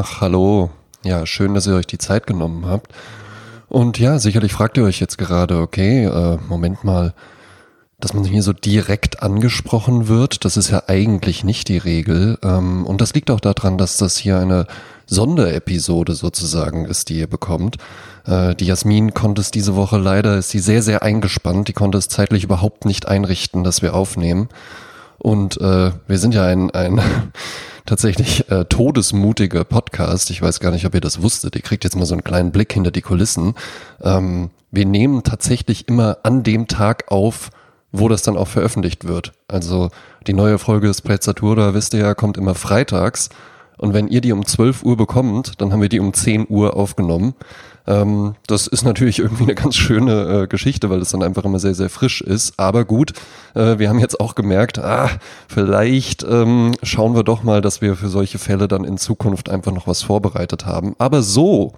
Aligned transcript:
Ach, 0.00 0.20
hallo. 0.20 0.70
Ja, 1.02 1.26
schön, 1.26 1.54
dass 1.54 1.66
ihr 1.66 1.74
euch 1.74 1.88
die 1.88 1.98
Zeit 1.98 2.28
genommen 2.28 2.66
habt. 2.66 2.92
Und 3.68 3.98
ja, 3.98 4.20
sicherlich 4.20 4.52
fragt 4.52 4.76
ihr 4.76 4.84
euch 4.84 5.00
jetzt 5.00 5.18
gerade, 5.18 5.58
okay, 5.58 6.04
äh, 6.04 6.38
Moment 6.48 6.84
mal, 6.84 7.14
dass 7.98 8.14
man 8.14 8.22
hier 8.22 8.44
so 8.44 8.52
direkt 8.52 9.24
angesprochen 9.24 10.06
wird, 10.06 10.44
das 10.44 10.56
ist 10.56 10.70
ja 10.70 10.84
eigentlich 10.86 11.42
nicht 11.42 11.66
die 11.66 11.78
Regel. 11.78 12.38
Ähm, 12.44 12.86
und 12.86 13.00
das 13.00 13.12
liegt 13.12 13.28
auch 13.28 13.40
daran, 13.40 13.76
dass 13.76 13.96
das 13.96 14.16
hier 14.16 14.38
eine 14.38 14.68
Sonderepisode 15.06 16.14
sozusagen 16.14 16.84
ist, 16.84 17.08
die 17.08 17.18
ihr 17.18 17.26
bekommt. 17.26 17.78
Äh, 18.24 18.54
die 18.54 18.66
Jasmin 18.66 19.14
konnte 19.14 19.40
es 19.40 19.50
diese 19.50 19.74
Woche 19.74 19.98
leider, 19.98 20.38
ist 20.38 20.50
sie 20.50 20.60
sehr, 20.60 20.82
sehr 20.82 21.02
eingespannt. 21.02 21.66
Die 21.66 21.72
konnte 21.72 21.98
es 21.98 22.06
zeitlich 22.06 22.44
überhaupt 22.44 22.84
nicht 22.84 23.08
einrichten, 23.08 23.64
dass 23.64 23.82
wir 23.82 23.94
aufnehmen. 23.94 24.48
Und 25.18 25.60
äh, 25.60 25.90
wir 26.06 26.18
sind 26.18 26.34
ja 26.34 26.44
ein, 26.44 26.70
ein 26.70 27.00
tatsächlich 27.88 28.50
äh, 28.50 28.66
todesmutiger 28.66 29.64
Podcast. 29.64 30.30
Ich 30.30 30.42
weiß 30.42 30.60
gar 30.60 30.70
nicht, 30.70 30.84
ob 30.84 30.94
ihr 30.94 31.00
das 31.00 31.22
wusstet. 31.22 31.56
Ihr 31.56 31.62
kriegt 31.62 31.84
jetzt 31.84 31.96
mal 31.96 32.04
so 32.04 32.14
einen 32.14 32.22
kleinen 32.22 32.52
Blick 32.52 32.72
hinter 32.72 32.90
die 32.90 33.00
Kulissen. 33.00 33.54
Ähm, 34.02 34.50
wir 34.70 34.84
nehmen 34.84 35.22
tatsächlich 35.22 35.88
immer 35.88 36.18
an 36.22 36.42
dem 36.42 36.68
Tag 36.68 37.10
auf, 37.10 37.50
wo 37.90 38.08
das 38.08 38.22
dann 38.22 38.36
auch 38.36 38.48
veröffentlicht 38.48 39.08
wird. 39.08 39.32
Also 39.48 39.88
die 40.26 40.34
neue 40.34 40.58
Folge 40.58 40.88
des 40.88 41.00
Prezzatura, 41.00 41.72
wisst 41.72 41.94
ihr 41.94 42.00
ja, 42.00 42.14
kommt 42.14 42.36
immer 42.36 42.54
freitags. 42.54 43.30
Und 43.78 43.94
wenn 43.94 44.08
ihr 44.08 44.20
die 44.20 44.32
um 44.32 44.44
12 44.44 44.82
Uhr 44.82 44.98
bekommt, 44.98 45.58
dann 45.60 45.72
haben 45.72 45.80
wir 45.80 45.88
die 45.88 46.00
um 46.00 46.12
10 46.12 46.46
Uhr 46.50 46.76
aufgenommen. 46.76 47.34
Ähm, 47.88 48.34
das 48.46 48.66
ist 48.66 48.84
natürlich 48.84 49.18
irgendwie 49.18 49.44
eine 49.44 49.54
ganz 49.54 49.74
schöne 49.74 50.42
äh, 50.42 50.46
Geschichte, 50.46 50.90
weil 50.90 51.00
es 51.00 51.10
dann 51.10 51.22
einfach 51.22 51.44
immer 51.44 51.58
sehr, 51.58 51.74
sehr 51.74 51.88
frisch 51.88 52.20
ist. 52.20 52.52
Aber 52.58 52.84
gut, 52.84 53.14
äh, 53.54 53.78
wir 53.78 53.88
haben 53.88 53.98
jetzt 53.98 54.20
auch 54.20 54.34
gemerkt, 54.34 54.78
ah, 54.78 55.10
vielleicht 55.48 56.22
ähm, 56.22 56.74
schauen 56.82 57.16
wir 57.16 57.24
doch 57.24 57.42
mal, 57.42 57.62
dass 57.62 57.80
wir 57.80 57.96
für 57.96 58.08
solche 58.08 58.38
Fälle 58.38 58.68
dann 58.68 58.84
in 58.84 58.98
Zukunft 58.98 59.48
einfach 59.48 59.72
noch 59.72 59.86
was 59.86 60.02
vorbereitet 60.02 60.66
haben. 60.66 60.94
Aber 60.98 61.22
so 61.22 61.72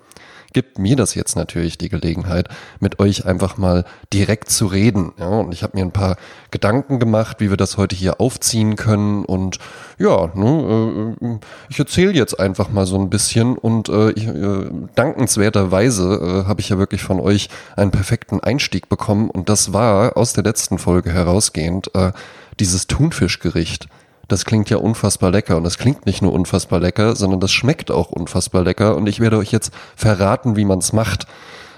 gibt 0.53 0.79
mir 0.79 0.97
das 0.97 1.15
jetzt 1.15 1.37
natürlich 1.37 1.79
die 1.79 1.89
Gelegenheit, 1.89 2.49
mit 2.81 2.99
euch 2.99 3.27
einfach 3.27 3.57
mal 3.57 3.85
direkt 4.13 4.51
zu 4.51 4.67
reden. 4.67 5.13
Ja, 5.19 5.29
und 5.29 5.53
ich 5.53 5.63
habe 5.63 5.77
mir 5.77 5.85
ein 5.85 5.93
paar 5.93 6.17
Gedanken 6.51 6.99
gemacht, 6.99 7.37
wie 7.41 7.51
wir 7.51 7.57
das 7.57 7.77
heute 7.77 7.97
hier 7.97 8.21
aufziehen 8.21 8.77
können. 8.77 9.25
Und 9.25 9.59
ja, 9.99 10.31
ne, 10.35 11.17
äh, 11.21 11.39
ich 11.69 11.79
erzähle 11.79 12.13
jetzt 12.13 12.39
einfach 12.39 12.71
mal 12.71 12.87
so 12.87 12.97
ein 12.97 13.11
bisschen. 13.11 13.57
Und 13.57 13.89
äh, 13.89 14.11
ich, 14.13 14.27
äh, 14.27 14.71
dankenswerterweise 14.95 16.45
äh, 16.45 16.49
habe 16.49 16.61
ich 16.61 16.69
ja 16.69 16.79
wirklich 16.79 17.03
von 17.03 17.21
euch 17.21 17.49
einen 17.77 17.91
perfekten 17.91 18.41
Einstieg 18.41 18.89
bekommen. 18.89 19.31
Und 19.31 19.49
das 19.49 19.73
war 19.73 20.17
aus 20.17 20.33
der 20.33 20.45
letzten 20.45 20.79
Folge 20.79 21.13
herausgehend 21.13 21.95
äh, 21.95 22.13
dieses 22.59 22.87
Thunfischgericht 22.87 23.89
das 24.33 24.45
klingt 24.45 24.71
ja 24.71 24.77
unfassbar 24.77 25.31
lecker. 25.31 25.57
Und 25.57 25.65
das 25.65 25.79
klingt 25.79 26.07
nicht 26.07 26.23
nur 26.23 26.33
unfassbar 26.33 26.81
lecker, 26.81 27.17
sondern 27.17 27.41
das 27.41 27.53
schmeckt 27.53 27.91
auch 27.91 28.11
unfassbar 28.11 28.65
lecker. 28.65 28.97
Und 28.97 29.07
ich 29.09 29.21
werde 29.21 29.39
euch 29.39 29.53
jetzt 29.53 29.73
verraten, 29.97 30.57
wie 30.57 30.65
man 30.65 30.79
es 30.79 30.93
macht. 30.93 31.27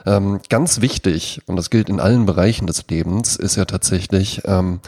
Ähm, 0.04 0.40
ganz 0.48 0.80
wichtig, 0.80 1.42
und 1.46 1.56
das 1.56 1.70
gilt 1.70 1.88
in 1.88 2.00
allen 2.00 2.26
Bereichen 2.26 2.66
des 2.66 2.84
Lebens, 2.88 3.36
ist 3.36 3.56
ja 3.56 3.64
tatsächlich, 3.64 4.42
ähm, 4.46 4.80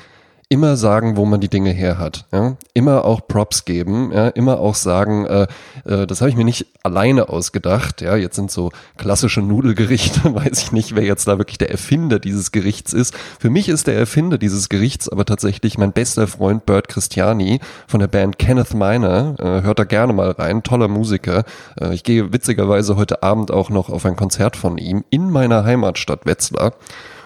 immer 0.48 0.76
sagen, 0.76 1.16
wo 1.16 1.24
man 1.24 1.40
die 1.40 1.48
Dinge 1.48 1.70
her 1.70 1.98
hat. 1.98 2.26
Ja? 2.32 2.56
Immer 2.74 3.04
auch 3.04 3.26
Props 3.26 3.64
geben, 3.64 4.12
ja? 4.12 4.28
immer 4.28 4.60
auch 4.60 4.74
sagen, 4.74 5.26
äh, 5.26 5.46
äh, 5.84 6.06
das 6.06 6.20
habe 6.20 6.30
ich 6.30 6.36
mir 6.36 6.44
nicht 6.44 6.66
alleine 6.82 7.28
ausgedacht. 7.28 8.02
Ja, 8.02 8.16
jetzt 8.16 8.36
sind 8.36 8.50
so 8.50 8.70
klassische 8.96 9.40
Nudelgerichte, 9.40 10.22
weiß 10.34 10.62
ich 10.62 10.72
nicht, 10.72 10.94
wer 10.94 11.04
jetzt 11.04 11.26
da 11.26 11.38
wirklich 11.38 11.58
der 11.58 11.70
Erfinder 11.70 12.18
dieses 12.18 12.52
Gerichts 12.52 12.92
ist. 12.92 13.14
Für 13.38 13.50
mich 13.50 13.68
ist 13.68 13.86
der 13.86 13.96
Erfinder 13.96 14.38
dieses 14.38 14.68
Gerichts 14.68 15.08
aber 15.08 15.24
tatsächlich 15.24 15.78
mein 15.78 15.92
bester 15.92 16.26
Freund 16.26 16.66
Bert 16.66 16.88
Christiani 16.88 17.60
von 17.86 18.00
der 18.00 18.08
Band 18.08 18.38
Kenneth 18.38 18.74
Miner. 18.74 19.36
Äh, 19.38 19.62
hört 19.62 19.78
da 19.78 19.84
gerne 19.84 20.12
mal 20.12 20.30
rein, 20.30 20.62
toller 20.62 20.88
Musiker. 20.88 21.44
Äh, 21.80 21.94
ich 21.94 22.04
gehe 22.04 22.32
witzigerweise 22.32 22.96
heute 22.96 23.22
Abend 23.22 23.50
auch 23.50 23.70
noch 23.70 23.88
auf 23.88 24.04
ein 24.04 24.16
Konzert 24.16 24.56
von 24.56 24.78
ihm 24.78 25.04
in 25.10 25.30
meiner 25.30 25.64
Heimatstadt 25.64 26.26
Wetzlar. 26.26 26.74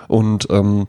Und 0.07 0.49
ähm, 0.51 0.87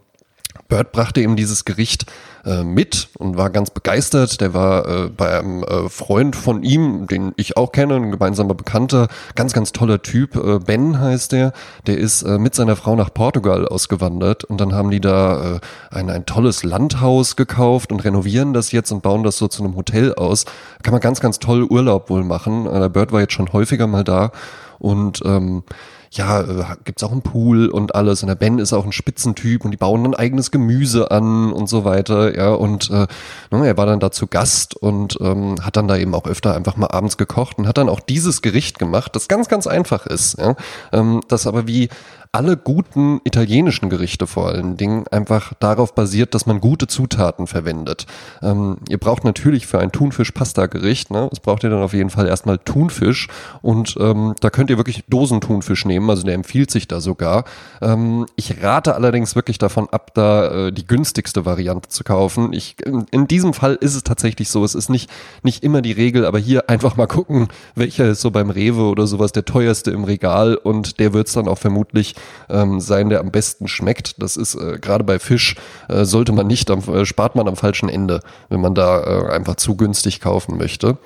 Bird 0.67 0.91
brachte 0.91 1.21
ihm 1.21 1.35
dieses 1.35 1.65
Gericht 1.65 2.05
äh, 2.45 2.63
mit 2.63 3.09
und 3.17 3.37
war 3.37 3.49
ganz 3.49 3.69
begeistert. 3.69 4.41
Der 4.41 4.53
war 4.53 4.87
äh, 4.87 5.09
bei 5.09 5.39
einem 5.39 5.63
äh, 5.63 5.89
Freund 5.89 6.35
von 6.35 6.63
ihm, 6.63 7.07
den 7.07 7.33
ich 7.37 7.57
auch 7.57 7.71
kenne, 7.71 7.95
ein 7.95 8.11
gemeinsamer 8.11 8.53
Bekannter, 8.53 9.07
ganz, 9.35 9.53
ganz 9.53 9.71
toller 9.71 10.01
Typ. 10.01 10.35
Äh, 10.35 10.59
ben 10.59 10.99
heißt 10.99 11.31
der. 11.31 11.53
Der 11.87 11.97
ist 11.97 12.23
äh, 12.23 12.37
mit 12.37 12.55
seiner 12.55 12.75
Frau 12.75 12.95
nach 12.95 13.13
Portugal 13.13 13.67
ausgewandert 13.67 14.43
und 14.43 14.59
dann 14.61 14.73
haben 14.73 14.91
die 14.91 15.01
da 15.01 15.55
äh, 15.55 15.59
ein, 15.91 16.09
ein 16.09 16.25
tolles 16.25 16.63
Landhaus 16.63 17.35
gekauft 17.35 17.91
und 17.91 18.03
renovieren 18.03 18.53
das 18.53 18.71
jetzt 18.71 18.91
und 18.91 19.01
bauen 19.01 19.23
das 19.23 19.37
so 19.37 19.47
zu 19.47 19.63
einem 19.63 19.75
Hotel 19.75 20.13
aus. 20.13 20.45
Kann 20.83 20.91
man 20.91 21.01
ganz, 21.01 21.19
ganz 21.19 21.39
toll 21.39 21.63
Urlaub 21.63 22.09
wohl 22.09 22.23
machen. 22.23 22.65
Äh, 22.65 22.89
Bird 22.89 23.11
war 23.11 23.21
jetzt 23.21 23.33
schon 23.33 23.51
häufiger 23.53 23.87
mal 23.87 24.03
da 24.03 24.31
und 24.79 25.21
ähm, 25.25 25.63
ja, 26.11 26.41
äh, 26.41 26.65
gibt's 26.85 27.03
auch 27.03 27.11
einen 27.11 27.21
Pool 27.21 27.67
und 27.67 27.93
alles. 27.93 28.23
Und 28.23 28.27
der 28.27 28.35
Ben 28.35 28.59
ist 28.59 28.73
auch 28.73 28.85
ein 28.85 28.91
Spitzentyp 28.91 29.63
und 29.63 29.71
die 29.71 29.77
bauen 29.77 30.03
dann 30.03 30.15
eigenes 30.15 30.51
Gemüse 30.51 31.11
an 31.11 31.51
und 31.51 31.67
so 31.67 31.85
weiter. 31.85 32.35
Ja, 32.35 32.53
und 32.53 32.89
äh, 32.89 33.07
ne, 33.51 33.67
er 33.67 33.77
war 33.77 33.85
dann 33.85 33.99
da 33.99 34.11
zu 34.11 34.27
Gast 34.27 34.75
und 34.75 35.17
ähm, 35.21 35.55
hat 35.61 35.77
dann 35.77 35.87
da 35.87 35.97
eben 35.97 36.15
auch 36.15 36.25
öfter 36.25 36.55
einfach 36.55 36.77
mal 36.77 36.87
abends 36.87 37.17
gekocht 37.17 37.59
und 37.59 37.67
hat 37.67 37.77
dann 37.77 37.89
auch 37.89 37.99
dieses 37.99 38.41
Gericht 38.41 38.79
gemacht, 38.79 39.15
das 39.15 39.27
ganz, 39.27 39.47
ganz 39.49 39.67
einfach 39.67 40.07
ist. 40.07 40.37
Ja, 40.39 40.55
ähm, 40.91 41.21
das 41.27 41.45
aber 41.45 41.67
wie 41.67 41.89
alle 42.31 42.57
guten 42.57 43.21
italienischen 43.23 43.89
Gerichte 43.89 44.27
vor 44.27 44.49
allen 44.49 44.77
Dingen 44.77 45.07
einfach 45.09 45.53
darauf 45.59 45.95
basiert, 45.95 46.35
dass 46.35 46.45
man 46.45 46.61
gute 46.61 46.85
Zutaten 46.85 47.47
verwendet. 47.47 48.05
Ähm, 48.43 48.77
ihr 48.87 48.99
braucht 48.99 49.23
natürlich 49.23 49.65
für 49.65 49.79
ein 49.79 49.91
Thunfisch-Pasta-Gericht, 49.91 51.09
ne, 51.09 51.27
das 51.31 51.39
braucht 51.39 51.63
ihr 51.63 51.71
dann 51.71 51.81
auf 51.81 51.93
jeden 51.93 52.11
Fall 52.11 52.27
erstmal 52.27 52.59
Thunfisch 52.59 53.29
und 53.63 53.97
ähm, 53.99 54.35
da 54.41 54.51
könnt 54.51 54.69
ihr 54.69 54.77
wirklich 54.77 55.03
Dosenthunfisch 55.09 55.85
nehmen, 55.85 56.07
also 56.07 56.21
der 56.21 56.35
empfiehlt 56.35 56.69
sich 56.69 56.87
da 56.87 57.01
sogar. 57.01 57.45
Ähm, 57.81 58.27
ich 58.35 58.61
rate 58.61 58.93
allerdings 58.93 59.35
wirklich 59.35 59.57
davon 59.57 59.89
ab, 59.89 60.13
da 60.13 60.67
äh, 60.67 60.71
die 60.71 60.85
günstigste 60.85 61.45
Variante 61.45 61.89
zu 61.89 62.03
kaufen. 62.03 62.53
Ich, 62.53 62.75
in, 62.85 63.07
in, 63.09 63.27
diesem 63.27 63.55
Fall 63.55 63.73
ist 63.73 63.95
es 63.95 64.03
tatsächlich 64.03 64.49
so, 64.49 64.63
es 64.63 64.75
ist 64.75 64.89
nicht, 64.89 65.09
nicht 65.41 65.63
immer 65.63 65.81
die 65.81 65.93
Regel, 65.93 66.25
aber 66.25 66.37
hier 66.37 66.69
einfach 66.69 66.95
mal 66.95 67.07
gucken, 67.07 67.47
welcher 67.73 68.07
ist 68.07 68.21
so 68.21 68.29
beim 68.29 68.51
Rewe 68.51 68.83
oder 68.83 69.07
sowas 69.07 69.31
der 69.31 69.45
teuerste 69.45 69.89
im 69.89 70.03
Regal 70.03 70.53
und 70.55 70.99
der 70.99 71.13
wird 71.13 71.25
es 71.25 71.33
dann 71.33 71.47
auch 71.47 71.57
vermutlich 71.57 72.13
ähm, 72.49 72.79
sein, 72.79 73.09
der 73.09 73.19
am 73.19 73.31
besten 73.31 73.67
schmeckt. 73.67 74.21
Das 74.21 74.37
ist 74.37 74.55
äh, 74.55 74.77
gerade 74.79 75.03
bei 75.03 75.19
Fisch 75.19 75.55
äh, 75.87 76.05
sollte 76.05 76.31
man 76.31 76.47
nicht, 76.47 76.69
am, 76.71 76.79
äh, 76.79 77.05
spart 77.05 77.35
man 77.35 77.47
am 77.47 77.55
falschen 77.55 77.89
Ende, 77.89 78.21
wenn 78.49 78.61
man 78.61 78.75
da 78.75 79.01
äh, 79.01 79.31
einfach 79.31 79.55
zu 79.55 79.75
günstig 79.75 80.19
kaufen 80.19 80.57
möchte. 80.57 80.97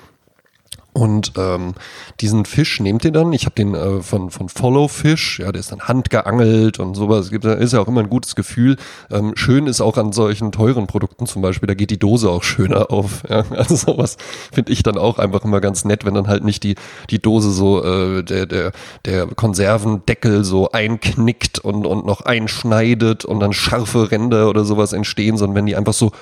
Und 0.94 1.32
ähm, 1.36 1.74
diesen 2.20 2.44
Fisch 2.44 2.78
nehmt 2.78 3.04
ihr 3.04 3.10
dann. 3.10 3.32
Ich 3.32 3.46
habe 3.46 3.56
den 3.56 3.74
äh, 3.74 4.00
von, 4.00 4.30
von 4.30 4.48
Follow 4.48 4.86
Fish, 4.86 5.40
ja, 5.40 5.50
der 5.50 5.58
ist 5.58 5.72
dann 5.72 5.80
handgeangelt 5.80 6.78
und 6.78 6.94
sowas. 6.94 7.30
Gibt, 7.30 7.44
ist 7.44 7.72
ja 7.72 7.80
auch 7.80 7.88
immer 7.88 8.00
ein 8.00 8.08
gutes 8.08 8.36
Gefühl. 8.36 8.76
Ähm, 9.10 9.32
schön 9.34 9.66
ist 9.66 9.80
auch 9.80 9.96
an 9.96 10.12
solchen 10.12 10.52
teuren 10.52 10.86
Produkten 10.86 11.26
zum 11.26 11.42
Beispiel, 11.42 11.66
da 11.66 11.74
geht 11.74 11.90
die 11.90 11.98
Dose 11.98 12.30
auch 12.30 12.44
schöner 12.44 12.92
auf. 12.92 13.24
Ja. 13.28 13.44
Also 13.64 13.76
sowas 13.76 14.18
finde 14.52 14.72
ich 14.72 14.82
dann 14.82 14.98
auch 14.98 15.18
einfach 15.18 15.44
immer 15.44 15.60
ganz 15.60 15.84
nett, 15.84 16.04
wenn 16.04 16.14
dann 16.14 16.28
halt 16.28 16.44
nicht 16.44 16.62
die, 16.62 16.74
die 17.10 17.20
Dose 17.20 17.50
so, 17.50 17.82
äh, 17.82 18.22
der, 18.22 18.46
der, 18.46 18.72
der 19.04 19.26
Konservendeckel 19.26 20.44
so 20.44 20.70
einknickt 20.70 21.58
und, 21.58 21.86
und 21.86 22.04
noch 22.04 22.20
einschneidet 22.20 23.24
und 23.24 23.40
dann 23.40 23.52
scharfe 23.52 24.10
Ränder 24.10 24.48
oder 24.48 24.64
sowas 24.64 24.92
entstehen, 24.92 25.36
sondern 25.36 25.56
wenn 25.56 25.66
die 25.66 25.76
einfach 25.76 25.94
so 25.94 26.12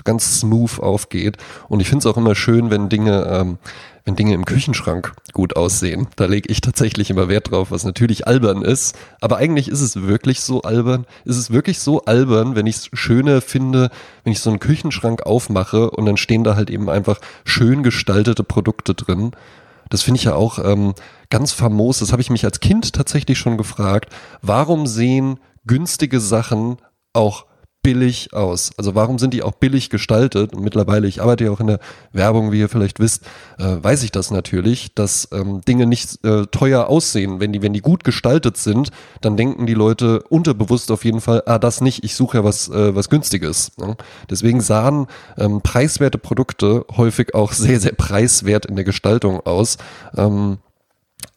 so 0.00 0.04
ganz 0.04 0.40
smooth 0.40 0.80
aufgeht. 0.80 1.36
Und 1.68 1.80
ich 1.80 1.88
finde 1.88 2.00
es 2.00 2.12
auch 2.12 2.16
immer 2.16 2.34
schön, 2.34 2.70
wenn 2.70 2.88
Dinge, 2.88 3.26
ähm, 3.30 3.58
wenn 4.04 4.16
Dinge 4.16 4.34
im 4.34 4.44
Küchenschrank 4.44 5.12
gut 5.32 5.56
aussehen. 5.56 6.08
Da 6.16 6.24
lege 6.24 6.50
ich 6.50 6.60
tatsächlich 6.60 7.10
immer 7.10 7.28
Wert 7.28 7.50
drauf, 7.50 7.70
was 7.70 7.84
natürlich 7.84 8.26
albern 8.26 8.62
ist. 8.62 8.96
Aber 9.20 9.36
eigentlich 9.36 9.68
ist 9.68 9.82
es 9.82 10.02
wirklich 10.02 10.40
so 10.40 10.62
albern. 10.62 11.06
Ist 11.24 11.36
es 11.36 11.50
wirklich 11.50 11.78
so 11.80 12.04
albern, 12.04 12.56
wenn 12.56 12.66
ich 12.66 12.76
es 12.76 12.90
schöner 12.94 13.40
finde, 13.40 13.90
wenn 14.24 14.32
ich 14.32 14.40
so 14.40 14.50
einen 14.50 14.58
Küchenschrank 14.58 15.26
aufmache 15.26 15.90
und 15.90 16.06
dann 16.06 16.16
stehen 16.16 16.44
da 16.44 16.56
halt 16.56 16.70
eben 16.70 16.88
einfach 16.88 17.20
schön 17.44 17.82
gestaltete 17.82 18.42
Produkte 18.42 18.94
drin. 18.94 19.32
Das 19.90 20.02
finde 20.02 20.18
ich 20.18 20.24
ja 20.24 20.34
auch 20.34 20.58
ähm, 20.64 20.94
ganz 21.28 21.52
famos. 21.52 21.98
Das 21.98 22.12
habe 22.12 22.22
ich 22.22 22.30
mich 22.30 22.44
als 22.44 22.60
Kind 22.60 22.92
tatsächlich 22.92 23.38
schon 23.38 23.58
gefragt. 23.58 24.12
Warum 24.40 24.86
sehen 24.86 25.38
günstige 25.66 26.20
Sachen 26.20 26.78
auch 27.12 27.44
billig 27.82 28.34
aus. 28.34 28.72
Also 28.76 28.94
warum 28.94 29.18
sind 29.18 29.32
die 29.32 29.42
auch 29.42 29.52
billig 29.52 29.90
gestaltet? 29.90 30.54
Und 30.54 30.62
mittlerweile, 30.62 31.08
ich 31.08 31.22
arbeite 31.22 31.44
ja 31.44 31.50
auch 31.50 31.60
in 31.60 31.68
der 31.68 31.80
Werbung, 32.12 32.52
wie 32.52 32.60
ihr 32.60 32.68
vielleicht 32.68 33.00
wisst, 33.00 33.24
äh, 33.58 33.76
weiß 33.80 34.02
ich 34.02 34.12
das 34.12 34.30
natürlich, 34.30 34.94
dass 34.94 35.28
ähm, 35.32 35.62
Dinge 35.62 35.86
nicht 35.86 36.24
äh, 36.24 36.46
teuer 36.46 36.88
aussehen. 36.88 37.40
Wenn 37.40 37.52
die, 37.52 37.62
wenn 37.62 37.72
die 37.72 37.80
gut 37.80 38.04
gestaltet 38.04 38.56
sind, 38.56 38.90
dann 39.22 39.36
denken 39.36 39.66
die 39.66 39.74
Leute 39.74 40.22
unterbewusst 40.28 40.90
auf 40.90 41.04
jeden 41.04 41.20
Fall, 41.20 41.42
ah, 41.46 41.58
das 41.58 41.80
nicht, 41.80 42.04
ich 42.04 42.14
suche 42.14 42.38
ja 42.38 42.44
was, 42.44 42.68
äh, 42.68 42.94
was 42.94 43.08
günstiges. 43.08 43.72
Ne? 43.78 43.96
Deswegen 44.28 44.60
sahen 44.60 45.06
ähm, 45.38 45.62
preiswerte 45.62 46.18
Produkte 46.18 46.84
häufig 46.96 47.34
auch 47.34 47.52
sehr, 47.54 47.80
sehr 47.80 47.92
preiswert 47.92 48.66
in 48.66 48.76
der 48.76 48.84
Gestaltung 48.84 49.40
aus. 49.46 49.78
Ähm, 50.16 50.58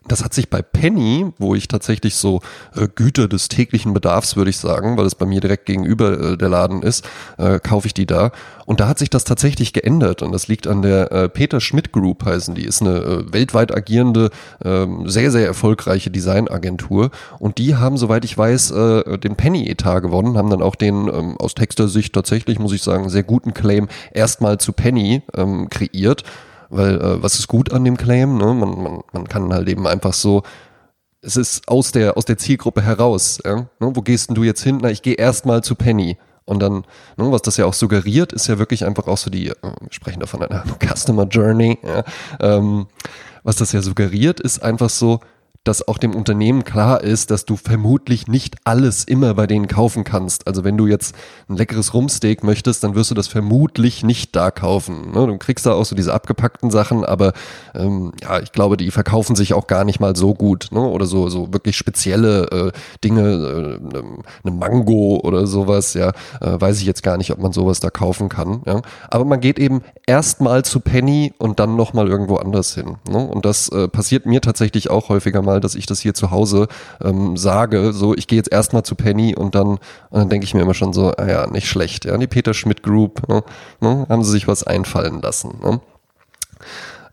Das 0.08 0.24
hat 0.24 0.34
sich 0.34 0.50
bei 0.50 0.62
Penny, 0.62 1.32
wo 1.38 1.56
ich 1.56 1.70
tatsächlich 1.70 2.16
so 2.16 2.42
äh, 2.76 2.88
Güter 2.94 3.30
des 3.30 3.48
täglichen 3.48 3.94
Bedarfs, 3.94 4.36
würde 4.36 4.50
ich 4.50 4.58
sagen, 4.58 4.98
weil 4.98 5.06
es 5.06 5.16
bei 5.16 5.26
mir 5.26 5.40
direkt 5.40 5.66
gegenüber 5.66 6.20
äh, 6.20 6.38
der 6.38 6.50
Laden 6.50 6.82
ist, 6.84 7.08
äh, 7.38 7.60
kaufe 7.60 7.88
ich 7.88 7.94
die 7.94 8.06
da. 8.06 8.32
Und 8.66 8.82
da 8.82 8.88
hat 8.88 9.00
sich 9.00 9.10
das 9.10 9.24
tatsächlich 9.24 9.72
geändert. 9.72 10.22
Und 10.22 10.34
das 10.34 10.48
liegt 10.50 10.68
an 10.68 10.82
der 10.82 11.12
äh, 11.12 11.30
Peter 11.30 11.62
Schmidt 11.62 11.94
Group, 11.94 12.26
heißen 12.26 12.54
die. 12.54 12.66
Ist 12.66 12.82
eine 12.82 12.98
äh, 12.98 13.34
weltweit 13.34 13.74
agierende, 13.74 14.30
äh, 14.64 14.86
sehr, 15.06 15.32
sehr 15.32 15.46
erfolgreiche 15.46 16.12
Designagentur. 16.12 17.12
Und 17.40 17.58
die 17.58 17.76
haben, 17.76 17.98
soweit 17.98 18.26
ich 18.26 18.38
weiß, 18.38 18.72
äh, 18.72 19.18
den 19.20 19.38
Penny-Etat 19.38 20.02
gewonnen, 20.02 20.38
haben 20.38 20.50
dann 20.50 20.62
auch 20.62 20.76
den 20.76 21.08
ähm, 21.08 21.38
aus 21.38 21.56
Texter-Sicht 21.56 22.14
tatsächlich, 22.14 22.60
muss 22.60 22.74
ich 22.74 22.84
sagen, 22.84 23.10
sehr 23.10 23.24
guten 23.24 23.54
Claim 23.54 23.88
erstmal 24.12 24.58
zu 24.58 24.74
Penny 24.74 25.22
ähm, 25.36 25.70
kreiert. 25.70 26.24
Weil 26.74 27.00
äh, 27.00 27.22
was 27.22 27.38
ist 27.38 27.48
gut 27.48 27.72
an 27.72 27.84
dem 27.84 27.98
Claim? 27.98 28.38
Ne? 28.38 28.54
Man, 28.54 28.82
man, 28.82 29.02
man 29.12 29.28
kann 29.28 29.54
halt 29.54 29.70
eben 29.70 29.86
einfach 29.88 30.14
so, 30.14 30.44
es 31.22 31.38
ist 31.38 31.68
aus 31.68 31.92
der, 31.92 32.18
aus 32.18 32.26
der 32.26 32.38
Zielgruppe 32.38 32.82
heraus. 32.82 33.40
Ja? 33.46 33.56
Ne? 33.56 33.68
Wo 33.80 34.02
gehst 34.02 34.30
denn 34.30 34.36
du 34.36 34.44
jetzt 34.44 34.64
hin? 34.64 34.80
Na, 34.82 34.90
ich 34.90 35.02
gehe 35.02 35.16
erstmal 35.16 35.64
zu 35.64 35.76
Penny. 35.76 36.18
Und 36.46 36.60
dann, 36.62 36.84
ne, 37.16 37.32
was 37.32 37.42
das 37.42 37.58
ja 37.58 37.66
auch 37.66 37.74
suggeriert, 37.74 38.34
ist 38.34 38.48
ja 38.48 38.60
wirklich 38.60 38.86
einfach 38.86 39.08
auch 39.08 39.18
so 39.18 39.30
die, 39.30 39.48
äh, 39.48 39.56
wir 39.62 39.92
sprechen 39.92 40.20
da 40.20 40.26
von 40.26 40.42
einer 40.42 40.64
Customer 40.80 41.26
Journey, 41.26 41.80
ja? 41.82 42.04
ähm, 42.42 42.88
was 43.44 43.56
das 43.56 43.72
ja 43.72 43.82
suggeriert, 43.82 44.40
ist 44.40 44.62
einfach 44.62 44.90
so, 44.90 45.20
dass 45.64 45.88
auch 45.88 45.98
dem 45.98 46.14
Unternehmen 46.14 46.66
klar 46.66 47.02
ist, 47.02 47.32
dass 47.32 47.46
du 47.46 47.56
vermutlich 47.56 48.28
nicht 48.28 48.58
alles 48.66 49.06
immer 49.06 49.34
bei 49.34 49.48
denen 49.48 49.68
kaufen 49.68 50.04
kannst. 50.04 50.46
Also 50.46 50.64
wenn 50.66 50.78
du 50.78 50.88
jetzt 50.88 51.16
ein 51.48 51.56
leckeres 51.56 51.94
Rumsteak 51.94 52.44
möchtest, 52.44 52.84
dann 52.84 52.96
wirst 52.96 53.12
du 53.12 53.16
das 53.16 53.30
vermutlich 53.30 54.04
nicht 54.04 54.36
da 54.36 54.52
kaufen. 54.52 55.12
Ne? 55.12 55.26
Du 55.26 55.38
kriegst 55.38 55.66
da 55.66 55.74
auch 55.74 55.86
so 55.86 55.96
diese 55.96 56.14
abgepackten 56.14 56.70
Sachen, 56.70 57.06
aber 57.06 57.32
ähm, 57.76 58.12
ja, 58.22 58.40
ich 58.40 58.52
glaube, 58.52 58.76
die 58.76 58.92
verkaufen 58.92 59.38
sich 59.38 59.54
auch 59.54 59.68
gar 59.68 59.86
nicht 59.86 60.02
mal 60.02 60.18
so 60.18 60.34
gut. 60.34 60.68
Ne? 60.72 60.82
Oder 60.82 61.06
so, 61.06 61.30
so 61.30 61.54
wirklich 61.54 61.78
spezielle 61.78 62.44
äh, 62.52 62.72
Dinge, 63.02 63.22
äh, 63.22 64.04
eine 64.44 64.56
Mango 64.56 65.22
oder 65.24 65.48
sowas, 65.48 65.94
ja, 65.94 66.10
äh, 66.42 66.60
weiß 66.60 66.80
ich 66.80 66.86
jetzt 66.86 67.04
gar 67.04 67.18
nicht, 67.18 67.32
ob 67.32 67.40
man 67.40 67.54
sowas 67.54 67.80
da 67.80 67.90
kaufen 67.90 68.28
kann. 68.28 68.64
Ja? 68.66 68.82
Aber 69.10 69.24
man 69.24 69.40
geht 69.40 69.60
eben 69.60 69.82
erstmal 70.06 70.66
zu 70.66 70.82
Penny 70.82 71.34
und 71.38 71.62
dann 71.62 71.78
nochmal 71.78 72.10
irgendwo 72.10 72.36
anders 72.36 72.76
hin. 72.76 72.98
Ne? 73.10 73.26
Und 73.26 73.46
das 73.46 73.70
äh, 73.70 73.88
passiert 73.88 74.26
mir 74.26 74.42
tatsächlich 74.42 74.90
auch 74.90 75.08
häufiger 75.08 75.42
mal 75.42 75.53
mal, 75.54 75.60
dass 75.60 75.76
ich 75.76 75.86
das 75.86 76.00
hier 76.00 76.14
zu 76.14 76.32
Hause 76.32 76.68
ähm, 77.04 77.38
sage. 77.38 77.94
So, 77.94 78.16
ich 78.16 78.28
gehe 78.28 78.38
jetzt 78.38 78.52
erstmal 78.52 78.84
zu 78.84 78.96
Penny 78.96 79.36
und 79.36 79.56
dann, 79.56 79.80
dann 80.12 80.30
denke 80.30 80.46
ich 80.46 80.54
mir 80.54 80.62
immer 80.62 80.74
schon 80.74 80.94
so, 80.94 81.12
ah 81.16 81.28
ja, 81.28 81.48
nicht 81.48 81.68
schlecht. 81.68 82.06
Ja, 82.06 82.18
die 82.18 82.28
Peter 82.28 82.54
Schmidt 82.54 82.84
Group, 82.84 83.28
ne, 83.28 83.44
ne, 83.80 84.06
haben 84.10 84.24
sie 84.24 84.32
sich 84.32 84.48
was 84.48 84.64
einfallen 84.64 85.22
lassen. 85.22 85.60
Ne? 85.62 85.82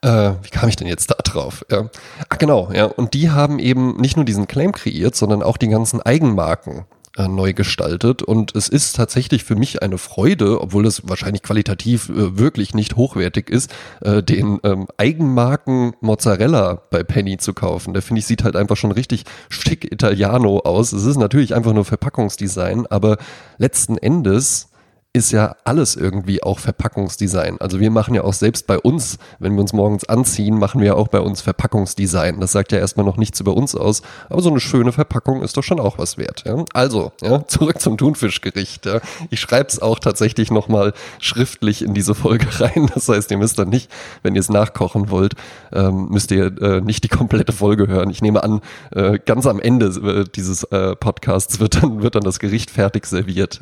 Äh, 0.03 0.35
wie 0.43 0.51
kam 0.51 0.69
ich 0.69 0.77
denn 0.77 0.87
jetzt 0.87 1.11
da 1.11 1.17
drauf? 1.23 1.65
Ja. 1.71 1.91
Ach 2.29 2.39
genau, 2.39 2.71
ja. 2.73 2.87
Und 2.87 3.13
die 3.13 3.31
haben 3.31 3.59
eben 3.59 3.97
nicht 3.97 4.17
nur 4.17 4.25
diesen 4.25 4.49
Claim 4.49 4.73
kreiert, 4.73 5.15
sondern 5.15 5.43
auch 5.43 5.59
die 5.59 5.69
ganzen 5.69 6.01
Eigenmarken 6.01 6.87
äh, 7.21 7.29
neu 7.29 7.53
gestaltet. 7.53 8.23
Und 8.23 8.55
es 8.57 8.69
ist 8.69 8.97
tatsächlich 8.97 9.45
für 9.45 9.57
mich 9.57 9.83
eine 9.83 9.99
Freude, 9.99 10.61
obwohl 10.61 10.85
das 10.85 11.09
wahrscheinlich 11.09 11.43
qualitativ 11.43 12.09
äh, 12.09 12.39
wirklich 12.39 12.75
nicht 12.75 12.97
hochwertig 12.97 13.51
ist, 13.51 13.71
äh, 14.01 14.23
den 14.23 14.59
ähm, 14.65 14.87
Eigenmarken 14.97 15.93
Mozzarella 16.01 16.81
bei 16.91 17.03
Penny 17.03 17.37
zu 17.37 17.53
kaufen. 17.53 17.93
Der 17.93 18.03
finde 18.03 18.21
ich 18.21 18.27
sieht 18.27 18.45
halt 18.45 18.57
einfach 18.57 18.77
schon 18.77 18.93
richtig 18.93 19.25
schick 19.51 19.91
Italiano 19.93 20.61
aus. 20.61 20.93
Es 20.93 21.05
ist 21.05 21.19
natürlich 21.19 21.55
einfach 21.55 21.75
nur 21.75 21.85
Verpackungsdesign, 21.85 22.87
aber 22.87 23.19
letzten 23.59 23.99
Endes 23.99 24.70
ist 25.13 25.33
ja 25.33 25.57
alles 25.65 25.97
irgendwie 25.97 26.41
auch 26.41 26.61
Verpackungsdesign. 26.61 27.61
Also 27.61 27.81
wir 27.81 27.91
machen 27.91 28.15
ja 28.15 28.23
auch 28.23 28.33
selbst 28.33 28.69
bei 28.69 28.79
uns, 28.79 29.19
wenn 29.41 29.55
wir 29.55 29.61
uns 29.61 29.73
morgens 29.73 30.05
anziehen, 30.05 30.57
machen 30.57 30.81
wir 30.81 30.89
ja 30.89 30.95
auch 30.95 31.09
bei 31.09 31.19
uns 31.19 31.41
Verpackungsdesign. 31.41 32.39
Das 32.39 32.53
sagt 32.53 32.71
ja 32.71 32.79
erstmal 32.79 33.05
noch 33.05 33.17
nichts 33.17 33.41
über 33.41 33.57
uns 33.57 33.75
aus, 33.75 34.03
aber 34.29 34.41
so 34.41 34.51
eine 34.51 34.61
schöne 34.61 34.93
Verpackung 34.93 35.43
ist 35.43 35.57
doch 35.57 35.65
schon 35.65 35.81
auch 35.81 35.99
was 35.99 36.17
wert. 36.17 36.45
Ja? 36.47 36.65
Also, 36.75 37.11
ja, 37.23 37.45
zurück 37.49 37.81
zum 37.81 37.99
Thunfischgericht. 37.99 38.87
Ja? 38.87 39.01
Ich 39.31 39.41
schreibe 39.41 39.69
es 39.69 39.83
auch 39.83 39.99
tatsächlich 39.99 40.53
nochmal 40.53 40.93
schriftlich 41.19 41.83
in 41.83 41.93
diese 41.93 42.15
Folge 42.15 42.47
rein. 42.61 42.89
Das 42.95 43.09
heißt, 43.09 43.33
ihr 43.33 43.39
müsst 43.39 43.59
dann 43.59 43.69
nicht, 43.69 43.91
wenn 44.23 44.37
ihr 44.37 44.41
es 44.41 44.49
nachkochen 44.49 45.11
wollt, 45.11 45.35
ähm, 45.73 46.07
müsst 46.11 46.31
ihr 46.31 46.57
äh, 46.63 46.81
nicht 46.81 47.03
die 47.03 47.09
komplette 47.09 47.53
Folge 47.53 47.89
hören. 47.89 48.11
Ich 48.11 48.23
nehme 48.23 48.45
an, 48.45 48.61
äh, 48.93 49.19
ganz 49.19 49.47
am 49.47 49.59
Ende 49.59 49.87
äh, 49.87 50.25
dieses 50.37 50.63
äh, 50.65 50.95
Podcasts 50.95 51.59
wird 51.59 51.83
dann, 51.83 52.01
wird 52.01 52.15
dann 52.15 52.23
das 52.23 52.39
Gericht 52.39 52.71
fertig 52.71 53.07
serviert. 53.07 53.61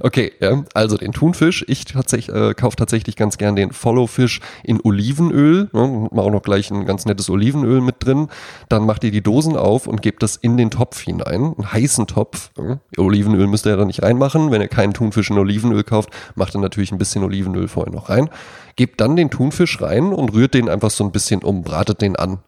Okay, 0.00 0.32
ja, 0.38 0.62
also 0.74 0.81
den 0.88 1.12
Thunfisch. 1.12 1.64
Ich 1.68 1.84
tatsächlich, 1.84 2.34
äh, 2.34 2.54
kaufe 2.54 2.76
tatsächlich 2.76 3.16
ganz 3.16 3.38
gern 3.38 3.56
den 3.56 3.72
Followfisch 3.72 4.40
in 4.62 4.80
Olivenöl. 4.82 5.68
Ne, 5.72 6.08
auch 6.16 6.30
noch 6.30 6.42
gleich 6.42 6.70
ein 6.70 6.86
ganz 6.86 7.06
nettes 7.06 7.30
Olivenöl 7.30 7.80
mit 7.80 7.96
drin. 8.00 8.28
Dann 8.68 8.84
macht 8.84 9.04
ihr 9.04 9.10
die 9.10 9.22
Dosen 9.22 9.56
auf 9.56 9.86
und 9.86 10.02
gebt 10.02 10.22
das 10.22 10.36
in 10.36 10.56
den 10.56 10.70
Topf 10.70 11.00
hinein. 11.00 11.54
Einen 11.56 11.72
heißen 11.72 12.06
Topf. 12.06 12.50
Ne? 12.58 12.80
Olivenöl 12.96 13.46
müsst 13.46 13.66
ihr 13.66 13.76
da 13.76 13.84
nicht 13.84 14.02
reinmachen. 14.02 14.50
Wenn 14.50 14.60
ihr 14.60 14.68
keinen 14.68 14.94
Thunfisch 14.94 15.30
in 15.30 15.38
Olivenöl 15.38 15.84
kauft, 15.84 16.10
macht 16.34 16.54
ihr 16.54 16.60
natürlich 16.60 16.92
ein 16.92 16.98
bisschen 16.98 17.24
Olivenöl 17.24 17.68
vorher 17.68 17.92
noch 17.92 18.08
rein 18.08 18.28
gebt 18.76 19.00
dann 19.00 19.16
den 19.16 19.30
Thunfisch 19.30 19.80
rein 19.80 20.12
und 20.12 20.32
rührt 20.32 20.54
den 20.54 20.68
einfach 20.68 20.90
so 20.90 21.04
ein 21.04 21.12
bisschen 21.12 21.42
um, 21.42 21.62
bratet 21.62 22.00
den 22.00 22.16
an. 22.16 22.38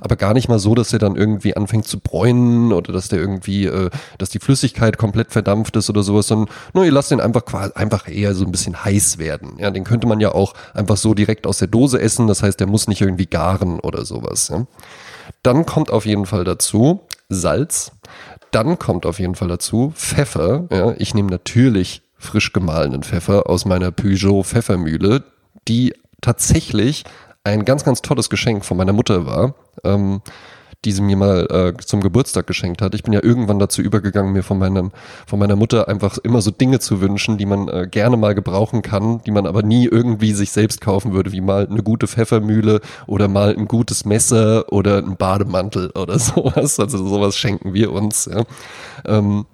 Aber 0.00 0.16
gar 0.16 0.34
nicht 0.34 0.48
mal 0.48 0.58
so, 0.58 0.74
dass 0.74 0.92
er 0.92 0.98
dann 0.98 1.16
irgendwie 1.16 1.56
anfängt 1.56 1.86
zu 1.86 2.00
bräunen 2.00 2.72
oder 2.72 2.92
dass 2.92 3.08
der 3.08 3.18
irgendwie, 3.18 3.66
äh, 3.66 3.90
dass 4.18 4.30
die 4.30 4.38
Flüssigkeit 4.38 4.98
komplett 4.98 5.32
verdampft 5.32 5.76
ist 5.76 5.90
oder 5.90 6.02
sowas, 6.02 6.28
sondern 6.28 6.48
nur 6.72 6.84
ihr 6.84 6.92
lasst 6.92 7.10
den 7.10 7.20
einfach 7.20 7.44
einfach 7.74 8.08
eher 8.08 8.34
so 8.34 8.44
ein 8.44 8.52
bisschen 8.52 8.84
heiß 8.84 9.18
werden. 9.18 9.54
Ja, 9.58 9.70
den 9.70 9.84
könnte 9.84 10.06
man 10.06 10.20
ja 10.20 10.32
auch 10.32 10.54
einfach 10.74 10.96
so 10.96 11.14
direkt 11.14 11.46
aus 11.46 11.58
der 11.58 11.68
Dose 11.68 12.00
essen. 12.00 12.26
Das 12.26 12.42
heißt, 12.42 12.60
der 12.60 12.66
muss 12.66 12.88
nicht 12.88 13.00
irgendwie 13.00 13.26
garen 13.26 13.80
oder 13.80 14.04
sowas. 14.04 14.52
Dann 15.42 15.66
kommt 15.66 15.90
auf 15.90 16.06
jeden 16.06 16.26
Fall 16.26 16.44
dazu 16.44 17.00
Salz. 17.28 17.92
Dann 18.50 18.78
kommt 18.78 19.06
auf 19.06 19.18
jeden 19.18 19.34
Fall 19.34 19.48
dazu 19.48 19.92
Pfeffer. 19.96 20.66
Ja, 20.70 20.94
ich 20.98 21.14
nehme 21.14 21.30
natürlich 21.30 22.02
frisch 22.16 22.52
gemahlenen 22.52 23.02
Pfeffer 23.02 23.48
aus 23.50 23.64
meiner 23.64 23.90
Peugeot 23.90 24.44
Pfeffermühle 24.44 25.24
die 25.68 25.94
tatsächlich 26.20 27.04
ein 27.44 27.64
ganz, 27.64 27.84
ganz 27.84 28.02
tolles 28.02 28.30
Geschenk 28.30 28.64
von 28.64 28.76
meiner 28.76 28.92
Mutter 28.92 29.26
war, 29.26 29.54
ähm, 29.84 30.22
die 30.84 30.92
sie 30.92 31.02
mir 31.02 31.16
mal 31.16 31.46
äh, 31.50 31.76
zum 31.82 32.00
Geburtstag 32.00 32.46
geschenkt 32.46 32.82
hat. 32.82 32.94
Ich 32.94 33.02
bin 33.02 33.12
ja 33.12 33.22
irgendwann 33.22 33.58
dazu 33.58 33.82
übergegangen, 33.82 34.32
mir 34.32 34.42
von, 34.42 34.58
meinem, 34.58 34.92
von 35.26 35.38
meiner 35.38 35.56
Mutter 35.56 35.88
einfach 35.88 36.18
immer 36.18 36.42
so 36.42 36.50
Dinge 36.50 36.78
zu 36.78 37.00
wünschen, 37.00 37.38
die 37.38 37.46
man 37.46 37.68
äh, 37.68 37.88
gerne 37.90 38.16
mal 38.16 38.34
gebrauchen 38.34 38.82
kann, 38.82 39.22
die 39.24 39.30
man 39.30 39.46
aber 39.46 39.62
nie 39.62 39.86
irgendwie 39.86 40.32
sich 40.32 40.50
selbst 40.52 40.80
kaufen 40.80 41.12
würde, 41.12 41.32
wie 41.32 41.40
mal 41.40 41.66
eine 41.66 41.82
gute 41.82 42.06
Pfeffermühle 42.06 42.80
oder 43.06 43.28
mal 43.28 43.56
ein 43.56 43.66
gutes 43.66 44.04
Messer 44.04 44.70
oder 44.72 44.98
ein 44.98 45.16
Bademantel 45.16 45.90
oder 45.90 46.18
sowas. 46.18 46.78
Also 46.78 47.06
sowas 47.06 47.36
schenken 47.36 47.74
wir 47.74 47.92
uns. 47.92 48.26
Ja. 48.26 48.44
Ähm, 49.06 49.46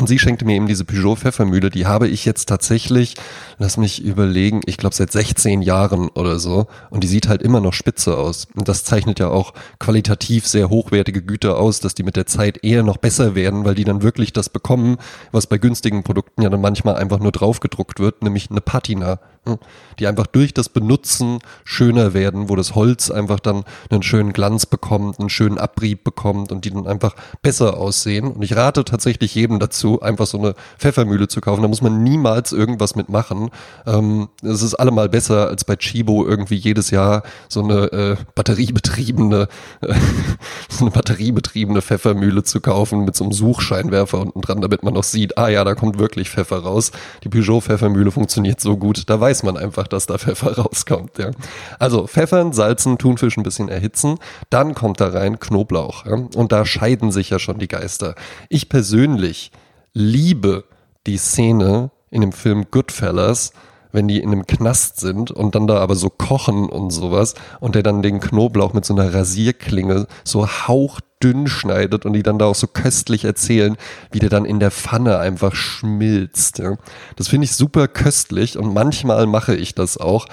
und 0.00 0.06
sie 0.06 0.18
schenkte 0.18 0.46
mir 0.46 0.54
eben 0.54 0.66
diese 0.66 0.86
Peugeot 0.86 1.16
Pfeffermühle, 1.16 1.68
die 1.68 1.86
habe 1.86 2.08
ich 2.08 2.24
jetzt 2.24 2.48
tatsächlich, 2.48 3.16
lass 3.58 3.76
mich 3.76 4.02
überlegen, 4.02 4.62
ich 4.64 4.78
glaube 4.78 4.94
seit 4.94 5.12
16 5.12 5.60
Jahren 5.60 6.08
oder 6.08 6.38
so. 6.38 6.68
Und 6.88 7.04
die 7.04 7.06
sieht 7.06 7.28
halt 7.28 7.42
immer 7.42 7.60
noch 7.60 7.74
spitze 7.74 8.16
aus. 8.16 8.48
Und 8.54 8.66
das 8.66 8.82
zeichnet 8.82 9.20
ja 9.20 9.28
auch 9.28 9.52
qualitativ 9.78 10.46
sehr 10.46 10.70
hochwertige 10.70 11.22
Güter 11.22 11.58
aus, 11.58 11.80
dass 11.80 11.94
die 11.94 12.02
mit 12.02 12.16
der 12.16 12.24
Zeit 12.24 12.64
eher 12.64 12.82
noch 12.82 12.96
besser 12.96 13.34
werden, 13.34 13.66
weil 13.66 13.74
die 13.74 13.84
dann 13.84 14.02
wirklich 14.02 14.32
das 14.32 14.48
bekommen, 14.48 14.96
was 15.32 15.46
bei 15.46 15.58
günstigen 15.58 16.02
Produkten 16.02 16.40
ja 16.40 16.48
dann 16.48 16.62
manchmal 16.62 16.96
einfach 16.96 17.20
nur 17.20 17.32
draufgedruckt 17.32 18.00
wird, 18.00 18.22
nämlich 18.22 18.50
eine 18.50 18.62
Patina. 18.62 19.20
Hm, 19.46 19.58
die 19.98 20.06
einfach 20.06 20.26
durch 20.26 20.52
das 20.52 20.68
Benutzen 20.68 21.38
schöner 21.64 22.12
werden, 22.12 22.50
wo 22.50 22.56
das 22.56 22.74
Holz 22.74 23.10
einfach 23.10 23.40
dann 23.40 23.64
einen 23.88 24.02
schönen 24.02 24.34
Glanz 24.34 24.66
bekommt, 24.66 25.18
einen 25.18 25.30
schönen 25.30 25.56
Abrieb 25.56 26.04
bekommt 26.04 26.52
und 26.52 26.66
die 26.66 26.70
dann 26.70 26.86
einfach 26.86 27.14
besser 27.40 27.78
aussehen. 27.78 28.32
Und 28.32 28.42
ich 28.42 28.54
rate 28.54 28.84
tatsächlich 28.84 29.34
jedem 29.34 29.58
dazu, 29.58 30.02
einfach 30.02 30.26
so 30.26 30.38
eine 30.38 30.54
Pfeffermühle 30.78 31.26
zu 31.28 31.40
kaufen. 31.40 31.62
Da 31.62 31.68
muss 31.68 31.80
man 31.80 32.02
niemals 32.02 32.52
irgendwas 32.52 32.96
mitmachen. 32.96 33.50
Ähm, 33.86 34.28
es 34.42 34.60
ist 34.60 34.74
allemal 34.74 35.08
besser, 35.08 35.48
als 35.48 35.64
bei 35.64 35.76
Chibo 35.76 36.26
irgendwie 36.26 36.56
jedes 36.56 36.90
Jahr 36.90 37.22
so 37.48 37.62
eine 37.62 37.92
äh, 37.92 38.16
batteriebetriebene, 38.34 39.48
äh, 39.80 39.94
so 40.68 40.84
eine 40.84 40.90
batteriebetriebene 40.90 41.80
Pfeffermühle 41.80 42.42
zu 42.42 42.60
kaufen 42.60 43.06
mit 43.06 43.16
so 43.16 43.24
einem 43.24 43.32
Suchscheinwerfer 43.32 44.20
unten 44.20 44.42
dran, 44.42 44.60
damit 44.60 44.82
man 44.82 44.92
noch 44.92 45.04
sieht, 45.04 45.38
ah 45.38 45.48
ja, 45.48 45.64
da 45.64 45.74
kommt 45.74 45.98
wirklich 45.98 46.28
Pfeffer 46.28 46.58
raus. 46.58 46.92
Die 47.24 47.30
Peugeot 47.30 47.62
Pfeffermühle 47.62 48.10
funktioniert 48.10 48.60
so 48.60 48.76
gut. 48.76 49.08
Da 49.08 49.18
weiß 49.18 49.29
weiß 49.30 49.44
man 49.44 49.56
einfach, 49.56 49.86
dass 49.86 50.06
da 50.06 50.18
Pfeffer 50.18 50.58
rauskommt. 50.58 51.18
Ja. 51.18 51.30
Also 51.78 52.06
pfeffern, 52.06 52.52
salzen, 52.52 52.98
Thunfisch 52.98 53.36
ein 53.36 53.44
bisschen 53.44 53.68
erhitzen, 53.68 54.18
dann 54.50 54.74
kommt 54.74 55.00
da 55.00 55.08
rein 55.08 55.38
Knoblauch. 55.38 56.04
Ja. 56.06 56.14
Und 56.34 56.52
da 56.52 56.64
scheiden 56.66 57.12
sich 57.12 57.30
ja 57.30 57.38
schon 57.38 57.58
die 57.58 57.68
Geister. 57.68 58.14
Ich 58.48 58.68
persönlich 58.68 59.52
liebe 59.92 60.64
die 61.06 61.16
Szene 61.16 61.90
in 62.10 62.22
dem 62.22 62.32
Film 62.32 62.66
Goodfellas, 62.70 63.52
wenn 63.92 64.08
die 64.08 64.20
in 64.20 64.32
einem 64.32 64.46
Knast 64.46 65.00
sind 65.00 65.30
und 65.30 65.54
dann 65.54 65.66
da 65.66 65.78
aber 65.78 65.94
so 65.94 66.10
kochen 66.10 66.68
und 66.68 66.90
sowas 66.90 67.34
und 67.60 67.74
der 67.74 67.82
dann 67.82 68.02
den 68.02 68.20
Knoblauch 68.20 68.72
mit 68.72 68.84
so 68.84 68.94
einer 68.94 69.12
Rasierklinge 69.12 70.06
so 70.24 70.46
haucht 70.46 71.04
dünn 71.22 71.46
schneidet 71.46 72.06
und 72.06 72.14
die 72.14 72.22
dann 72.22 72.38
da 72.38 72.46
auch 72.46 72.54
so 72.54 72.66
köstlich 72.66 73.24
erzählen, 73.24 73.76
wie 74.10 74.20
der 74.20 74.30
dann 74.30 74.44
in 74.44 74.58
der 74.58 74.70
Pfanne 74.70 75.18
einfach 75.18 75.54
schmilzt. 75.54 76.58
Ja. 76.58 76.76
Das 77.16 77.28
finde 77.28 77.44
ich 77.44 77.52
super 77.52 77.88
köstlich 77.88 78.56
und 78.56 78.72
manchmal 78.72 79.26
mache 79.26 79.54
ich 79.54 79.74
das 79.74 79.98
auch. 79.98 80.26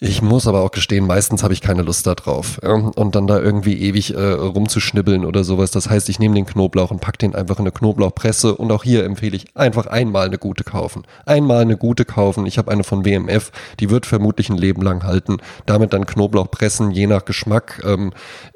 Ich 0.00 0.22
muss 0.22 0.46
aber 0.46 0.60
auch 0.60 0.70
gestehen, 0.70 1.06
meistens 1.06 1.42
habe 1.42 1.52
ich 1.52 1.60
keine 1.60 1.82
Lust 1.82 2.06
darauf. 2.06 2.58
Und 2.58 3.16
dann 3.16 3.26
da 3.26 3.40
irgendwie 3.40 3.74
ewig 3.82 4.14
äh, 4.14 4.20
rumzuschnibbeln 4.20 5.24
oder 5.24 5.42
sowas. 5.42 5.72
Das 5.72 5.90
heißt, 5.90 6.08
ich 6.08 6.20
nehme 6.20 6.36
den 6.36 6.46
Knoblauch 6.46 6.92
und 6.92 7.00
pack 7.00 7.18
den 7.18 7.34
einfach 7.34 7.56
in 7.56 7.62
eine 7.62 7.72
Knoblauchpresse. 7.72 8.54
Und 8.54 8.70
auch 8.70 8.84
hier 8.84 9.04
empfehle 9.04 9.36
ich 9.36 9.56
einfach 9.56 9.86
einmal 9.86 10.26
eine 10.26 10.38
gute 10.38 10.62
kaufen. 10.62 11.02
Einmal 11.26 11.62
eine 11.62 11.76
gute 11.76 12.04
kaufen. 12.04 12.46
Ich 12.46 12.58
habe 12.58 12.70
eine 12.70 12.84
von 12.84 13.04
WMF, 13.04 13.50
die 13.80 13.90
wird 13.90 14.06
vermutlich 14.06 14.50
ein 14.50 14.56
Leben 14.56 14.82
lang 14.82 15.02
halten. 15.02 15.38
Damit 15.66 15.92
dann 15.92 16.06
Knoblauch 16.06 16.50
pressen, 16.50 16.92
je 16.92 17.08
nach 17.08 17.24
Geschmack. 17.24 17.82
Ähm, 17.84 18.12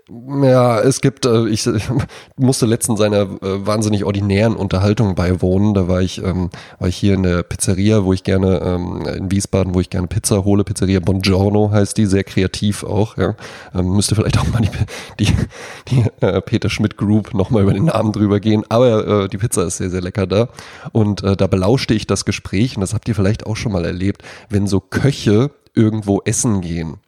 ja, 0.09 0.81
es 0.81 1.01
gibt, 1.01 1.27
äh, 1.27 1.49
ich, 1.49 1.69
musste 2.37 2.67
letztens 2.67 3.01
einer 3.01 3.23
äh, 3.23 3.67
wahnsinnig 3.67 4.05
ordinären 4.05 4.57
Unterhaltung 4.57 5.15
beiwohnen. 5.15 5.75
Da 5.75 5.89
war 5.89 6.03
ich, 6.03 6.23
ähm, 6.23 6.51
war 6.79 6.89
ich 6.89 6.97
hier 6.97 7.15
in 7.15 7.23
der 7.23 7.43
Pizzeria, 7.43 8.05
wo 8.05 8.13
ich 8.13 8.25
gerne, 8.25 8.61
ähm, 8.65 9.07
in 9.07 9.31
Wiesbaden, 9.31 9.75
wo 9.75 9.81
ich 9.81 9.91
gerne 9.91 10.09
Pizza 10.09 10.45
hole. 10.45 10.65
Pizzeria 10.65 11.01
Bongiorno 11.01 11.71
heißt 11.71 11.97
die, 11.97 12.07
sehr 12.07 12.25
kreativ 12.25 12.85
auch. 12.85 13.17
Ja. 13.17 13.37
Ähm, 13.75 13.95
müsste 13.95 14.15
vielleicht 14.15 14.39
auch 14.39 14.49
mal 14.49 14.61
die, 14.61 14.71
die, 15.25 15.33
die 15.89 16.05
äh, 16.21 16.41
Peter 16.41 16.69
Schmidt 16.69 16.97
Group 16.97 17.35
nochmal 17.35 17.63
über 17.63 17.73
den 17.73 17.85
Namen 17.85 18.13
drüber 18.13 18.41
gehen. 18.41 18.65
Aber 18.69 19.29
die 19.29 19.39
Pizza 19.39 19.65
ist 19.65 19.77
sehr, 19.77 19.91
sehr 19.91 20.01
lecker 20.01 20.27
da. 20.27 20.49
Und 20.93 21.23
da 21.23 21.47
belauschte 21.47 21.95
ich 21.95 22.07
das 22.07 22.25
Gespräch, 22.25 22.77
und 22.77 22.81
das 22.81 22.95
habt 22.95 23.09
ihr 23.09 23.15
vielleicht 23.15 23.47
auch 23.47 23.57
schon 23.57 23.73
mal 23.73 23.85
erlebt, 23.85 24.23
wenn 24.49 24.67
so 24.67 24.81
Köche 24.81 25.51
irgendwo 25.75 26.21
essen 26.25 26.61
gehen. 26.61 26.99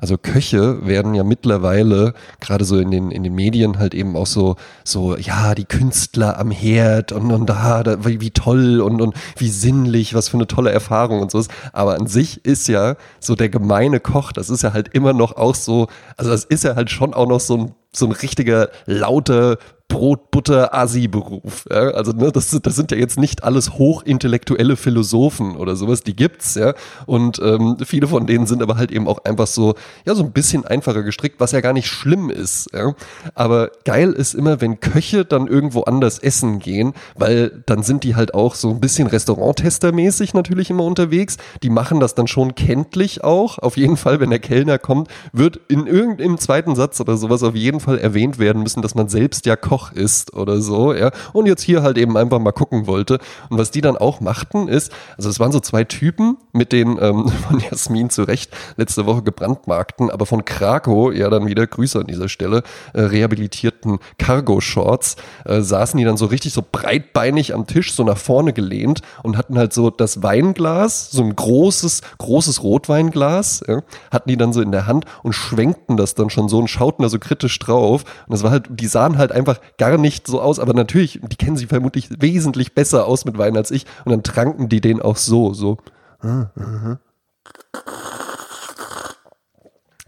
Also 0.00 0.16
Köche 0.16 0.86
werden 0.86 1.14
ja 1.14 1.24
mittlerweile 1.24 2.14
gerade 2.40 2.64
so 2.64 2.78
in 2.78 2.90
den 2.90 3.10
in 3.10 3.22
den 3.22 3.34
Medien 3.34 3.78
halt 3.78 3.94
eben 3.94 4.16
auch 4.16 4.26
so 4.26 4.56
so 4.84 5.16
ja 5.16 5.54
die 5.54 5.64
Künstler 5.64 6.38
am 6.38 6.50
Herd 6.50 7.12
und 7.12 7.30
und 7.30 7.46
da, 7.46 7.82
da 7.82 8.04
wie, 8.04 8.20
wie 8.20 8.30
toll 8.30 8.80
und 8.80 9.00
und 9.00 9.14
wie 9.36 9.48
sinnlich, 9.48 10.14
was 10.14 10.28
für 10.28 10.36
eine 10.36 10.46
tolle 10.46 10.70
Erfahrung 10.70 11.20
und 11.20 11.30
so 11.30 11.38
ist. 11.38 11.50
Aber 11.72 11.94
an 11.94 12.06
sich 12.06 12.44
ist 12.44 12.68
ja 12.68 12.96
so 13.20 13.34
der 13.34 13.48
gemeine 13.48 14.00
Koch, 14.00 14.32
das 14.32 14.50
ist 14.50 14.62
ja 14.62 14.72
halt 14.72 14.88
immer 14.94 15.12
noch 15.12 15.36
auch 15.36 15.54
so, 15.54 15.88
also 16.16 16.30
das 16.30 16.44
ist 16.44 16.64
ja 16.64 16.76
halt 16.76 16.90
schon 16.90 17.14
auch 17.14 17.26
noch 17.26 17.40
so 17.40 17.56
ein 17.56 17.74
so 17.92 18.06
ein 18.06 18.12
richtiger 18.12 18.70
lauter 18.86 19.58
Brot, 19.90 20.30
Butter, 20.30 20.72
Asi-Beruf. 20.72 21.66
Ja? 21.68 21.90
Also 21.90 22.12
ne, 22.12 22.32
das, 22.32 22.58
das 22.62 22.76
sind 22.76 22.92
ja 22.92 22.96
jetzt 22.96 23.18
nicht 23.18 23.44
alles 23.44 23.74
hochintellektuelle 23.74 24.76
Philosophen 24.76 25.56
oder 25.56 25.76
sowas, 25.76 26.02
die 26.02 26.14
gibt's, 26.16 26.54
ja. 26.54 26.74
Und 27.06 27.40
ähm, 27.44 27.76
viele 27.84 28.06
von 28.06 28.26
denen 28.26 28.46
sind 28.46 28.62
aber 28.62 28.76
halt 28.76 28.92
eben 28.92 29.08
auch 29.08 29.24
einfach 29.24 29.48
so, 29.48 29.74
ja, 30.06 30.14
so 30.14 30.22
ein 30.22 30.32
bisschen 30.32 30.64
einfacher 30.64 31.02
gestrickt, 31.02 31.40
was 31.40 31.52
ja 31.52 31.60
gar 31.60 31.72
nicht 31.72 31.88
schlimm 31.88 32.30
ist. 32.30 32.70
Ja? 32.72 32.94
Aber 33.34 33.72
geil 33.84 34.12
ist 34.12 34.34
immer, 34.34 34.60
wenn 34.60 34.78
Köche 34.78 35.24
dann 35.24 35.48
irgendwo 35.48 35.82
anders 35.82 36.20
essen 36.20 36.60
gehen, 36.60 36.94
weil 37.16 37.62
dann 37.66 37.82
sind 37.82 38.04
die 38.04 38.14
halt 38.14 38.32
auch 38.32 38.54
so 38.54 38.70
ein 38.70 38.80
bisschen 38.80 39.08
Restauranttester-mäßig 39.08 40.34
natürlich 40.34 40.70
immer 40.70 40.84
unterwegs. 40.84 41.36
Die 41.64 41.70
machen 41.70 41.98
das 41.98 42.14
dann 42.14 42.28
schon 42.28 42.54
kenntlich 42.54 43.24
auch. 43.24 43.58
Auf 43.58 43.76
jeden 43.76 43.96
Fall, 43.96 44.20
wenn 44.20 44.30
der 44.30 44.38
Kellner 44.38 44.78
kommt, 44.78 45.08
wird 45.32 45.58
in 45.66 45.88
irgendeinem 45.88 46.38
zweiten 46.38 46.76
Satz 46.76 47.00
oder 47.00 47.16
sowas 47.16 47.42
auf 47.42 47.56
jeden 47.56 47.79
Fall 47.80 47.98
erwähnt 47.98 48.38
werden 48.38 48.62
müssen, 48.62 48.82
dass 48.82 48.94
man 48.94 49.08
selbst 49.08 49.46
ja 49.46 49.56
Koch 49.56 49.92
ist 49.92 50.34
oder 50.34 50.60
so, 50.60 50.94
ja, 50.94 51.10
und 51.32 51.46
jetzt 51.46 51.62
hier 51.62 51.82
halt 51.82 51.98
eben 51.98 52.16
einfach 52.16 52.38
mal 52.38 52.52
gucken 52.52 52.86
wollte. 52.86 53.18
Und 53.48 53.58
was 53.58 53.70
die 53.70 53.80
dann 53.80 53.96
auch 53.96 54.20
machten, 54.20 54.68
ist, 54.68 54.92
also 55.16 55.28
es 55.28 55.40
waren 55.40 55.52
so 55.52 55.60
zwei 55.60 55.84
Typen, 55.84 56.36
mit 56.52 56.72
denen 56.72 56.98
ähm, 57.00 57.28
von 57.48 57.60
Jasmin 57.60 58.10
zu 58.10 58.22
Recht 58.22 58.50
letzte 58.76 59.06
Woche 59.06 59.22
gebrandmarkten, 59.22 60.10
aber 60.10 60.26
von 60.26 60.44
Krakow, 60.44 61.12
ja 61.14 61.28
dann 61.30 61.46
wieder 61.46 61.66
Grüße 61.66 61.98
an 61.98 62.06
dieser 62.06 62.28
Stelle, 62.28 62.62
äh, 62.92 63.00
rehabilitierten 63.00 63.98
Cargo-Shorts, 64.18 65.16
äh, 65.44 65.60
saßen 65.60 65.98
die 65.98 66.04
dann 66.04 66.16
so 66.16 66.26
richtig 66.26 66.52
so 66.52 66.62
breitbeinig 66.70 67.54
am 67.54 67.66
Tisch, 67.66 67.94
so 67.94 68.04
nach 68.04 68.18
vorne 68.18 68.52
gelehnt 68.52 69.02
und 69.22 69.36
hatten 69.36 69.58
halt 69.58 69.72
so 69.72 69.90
das 69.90 70.22
Weinglas, 70.22 71.10
so 71.10 71.22
ein 71.22 71.34
großes, 71.34 72.02
großes 72.18 72.62
Rotweinglas, 72.62 73.62
ja, 73.66 73.82
hatten 74.10 74.28
die 74.28 74.36
dann 74.36 74.52
so 74.52 74.60
in 74.60 74.72
der 74.72 74.86
Hand 74.86 75.04
und 75.22 75.32
schwenkten 75.32 75.96
das 75.96 76.14
dann 76.14 76.30
schon 76.30 76.48
so 76.48 76.58
und 76.58 76.68
schauten 76.68 77.02
da 77.02 77.08
so 77.08 77.18
kritisch 77.18 77.58
drauf. 77.58 77.69
Und 77.74 78.32
das 78.32 78.42
war 78.42 78.50
halt, 78.50 78.66
die 78.70 78.86
sahen 78.86 79.18
halt 79.18 79.32
einfach 79.32 79.60
gar 79.78 79.98
nicht 79.98 80.26
so 80.26 80.40
aus, 80.40 80.58
aber 80.58 80.74
natürlich, 80.74 81.20
die 81.22 81.36
kennen 81.36 81.56
sich 81.56 81.68
vermutlich 81.68 82.08
wesentlich 82.20 82.74
besser 82.74 83.06
aus 83.06 83.24
mit 83.24 83.38
Wein 83.38 83.56
als 83.56 83.70
ich 83.70 83.86
und 84.04 84.12
dann 84.12 84.22
tranken 84.22 84.68
die 84.68 84.80
den 84.80 85.00
auch 85.00 85.16
so, 85.16 85.52
so. 85.52 85.78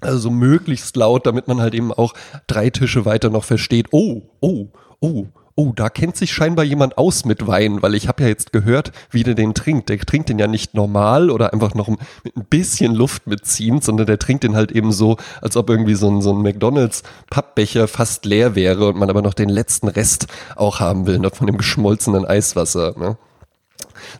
Also 0.00 0.18
so 0.18 0.30
möglichst 0.30 0.96
laut, 0.96 1.26
damit 1.26 1.48
man 1.48 1.60
halt 1.60 1.74
eben 1.74 1.92
auch 1.92 2.14
drei 2.46 2.70
Tische 2.70 3.04
weiter 3.04 3.30
noch 3.30 3.44
versteht. 3.44 3.88
Oh, 3.92 4.22
oh, 4.40 4.66
oh, 5.00 5.26
oh, 5.54 5.72
da 5.74 5.88
kennt 5.88 6.16
sich 6.16 6.32
scheinbar 6.32 6.64
jemand 6.64 6.98
aus 6.98 7.24
mit 7.24 7.46
Wein, 7.46 7.82
weil 7.82 7.94
ich 7.94 8.08
habe 8.08 8.22
ja 8.22 8.28
jetzt 8.28 8.52
gehört, 8.52 8.92
wie 9.10 9.22
der 9.22 9.34
den 9.34 9.54
trinkt. 9.54 9.88
Der 9.88 9.98
trinkt 9.98 10.28
den 10.28 10.38
ja 10.38 10.46
nicht 10.46 10.74
normal 10.74 11.30
oder 11.30 11.52
einfach 11.52 11.74
noch 11.74 11.88
mit 11.88 12.36
ein 12.36 12.44
bisschen 12.44 12.94
Luft 12.94 13.26
mitziehend, 13.26 13.84
sondern 13.84 14.06
der 14.06 14.18
trinkt 14.18 14.44
den 14.44 14.56
halt 14.56 14.72
eben 14.72 14.92
so, 14.92 15.16
als 15.40 15.56
ob 15.56 15.68
irgendwie 15.68 15.94
so 15.94 16.08
ein, 16.08 16.22
so 16.22 16.32
ein 16.32 16.42
McDonalds 16.42 17.02
Pappbecher 17.30 17.88
fast 17.88 18.24
leer 18.24 18.54
wäre 18.54 18.88
und 18.88 18.96
man 18.96 19.10
aber 19.10 19.22
noch 19.22 19.34
den 19.34 19.48
letzten 19.48 19.88
Rest 19.88 20.26
auch 20.56 20.80
haben 20.80 21.06
will, 21.06 21.18
noch 21.18 21.34
von 21.34 21.46
dem 21.46 21.58
geschmolzenen 21.58 22.24
Eiswasser. 22.24 22.94
Ne? 22.98 23.16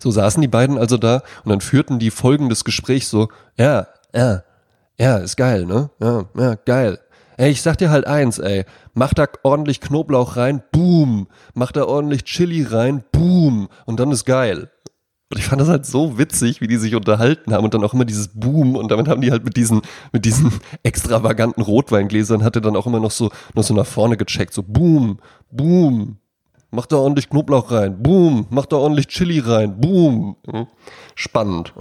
So 0.00 0.10
saßen 0.10 0.40
die 0.40 0.48
beiden 0.48 0.78
also 0.78 0.96
da 0.96 1.22
und 1.44 1.50
dann 1.50 1.60
führten 1.60 1.98
die 1.98 2.10
folgendes 2.10 2.64
Gespräch 2.64 3.08
so, 3.08 3.28
ja, 3.56 3.86
ja, 4.14 4.42
ja, 4.98 5.16
ist 5.16 5.36
geil, 5.36 5.64
ne? 5.66 5.90
Ja, 6.00 6.24
ja, 6.36 6.54
geil. 6.54 6.98
Ey, 7.42 7.50
ich 7.50 7.61
sag 7.61 7.76
dir 7.78 7.90
halt 7.90 8.06
eins, 8.06 8.38
ey. 8.38 8.64
Mach 8.94 9.14
da 9.14 9.26
ordentlich 9.42 9.80
Knoblauch 9.80 10.37
rein, 10.37 10.62
boom. 10.70 11.26
Mach 11.54 11.72
da 11.72 11.87
ordentlich 11.87 12.22
Chili 12.22 12.62
rein, 12.62 13.02
boom. 13.11 13.68
Und 13.84 13.99
dann 13.99 14.12
ist 14.12 14.26
geil. 14.26 14.70
Und 15.28 15.38
ich 15.38 15.46
fand 15.46 15.61
das 15.61 15.66
halt 15.66 15.84
so 15.84 16.18
witzig, 16.18 16.61
wie 16.61 16.68
die 16.68 16.76
sich 16.76 16.94
unterhalten 16.94 17.52
haben 17.52 17.64
und 17.64 17.75
dann 17.75 17.82
auch 17.82 17.94
immer 17.94 18.04
dieses 18.04 18.28
Boom 18.28 18.76
und 18.76 18.92
damit 18.92 19.08
haben 19.08 19.22
die 19.22 19.32
halt 19.32 19.44
mit 19.44 19.56
diesen, 19.56 19.82
mit 20.12 20.25
diesen 20.25 20.52
extravaganten 20.84 21.64
Rotweingläsern 21.64 22.44
hatte 22.44 22.61
dann 22.61 22.76
auch 22.76 22.87
immer 22.87 23.00
noch 23.00 23.11
so, 23.11 23.32
noch 23.54 23.64
so 23.64 23.75
nach 23.75 23.87
vorne 23.87 24.16
gecheckt, 24.16 24.54
so 24.54 24.62
Boom, 24.62 25.18
Boom. 25.50 26.18
Mach 26.70 26.87
da 26.87 26.99
ordentlich 26.99 27.28
Knoblauch 27.28 27.72
rein, 27.72 28.00
Boom. 28.00 28.46
Mach 28.50 28.66
da 28.66 28.76
ordentlich 28.76 29.08
Chili 29.08 29.40
rein, 29.40 29.80
Boom. 29.80 30.37
Spannend. 31.16 31.75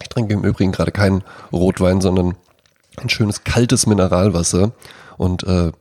Ich 0.00 0.08
trinke 0.08 0.32
im 0.32 0.44
Übrigen 0.44 0.72
gerade 0.72 0.90
keinen 0.90 1.22
Rotwein, 1.52 2.00
sondern 2.00 2.34
ein 3.00 3.08
schönes 3.08 3.44
kaltes 3.44 3.86
Mineralwasser. 3.86 4.72
Und 5.16 5.44
äh, 5.44 5.72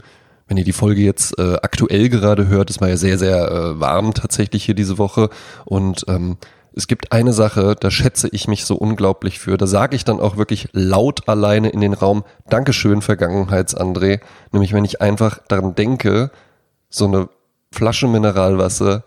wenn 0.47 0.57
ihr 0.57 0.63
die 0.63 0.73
Folge 0.73 1.01
jetzt 1.01 1.37
äh, 1.37 1.57
aktuell 1.61 2.09
gerade 2.09 2.47
hört, 2.47 2.69
es 2.69 2.79
war 2.79 2.89
ja 2.89 2.97
sehr, 2.97 3.17
sehr 3.17 3.51
äh, 3.51 3.79
warm 3.79 4.13
tatsächlich 4.13 4.63
hier 4.63 4.75
diese 4.75 4.97
Woche. 4.97 5.29
Und 5.65 6.05
ähm, 6.07 6.37
es 6.73 6.87
gibt 6.87 7.11
eine 7.11 7.33
Sache, 7.33 7.75
da 7.79 7.89
schätze 7.89 8.29
ich 8.31 8.47
mich 8.47 8.65
so 8.65 8.75
unglaublich 8.75 9.39
für. 9.39 9.57
Da 9.57 9.67
sage 9.67 9.95
ich 9.95 10.05
dann 10.05 10.19
auch 10.19 10.37
wirklich 10.37 10.69
laut 10.73 11.27
alleine 11.27 11.69
in 11.69 11.81
den 11.81 11.93
Raum, 11.93 12.23
Dankeschön, 12.49 13.01
Vergangenheits-André. 13.01 14.21
Nämlich 14.51 14.73
wenn 14.73 14.85
ich 14.85 15.01
einfach 15.01 15.39
daran 15.47 15.75
denke, 15.75 16.31
so 16.89 17.05
eine 17.05 17.29
Flasche 17.71 18.07
Mineralwasser 18.07 19.03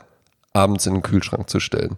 abends 0.52 0.86
in 0.86 0.94
den 0.94 1.02
Kühlschrank 1.02 1.48
zu 1.48 1.60
stellen. 1.60 1.96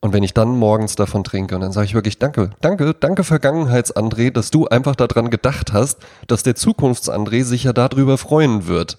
Und 0.00 0.12
wenn 0.12 0.22
ich 0.22 0.34
dann 0.34 0.56
morgens 0.56 0.94
davon 0.94 1.24
trinke 1.24 1.54
und 1.54 1.62
dann 1.62 1.72
sage 1.72 1.86
ich 1.86 1.94
wirklich 1.94 2.18
Danke, 2.18 2.50
danke, 2.60 2.94
danke 2.94 3.24
Vergangenheits-André, 3.24 4.30
dass 4.30 4.50
du 4.50 4.66
einfach 4.66 4.94
daran 4.94 5.30
gedacht 5.30 5.72
hast, 5.72 5.98
dass 6.26 6.42
der 6.42 6.54
Zukunfts-André 6.54 7.44
sich 7.44 7.64
ja 7.64 7.72
darüber 7.72 8.18
freuen 8.18 8.66
wird. 8.66 8.98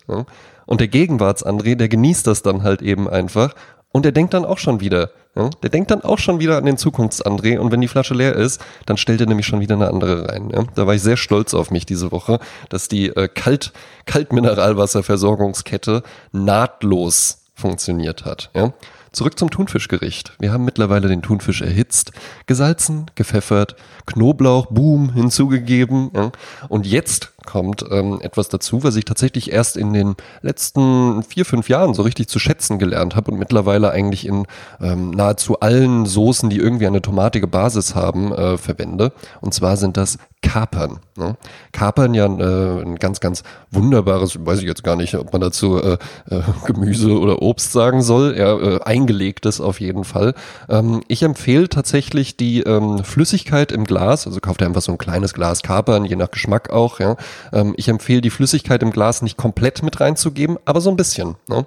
Und 0.65 0.81
der 0.81 0.87
Gegenwarts-André, 0.87 1.75
der 1.75 1.87
genießt 1.87 2.27
das 2.27 2.41
dann 2.41 2.63
halt 2.63 2.81
eben 2.81 3.07
einfach 3.09 3.53
und 3.91 4.03
der 4.03 4.11
denkt 4.11 4.33
dann 4.33 4.45
auch 4.45 4.57
schon 4.57 4.79
wieder, 4.79 5.11
der 5.35 5.69
denkt 5.69 5.91
dann 5.91 6.03
auch 6.03 6.19
schon 6.19 6.39
wieder 6.39 6.57
an 6.57 6.65
den 6.65 6.77
Zukunfts-André 6.77 7.57
und 7.57 7.71
wenn 7.71 7.81
die 7.81 7.87
Flasche 7.87 8.13
leer 8.13 8.35
ist, 8.35 8.61
dann 8.85 8.97
stellt 8.97 9.21
er 9.21 9.27
nämlich 9.27 9.47
schon 9.47 9.59
wieder 9.59 9.75
eine 9.75 9.87
andere 9.87 10.29
rein. 10.29 10.51
Da 10.75 10.85
war 10.85 10.93
ich 10.93 11.01
sehr 11.01 11.17
stolz 11.17 11.53
auf 11.53 11.71
mich 11.71 11.85
diese 11.85 12.11
Woche, 12.11 12.39
dass 12.69 12.87
die 12.89 13.07
äh, 13.07 13.27
Kalt, 13.27 13.71
Kaltmineralwasserversorgungskette 14.05 16.03
nahtlos 16.31 17.45
funktioniert 17.55 18.25
hat. 18.25 18.51
Ja? 18.53 18.73
Zurück 19.11 19.37
zum 19.39 19.49
Thunfischgericht. 19.49 20.33
Wir 20.39 20.51
haben 20.51 20.65
mittlerweile 20.65 21.07
den 21.07 21.21
Thunfisch 21.21 21.61
erhitzt, 21.61 22.11
gesalzen, 22.45 23.05
gepfeffert, 23.15 23.75
Knoblauch, 24.05 24.67
Boom 24.67 25.13
hinzugegeben. 25.13 26.11
Ja. 26.13 26.31
Und 26.69 26.85
jetzt 26.85 27.33
kommt 27.45 27.85
ähm, 27.89 28.19
etwas 28.21 28.49
dazu, 28.49 28.83
was 28.83 28.95
ich 28.95 29.05
tatsächlich 29.05 29.51
erst 29.51 29.77
in 29.77 29.93
den 29.93 30.15
letzten 30.41 31.23
vier, 31.23 31.45
fünf 31.45 31.69
Jahren 31.69 31.93
so 31.93 32.03
richtig 32.03 32.27
zu 32.27 32.39
schätzen 32.39 32.77
gelernt 32.77 33.15
habe 33.15 33.31
und 33.31 33.39
mittlerweile 33.39 33.91
eigentlich 33.91 34.27
in 34.27 34.45
ähm, 34.81 35.11
nahezu 35.11 35.59
allen 35.61 36.05
Soßen, 36.05 36.49
die 36.49 36.57
irgendwie 36.57 36.87
eine 36.87 37.01
tomatige 37.01 37.47
Basis 37.47 37.95
haben, 37.95 38.31
äh, 38.33 38.57
verwende. 38.57 39.13
Und 39.41 39.53
zwar 39.53 39.77
sind 39.77 39.97
das 39.97 40.17
Kapern. 40.47 40.99
Ne? 41.17 41.35
Kapern 41.73 42.13
ja 42.13 42.25
äh, 42.25 42.81
ein 42.81 42.95
ganz, 42.95 43.19
ganz 43.19 43.43
wunderbares, 43.69 44.45
weiß 44.45 44.59
ich 44.59 44.65
jetzt 44.65 44.83
gar 44.83 44.95
nicht, 44.95 45.15
ob 45.15 45.33
man 45.33 45.41
dazu 45.41 45.77
äh, 45.77 45.97
äh, 46.29 46.41
Gemüse 46.65 47.19
oder 47.19 47.41
Obst 47.41 47.73
sagen 47.73 48.01
soll, 48.01 48.37
ja, 48.37 48.57
äh, 48.57 48.79
eingelegtes 48.81 49.59
auf 49.59 49.81
jeden 49.81 50.05
Fall. 50.05 50.35
Ähm, 50.69 51.01
ich 51.09 51.23
empfehle 51.23 51.67
tatsächlich 51.67 52.37
die 52.37 52.61
ähm, 52.61 53.03
Flüssigkeit 53.03 53.73
im 53.73 53.83
Glas, 53.83 54.25
also 54.25 54.39
kauft 54.39 54.61
ihr 54.61 54.67
einfach 54.67 54.81
so 54.81 54.93
ein 54.93 54.97
kleines 54.97 55.33
Glas 55.33 55.63
Kapern, 55.63 56.05
je 56.05 56.15
nach 56.15 56.31
Geschmack 56.31 56.69
auch, 56.69 56.99
ja, 57.01 57.17
Ähm, 57.51 57.73
ich 57.75 57.89
empfehle 57.89 58.21
die 58.21 58.29
Flüssigkeit 58.29 58.81
im 58.83 58.91
Glas 58.91 59.21
nicht 59.21 59.37
komplett 59.37 59.83
mit 59.83 59.99
reinzugeben, 59.99 60.57
aber 60.63 60.79
so 60.79 60.89
ein 60.89 60.95
bisschen. 60.95 61.35
Ne? 61.49 61.65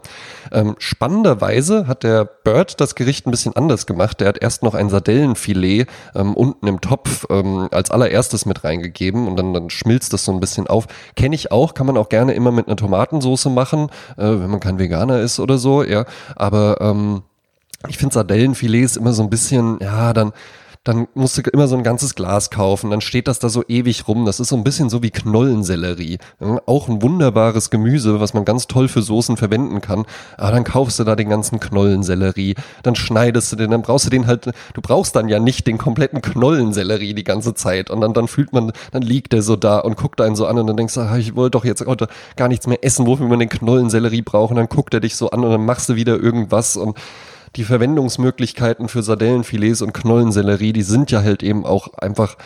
Ähm, 0.52 0.76
spannenderweise 0.78 1.87
hat 1.87 2.02
der 2.02 2.25
Bird 2.25 2.80
das 2.80 2.94
Gericht 2.94 3.26
ein 3.26 3.30
bisschen 3.30 3.54
anders 3.56 3.87
gemacht. 3.87 4.20
Der 4.20 4.28
hat 4.28 4.38
erst 4.40 4.62
noch 4.62 4.75
ein 4.75 4.88
Sardellenfilet 4.88 5.87
ähm, 6.14 6.34
unten 6.34 6.66
im 6.66 6.80
Topf 6.80 7.26
ähm, 7.30 7.68
als 7.70 7.90
allererstes 7.90 8.46
mit 8.46 8.64
reingegeben 8.70 9.28
und 9.28 9.36
dann, 9.36 9.52
dann 9.52 9.70
schmilzt 9.70 10.12
das 10.12 10.24
so 10.24 10.32
ein 10.32 10.40
bisschen 10.40 10.66
auf. 10.66 10.86
Kenne 11.16 11.34
ich 11.34 11.52
auch, 11.52 11.74
kann 11.74 11.86
man 11.86 11.96
auch 11.96 12.08
gerne 12.08 12.32
immer 12.32 12.52
mit 12.52 12.66
einer 12.66 12.76
Tomatensauce 12.76 13.46
machen, 13.46 13.88
äh, 14.16 14.24
wenn 14.24 14.50
man 14.50 14.60
kein 14.60 14.78
Veganer 14.78 15.20
ist 15.20 15.40
oder 15.40 15.58
so, 15.58 15.82
ja. 15.82 16.04
Aber 16.36 16.80
ähm, 16.80 17.22
ich 17.88 17.98
finde 17.98 18.14
Sardellenfilets 18.14 18.96
immer 18.96 19.12
so 19.12 19.22
ein 19.22 19.30
bisschen, 19.30 19.78
ja, 19.80 20.12
dann 20.12 20.32
dann 20.84 21.08
musst 21.12 21.37
du 21.37 21.42
immer 21.42 21.68
so 21.68 21.76
ein 21.76 21.82
ganzes 21.82 22.14
Glas 22.14 22.49
kaufen, 22.49 22.90
dann 22.90 23.02
steht 23.02 23.28
das 23.28 23.38
da 23.38 23.50
so 23.50 23.62
ewig 23.68 24.08
rum. 24.08 24.25
Das 24.25 24.40
ist 24.40 24.49
so 24.49 24.56
ein 24.56 24.64
bisschen 24.64 24.88
so 24.88 25.02
wie 25.02 25.10
Knollensellerie. 25.10 26.18
Auch 26.64 26.88
ein 26.88 27.02
wunderbares 27.02 27.68
Gemüse, 27.68 28.18
was 28.18 28.32
man 28.32 28.46
ganz 28.46 28.66
toll 28.66 28.88
für 28.88 29.02
Soßen 29.02 29.37
verwenden 29.37 29.82
kann. 29.82 30.06
Aber 30.38 30.52
dann 30.52 30.64
kaufst 30.64 30.99
du 30.99 31.04
da 31.04 31.16
den 31.16 31.28
ganzen 31.28 31.60
Knollensellerie, 31.60 32.54
dann 32.82 32.96
schneidest 32.96 33.52
du 33.52 33.56
den, 33.56 33.70
dann 33.70 33.82
brauchst 33.82 34.06
du 34.06 34.10
den 34.10 34.26
halt, 34.26 34.46
du 34.46 34.80
brauchst 34.80 35.14
dann 35.16 35.28
ja 35.28 35.38
nicht 35.38 35.66
den 35.66 35.76
kompletten 35.76 36.22
Knollensellerie 36.22 37.12
die 37.12 37.25
ganze 37.25 37.52
Zeit. 37.52 37.90
Und 37.90 38.00
dann, 38.00 38.14
dann 38.14 38.26
fühlt 38.26 38.54
man, 38.54 38.72
dann 38.90 39.02
liegt 39.02 39.34
der 39.34 39.42
so 39.42 39.56
da 39.56 39.80
und 39.80 39.99
guckt 39.99 40.22
einen 40.22 40.34
so 40.34 40.46
an 40.46 40.58
und 40.58 40.66
dann 40.66 40.78
denkst 40.78 40.94
du, 40.94 41.00
ah, 41.00 41.18
ich 41.18 41.37
wollte 41.37 41.58
doch 41.58 41.66
jetzt 41.66 41.84
heute 41.84 42.08
gar 42.37 42.49
nichts 42.49 42.66
mehr 42.66 42.82
essen, 42.82 43.06
wofür 43.06 43.28
man 43.28 43.38
den 43.38 43.50
Knollensellerie 43.50 44.22
braucht. 44.22 44.52
Und 44.52 44.56
dann 44.56 44.68
guckt 44.68 44.94
er 44.94 45.00
dich 45.00 45.14
so 45.14 45.28
an 45.30 45.44
und 45.44 45.50
dann 45.50 45.66
machst 45.66 45.90
du 45.90 45.96
wieder 45.96 46.18
irgendwas 46.18 46.78
und 46.78 46.96
die 47.57 47.64
Verwendungsmöglichkeiten 47.64 48.88
für 48.88 49.02
Sardellenfilets 49.02 49.83
und 49.83 49.92
Knollensellerie, 49.92 50.73
die 50.73 50.83
sind 50.83 51.11
ja 51.11 51.23
halt 51.23 51.42
eben 51.42 51.66
auch 51.66 51.95
einfach 51.95 52.37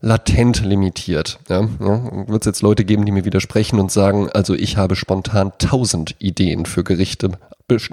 latent 0.00 0.64
limitiert. 0.64 1.38
Ja, 1.48 1.62
ja. 1.62 2.28
Wird 2.28 2.42
es 2.42 2.46
jetzt 2.46 2.62
Leute 2.62 2.84
geben, 2.84 3.06
die 3.06 3.12
mir 3.12 3.24
widersprechen 3.24 3.80
und 3.80 3.90
sagen, 3.90 4.28
also 4.30 4.54
ich 4.54 4.76
habe 4.76 4.96
spontan 4.96 5.52
tausend 5.58 6.14
Ideen 6.18 6.66
für 6.66 6.84
Gerichte, 6.84 7.32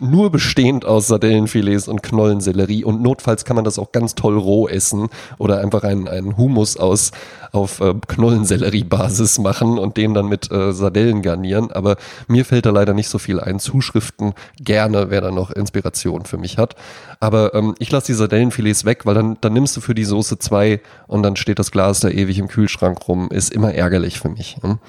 nur 0.01 0.31
bestehend 0.31 0.83
aus 0.83 1.07
Sardellenfilets 1.07 1.87
und 1.87 2.03
Knollensellerie 2.03 2.83
und 2.83 3.01
notfalls 3.01 3.45
kann 3.45 3.55
man 3.55 3.63
das 3.63 3.79
auch 3.79 3.93
ganz 3.93 4.15
toll 4.15 4.37
roh 4.37 4.67
essen 4.67 5.07
oder 5.37 5.61
einfach 5.61 5.83
einen, 5.83 6.09
einen 6.09 6.35
Humus 6.35 6.75
aus 6.75 7.11
auf 7.53 7.79
äh, 7.79 7.93
Knollensellerie-Basis 8.05 9.39
machen 9.39 9.79
und 9.79 9.95
den 9.95 10.13
dann 10.13 10.27
mit 10.27 10.51
äh, 10.51 10.73
Sardellen 10.73 11.21
garnieren. 11.21 11.71
Aber 11.71 11.95
mir 12.27 12.43
fällt 12.43 12.65
da 12.65 12.71
leider 12.71 12.93
nicht 12.93 13.07
so 13.07 13.17
viel 13.17 13.39
ein. 13.39 13.59
Zuschriften 13.59 14.33
gerne, 14.57 15.09
wer 15.09 15.21
da 15.21 15.31
noch 15.31 15.51
Inspiration 15.51 16.25
für 16.25 16.37
mich 16.37 16.57
hat. 16.57 16.75
Aber 17.21 17.53
ähm, 17.53 17.73
ich 17.79 17.91
lasse 17.91 18.07
die 18.07 18.13
Sardellenfilets 18.13 18.83
weg, 18.83 19.05
weil 19.05 19.15
dann, 19.15 19.37
dann 19.39 19.53
nimmst 19.53 19.77
du 19.77 19.81
für 19.81 19.95
die 19.95 20.03
Soße 20.05 20.37
zwei 20.39 20.81
und 21.07 21.23
dann 21.23 21.37
steht 21.37 21.59
das 21.59 21.71
Glas 21.71 22.01
da 22.01 22.09
ewig 22.09 22.39
im 22.39 22.49
Kühlschrank 22.49 23.07
rum. 23.07 23.29
Ist 23.31 23.53
immer 23.53 23.73
ärgerlich 23.73 24.19
für 24.19 24.29
mich. 24.29 24.57
Hm? 24.61 24.79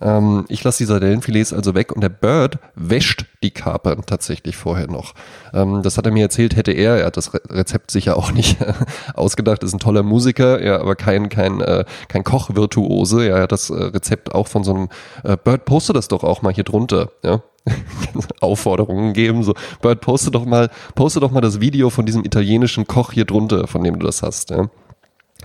Ähm, 0.00 0.44
ich 0.48 0.64
lasse 0.64 0.78
die 0.78 0.86
Sardellenfilets 0.86 1.52
also 1.52 1.74
weg 1.74 1.92
und 1.92 2.00
der 2.00 2.08
Bird 2.08 2.58
wäscht 2.74 3.26
die 3.42 3.50
Kapern 3.50 4.02
tatsächlich 4.06 4.56
vorher 4.56 4.86
noch. 4.86 5.14
Ähm, 5.52 5.82
das 5.82 5.98
hat 5.98 6.06
er 6.06 6.12
mir 6.12 6.22
erzählt, 6.22 6.56
hätte 6.56 6.72
er, 6.72 6.96
er 6.98 7.06
hat 7.06 7.16
das 7.16 7.32
Rezept 7.34 7.90
sicher 7.90 8.16
auch 8.16 8.32
nicht 8.32 8.58
ausgedacht, 9.14 9.62
ist 9.62 9.74
ein 9.74 9.78
toller 9.78 10.02
Musiker, 10.02 10.62
ja, 10.64 10.80
aber 10.80 10.96
kein, 10.96 11.28
kein, 11.28 11.60
äh, 11.60 11.84
kein 12.08 12.24
Kochvirtuose. 12.24 13.26
Ja, 13.26 13.36
er 13.36 13.42
hat 13.42 13.52
das 13.52 13.70
äh, 13.70 13.74
Rezept 13.74 14.34
auch 14.34 14.48
von 14.48 14.64
so 14.64 14.74
einem 14.74 14.88
äh, 15.24 15.36
Bird, 15.36 15.64
poste 15.64 15.92
das 15.92 16.08
doch 16.08 16.24
auch 16.24 16.42
mal 16.42 16.52
hier 16.52 16.64
drunter, 16.64 17.10
ja. 17.22 17.42
Aufforderungen 18.40 19.12
geben, 19.12 19.42
so 19.42 19.52
Bird, 19.82 20.00
poste 20.00 20.30
doch 20.30 20.46
mal, 20.46 20.70
poste 20.94 21.20
doch 21.20 21.30
mal 21.30 21.42
das 21.42 21.60
Video 21.60 21.90
von 21.90 22.06
diesem 22.06 22.24
italienischen 22.24 22.86
Koch 22.86 23.12
hier 23.12 23.26
drunter, 23.26 23.66
von 23.66 23.84
dem 23.84 23.98
du 23.98 24.06
das 24.06 24.22
hast, 24.22 24.50
ja. 24.50 24.70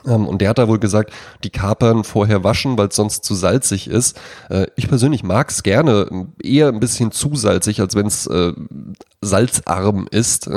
Ähm, 0.08 0.28
und 0.28 0.42
der 0.42 0.50
hat 0.50 0.58
da 0.58 0.68
wohl 0.68 0.80
gesagt, 0.80 1.12
die 1.44 1.50
Kapern 1.50 2.04
vorher 2.04 2.44
waschen, 2.44 2.78
weil 2.78 2.90
es 2.90 2.96
sonst 2.96 3.24
zu 3.24 3.34
salzig 3.34 3.88
ist. 3.88 4.20
Äh, 4.50 4.68
ich 4.76 4.88
persönlich 4.88 5.24
mag 5.24 5.50
es 5.50 5.64
gerne, 5.64 6.28
eher 6.42 6.70
ein 6.70 6.80
bisschen 6.80 7.12
zu 7.12 7.36
salzig, 7.36 7.82
als 7.82 7.96
wenn 7.96 8.08
es 8.08 8.28
äh, 8.28 8.54
salzarm 9.22 10.08
ist. 10.10 10.50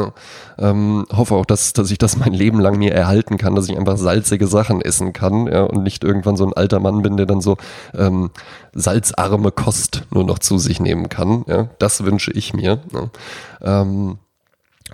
Ähm, 0.59 1.07
hoffe 1.13 1.35
auch, 1.35 1.47
dass, 1.47 1.73
dass 1.73 1.91
ich 1.91 1.99
das 1.99 2.17
mein 2.17 2.33
Leben 2.33 2.61
lang 2.61 2.79
mir 2.79 2.93
erhalten 2.93 3.39
kann, 3.39 3.55
dass 3.55 3.69
ich 3.69 3.77
einfach 3.77 3.97
salzige 3.97 4.47
Sachen 4.47 4.81
essen 4.81 5.13
kann 5.13 5.47
ja, 5.47 5.63
und 5.63 5.83
nicht 5.83 6.05
irgendwann 6.05 6.37
so 6.37 6.47
ein 6.47 6.53
alter 6.53 6.81
Mann 6.81 7.03
bin, 7.03 7.17
der 7.17 7.27
dann 7.27 7.41
so 7.41 7.57
ähm, 7.97 8.31
salzarme 8.75 9.51
Kost 9.51 10.03
nur 10.11 10.25
noch 10.25 10.39
zu 10.39 10.59
sich 10.59 10.81
nehmen 10.81 11.09
kann. 11.09 11.45
Ja. 11.47 11.69
Das 11.79 12.05
wünsche 12.05 12.33
ich 12.33 12.55
mir. 12.55 12.81
Ja, 12.93 13.81
ähm, 13.83 14.19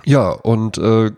ja 0.03 0.29
und 0.29 0.77
äh, 0.77 1.11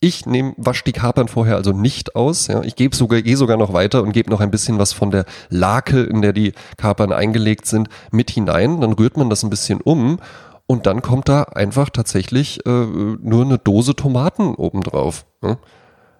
ich 0.00 0.26
nehme, 0.26 0.54
wasche 0.56 0.84
die 0.84 0.92
Kapern 0.92 1.28
vorher 1.28 1.56
also 1.56 1.72
nicht 1.72 2.16
aus. 2.16 2.48
Ja. 2.48 2.62
Ich 2.62 2.76
gebe 2.76 2.94
sogar, 2.94 3.22
gehe 3.22 3.36
sogar 3.36 3.56
noch 3.56 3.72
weiter 3.72 4.02
und 4.02 4.12
gebe 4.12 4.30
noch 4.30 4.40
ein 4.40 4.50
bisschen 4.50 4.78
was 4.78 4.92
von 4.92 5.10
der 5.10 5.24
Lake, 5.48 6.02
in 6.02 6.22
der 6.22 6.32
die 6.32 6.52
Kapern 6.76 7.12
eingelegt 7.12 7.66
sind, 7.66 7.88
mit 8.10 8.30
hinein. 8.30 8.80
Dann 8.80 8.92
rührt 8.92 9.16
man 9.16 9.30
das 9.30 9.42
ein 9.42 9.50
bisschen 9.50 9.80
um 9.80 10.18
und 10.66 10.86
dann 10.86 11.00
kommt 11.00 11.28
da 11.28 11.44
einfach 11.44 11.90
tatsächlich 11.90 12.64
äh, 12.66 12.70
nur 12.70 13.44
eine 13.44 13.58
Dose 13.58 13.94
Tomaten 13.94 14.54
obendrauf. 14.54 15.24
Ja. 15.42 15.56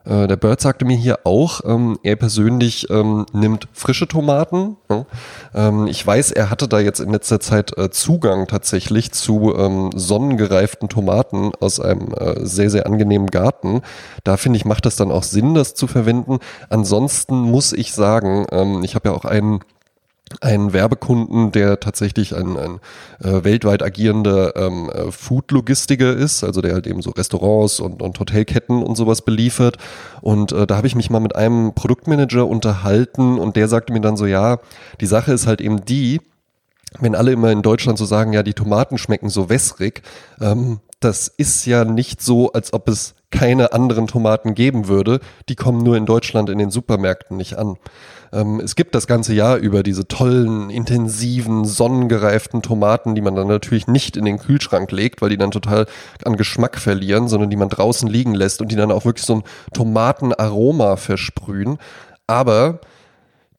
Äh, 0.06 0.28
der 0.28 0.36
Bird 0.36 0.60
sagte 0.60 0.84
mir 0.84 0.96
hier 0.96 1.20
auch, 1.24 1.60
ähm, 1.64 1.98
er 2.02 2.16
persönlich 2.16 2.88
ähm, 2.90 3.26
nimmt 3.32 3.68
frische 3.72 4.06
Tomaten. 4.06 4.76
Ja. 4.88 5.06
Ähm, 5.54 5.86
ich 5.88 6.06
weiß, 6.06 6.32
er 6.32 6.50
hatte 6.50 6.68
da 6.68 6.78
jetzt 6.78 7.00
in 7.00 7.10
letzter 7.10 7.40
Zeit 7.40 7.76
äh, 7.76 7.90
Zugang 7.90 8.46
tatsächlich 8.46 9.12
zu 9.12 9.54
ähm, 9.56 9.90
sonnengereiften 9.94 10.88
Tomaten 10.88 11.52
aus 11.60 11.80
einem 11.80 12.14
äh, 12.14 12.44
sehr, 12.46 12.70
sehr 12.70 12.86
angenehmen 12.86 13.28
Garten. 13.28 13.82
Da 14.24 14.36
finde 14.36 14.58
ich, 14.58 14.64
macht 14.64 14.86
das 14.86 14.96
dann 14.96 15.10
auch 15.10 15.24
Sinn, 15.24 15.54
das 15.54 15.74
zu 15.74 15.86
verwenden. 15.86 16.38
Ansonsten 16.70 17.40
muss 17.40 17.72
ich 17.72 17.92
sagen, 17.92 18.46
ähm, 18.52 18.82
ich 18.84 18.94
habe 18.94 19.08
ja 19.08 19.14
auch 19.14 19.24
einen 19.24 19.60
einen 20.40 20.72
Werbekunden, 20.72 21.52
der 21.52 21.78
tatsächlich 21.78 22.34
ein, 22.34 22.56
ein 22.56 22.80
äh, 23.22 23.44
weltweit 23.44 23.82
agierender 23.82 24.56
ähm, 24.56 24.90
äh, 24.90 25.12
Food-Logistiker 25.12 26.14
ist, 26.14 26.42
also 26.42 26.60
der 26.60 26.74
halt 26.74 26.86
eben 26.86 27.00
so 27.00 27.10
Restaurants 27.10 27.78
und, 27.78 28.02
und 28.02 28.18
Hotelketten 28.18 28.82
und 28.82 28.96
sowas 28.96 29.22
beliefert. 29.22 29.76
Und 30.20 30.52
äh, 30.52 30.66
da 30.66 30.76
habe 30.76 30.88
ich 30.88 30.96
mich 30.96 31.10
mal 31.10 31.20
mit 31.20 31.36
einem 31.36 31.74
Produktmanager 31.74 32.46
unterhalten 32.46 33.38
und 33.38 33.56
der 33.56 33.68
sagte 33.68 33.92
mir 33.92 34.00
dann 34.00 34.16
so, 34.16 34.26
ja, 34.26 34.58
die 35.00 35.06
Sache 35.06 35.32
ist 35.32 35.46
halt 35.46 35.60
eben 35.60 35.84
die, 35.84 36.20
wenn 36.98 37.14
alle 37.14 37.32
immer 37.32 37.52
in 37.52 37.62
Deutschland 37.62 37.98
so 37.98 38.04
sagen, 38.04 38.32
ja, 38.32 38.42
die 38.42 38.54
Tomaten 38.54 38.98
schmecken 38.98 39.28
so 39.28 39.48
wässrig, 39.48 40.02
ähm, 40.40 40.80
das 41.00 41.28
ist 41.28 41.66
ja 41.66 41.84
nicht 41.84 42.22
so, 42.22 42.52
als 42.52 42.72
ob 42.72 42.88
es 42.88 43.14
keine 43.30 43.72
anderen 43.72 44.06
Tomaten 44.06 44.54
geben 44.54 44.88
würde. 44.88 45.20
Die 45.48 45.56
kommen 45.56 45.82
nur 45.82 45.96
in 45.96 46.06
Deutschland 46.06 46.48
in 46.48 46.58
den 46.58 46.70
Supermärkten 46.70 47.36
nicht 47.36 47.58
an. 47.58 47.76
Ähm, 48.32 48.60
es 48.60 48.76
gibt 48.76 48.94
das 48.94 49.06
ganze 49.06 49.34
Jahr 49.34 49.56
über 49.56 49.82
diese 49.82 50.08
tollen, 50.08 50.70
intensiven, 50.70 51.64
sonnengereiften 51.64 52.62
Tomaten, 52.62 53.14
die 53.14 53.20
man 53.20 53.34
dann 53.34 53.48
natürlich 53.48 53.86
nicht 53.86 54.16
in 54.16 54.24
den 54.24 54.38
Kühlschrank 54.38 54.90
legt, 54.92 55.22
weil 55.22 55.30
die 55.30 55.36
dann 55.36 55.50
total 55.50 55.86
an 56.24 56.36
Geschmack 56.36 56.78
verlieren, 56.78 57.28
sondern 57.28 57.50
die 57.50 57.56
man 57.56 57.68
draußen 57.68 58.08
liegen 58.08 58.34
lässt 58.34 58.60
und 58.60 58.70
die 58.72 58.76
dann 58.76 58.92
auch 58.92 59.04
wirklich 59.04 59.26
so 59.26 59.36
ein 59.36 59.42
Tomatenaroma 59.72 60.96
versprühen. 60.96 61.78
Aber 62.26 62.80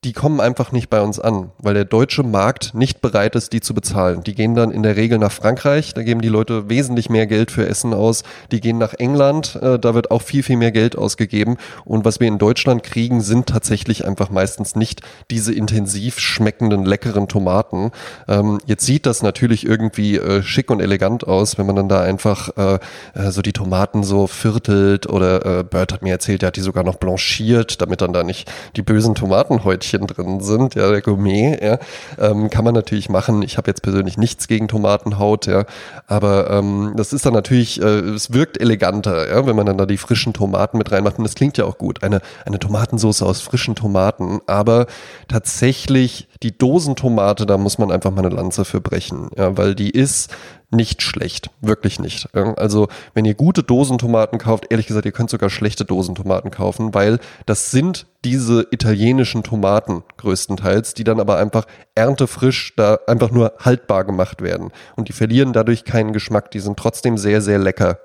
die 0.03 0.13
kommen 0.13 0.39
einfach 0.39 0.71
nicht 0.71 0.89
bei 0.89 1.01
uns 1.01 1.19
an, 1.19 1.51
weil 1.57 1.73
der 1.73 1.85
deutsche 1.85 2.21
Markt 2.23 2.73
nicht 2.75 3.01
bereit 3.01 3.35
ist, 3.35 3.51
die 3.53 3.61
zu 3.61 3.73
bezahlen. 3.73 4.23
Die 4.23 4.35
gehen 4.35 4.53
dann 4.53 4.71
in 4.71 4.83
der 4.83 4.95
Regel 4.95 5.17
nach 5.17 5.31
Frankreich, 5.31 5.93
da 5.93 6.03
geben 6.03 6.21
die 6.21 6.27
Leute 6.27 6.69
wesentlich 6.69 7.09
mehr 7.09 7.25
Geld 7.25 7.49
für 7.51 7.67
Essen 7.67 7.93
aus. 7.93 8.23
Die 8.51 8.61
gehen 8.61 8.77
nach 8.77 8.93
England, 8.93 9.57
äh, 9.61 9.79
da 9.79 9.95
wird 9.95 10.11
auch 10.11 10.21
viel, 10.21 10.43
viel 10.43 10.57
mehr 10.57 10.71
Geld 10.71 10.97
ausgegeben. 10.97 11.57
Und 11.83 12.05
was 12.05 12.19
wir 12.19 12.27
in 12.27 12.37
Deutschland 12.37 12.83
kriegen, 12.83 13.21
sind 13.21 13.47
tatsächlich 13.47 14.05
einfach 14.05 14.29
meistens 14.29 14.75
nicht 14.75 15.01
diese 15.31 15.53
intensiv 15.53 16.19
schmeckenden, 16.19 16.85
leckeren 16.85 17.27
Tomaten. 17.27 17.91
Ähm, 18.27 18.59
jetzt 18.65 18.85
sieht 18.85 19.05
das 19.05 19.23
natürlich 19.23 19.65
irgendwie 19.65 20.17
äh, 20.17 20.43
schick 20.43 20.69
und 20.69 20.79
elegant 20.79 21.25
aus, 21.27 21.57
wenn 21.57 21.65
man 21.65 21.75
dann 21.75 21.89
da 21.89 22.01
einfach 22.01 22.49
äh, 22.57 22.79
äh 23.15 23.31
so 23.31 23.41
die 23.41 23.53
Tomaten 23.53 24.03
so 24.03 24.27
viertelt 24.27 25.09
oder 25.09 25.59
äh, 25.59 25.63
Bert 25.63 25.91
hat 25.91 26.01
mir 26.01 26.11
erzählt, 26.11 26.43
der 26.43 26.47
hat 26.47 26.55
die 26.55 26.61
sogar 26.61 26.83
noch 26.83 26.95
blanchiert, 26.95 27.81
damit 27.81 28.01
dann 28.01 28.13
da 28.13 28.23
nicht 28.23 28.51
die 28.75 28.81
bösen 28.83 29.15
Tomatenhäutchen 29.15 29.86
Brötchen 29.87 30.07
drin 30.07 30.41
sind, 30.41 30.75
ja, 30.75 30.89
der 30.89 31.01
Gourmet, 31.01 31.57
ja, 31.61 31.79
ähm, 32.19 32.49
kann 32.49 32.65
man 32.65 32.73
natürlich 32.73 33.09
machen. 33.09 33.41
Ich 33.41 33.57
habe 33.57 33.69
jetzt 33.69 33.81
persönlich 33.81 34.17
nichts 34.17 34.47
gegen 34.47 34.67
Tomatenhaut, 34.67 35.45
ja, 35.45 35.65
aber 36.07 36.49
ähm, 36.49 36.93
das 36.95 37.13
ist 37.13 37.25
dann 37.25 37.33
natürlich, 37.33 37.81
äh, 37.81 37.99
es 37.99 38.33
wirkt 38.33 38.59
eleganter, 38.59 39.29
ja, 39.29 39.45
wenn 39.45 39.55
man 39.55 39.65
dann 39.65 39.77
da 39.77 39.85
die 39.85 39.97
frischen 39.97 40.33
Tomaten 40.33 40.77
mit 40.77 40.91
reinmacht 40.91 41.17
und 41.17 41.23
das 41.23 41.35
klingt 41.35 41.57
ja 41.57 41.65
auch 41.65 41.77
gut. 41.77 42.03
Eine, 42.03 42.21
eine 42.45 42.59
Tomatensauce 42.59 43.21
aus 43.21 43.41
frischen 43.41 43.75
Tomaten, 43.75 44.39
aber 44.47 44.87
tatsächlich 45.27 46.27
die 46.43 46.57
Dosentomate, 46.57 47.45
da 47.45 47.57
muss 47.57 47.77
man 47.77 47.91
einfach 47.91 48.11
mal 48.11 48.25
eine 48.25 48.35
Lanze 48.35 48.65
für 48.65 48.81
brechen, 48.81 49.29
ja, 49.37 49.57
weil 49.57 49.75
die 49.75 49.89
ist 49.89 50.31
nicht 50.69 51.01
schlecht. 51.01 51.49
Wirklich 51.61 51.99
nicht. 51.99 52.35
Also, 52.35 52.87
wenn 53.13 53.25
ihr 53.25 53.35
gute 53.35 53.63
Dosentomaten 53.63 54.37
kauft, 54.37 54.65
ehrlich 54.69 54.87
gesagt, 54.87 55.05
ihr 55.05 55.11
könnt 55.11 55.29
sogar 55.29 55.49
schlechte 55.49 55.85
Dosentomaten 55.85 56.51
kaufen, 56.51 56.93
weil 56.93 57.19
das 57.45 57.71
sind 57.71 58.05
diese 58.25 58.67
italienischen 58.71 59.43
Tomaten 59.43 60.03
größtenteils, 60.17 60.93
die 60.93 61.05
dann 61.05 61.21
aber 61.21 61.37
einfach 61.37 61.65
erntefrisch 61.95 62.73
da 62.75 62.99
einfach 63.07 63.31
nur 63.31 63.53
haltbar 63.59 64.03
gemacht 64.03 64.41
werden. 64.41 64.71
Und 64.97 65.07
die 65.07 65.13
verlieren 65.13 65.53
dadurch 65.53 65.85
keinen 65.85 66.11
Geschmack. 66.11 66.51
Die 66.51 66.59
sind 66.59 66.77
trotzdem 66.77 67.17
sehr, 67.17 67.41
sehr 67.41 67.59
lecker. 67.59 67.99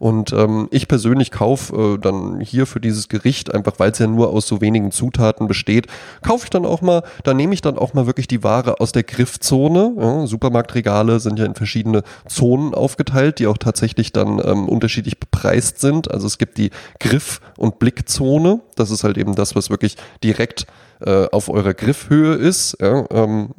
Und 0.00 0.32
ähm, 0.32 0.66
ich 0.70 0.88
persönlich 0.88 1.30
kaufe 1.30 1.76
äh, 1.76 1.98
dann 1.98 2.40
hier 2.40 2.66
für 2.66 2.80
dieses 2.80 3.08
Gericht, 3.08 3.54
einfach 3.54 3.74
weil 3.76 3.90
es 3.90 3.98
ja 3.98 4.06
nur 4.06 4.30
aus 4.30 4.46
so 4.46 4.62
wenigen 4.62 4.92
Zutaten 4.92 5.46
besteht, 5.46 5.88
kaufe 6.22 6.44
ich 6.44 6.50
dann 6.50 6.64
auch 6.64 6.80
mal, 6.80 7.02
da 7.22 7.34
nehme 7.34 7.52
ich 7.52 7.60
dann 7.60 7.76
auch 7.76 7.92
mal 7.92 8.06
wirklich 8.06 8.26
die 8.26 8.42
Ware 8.42 8.80
aus 8.80 8.92
der 8.92 9.02
Griffzone. 9.02 9.92
Ja, 9.98 10.26
Supermarktregale 10.26 11.20
sind 11.20 11.38
ja 11.38 11.44
in 11.44 11.54
verschiedene 11.54 12.02
Zonen 12.26 12.72
aufgeteilt, 12.72 13.40
die 13.40 13.46
auch 13.46 13.58
tatsächlich 13.58 14.10
dann 14.10 14.40
ähm, 14.42 14.70
unterschiedlich 14.70 15.20
bepreist 15.20 15.80
sind. 15.80 16.10
Also 16.10 16.26
es 16.26 16.38
gibt 16.38 16.56
die 16.56 16.70
Griff- 16.98 17.42
und 17.58 17.78
Blickzone. 17.78 18.60
Das 18.76 18.90
ist 18.90 19.04
halt 19.04 19.18
eben 19.18 19.34
das, 19.34 19.54
was 19.54 19.68
wirklich 19.68 19.96
direkt 20.24 20.66
äh, 21.00 21.26
auf 21.30 21.48
eurer 21.48 21.74
Griffhöhe 21.74 22.34
ist. 22.34 22.76
Ja, 22.80 23.04
ähm, 23.10 23.50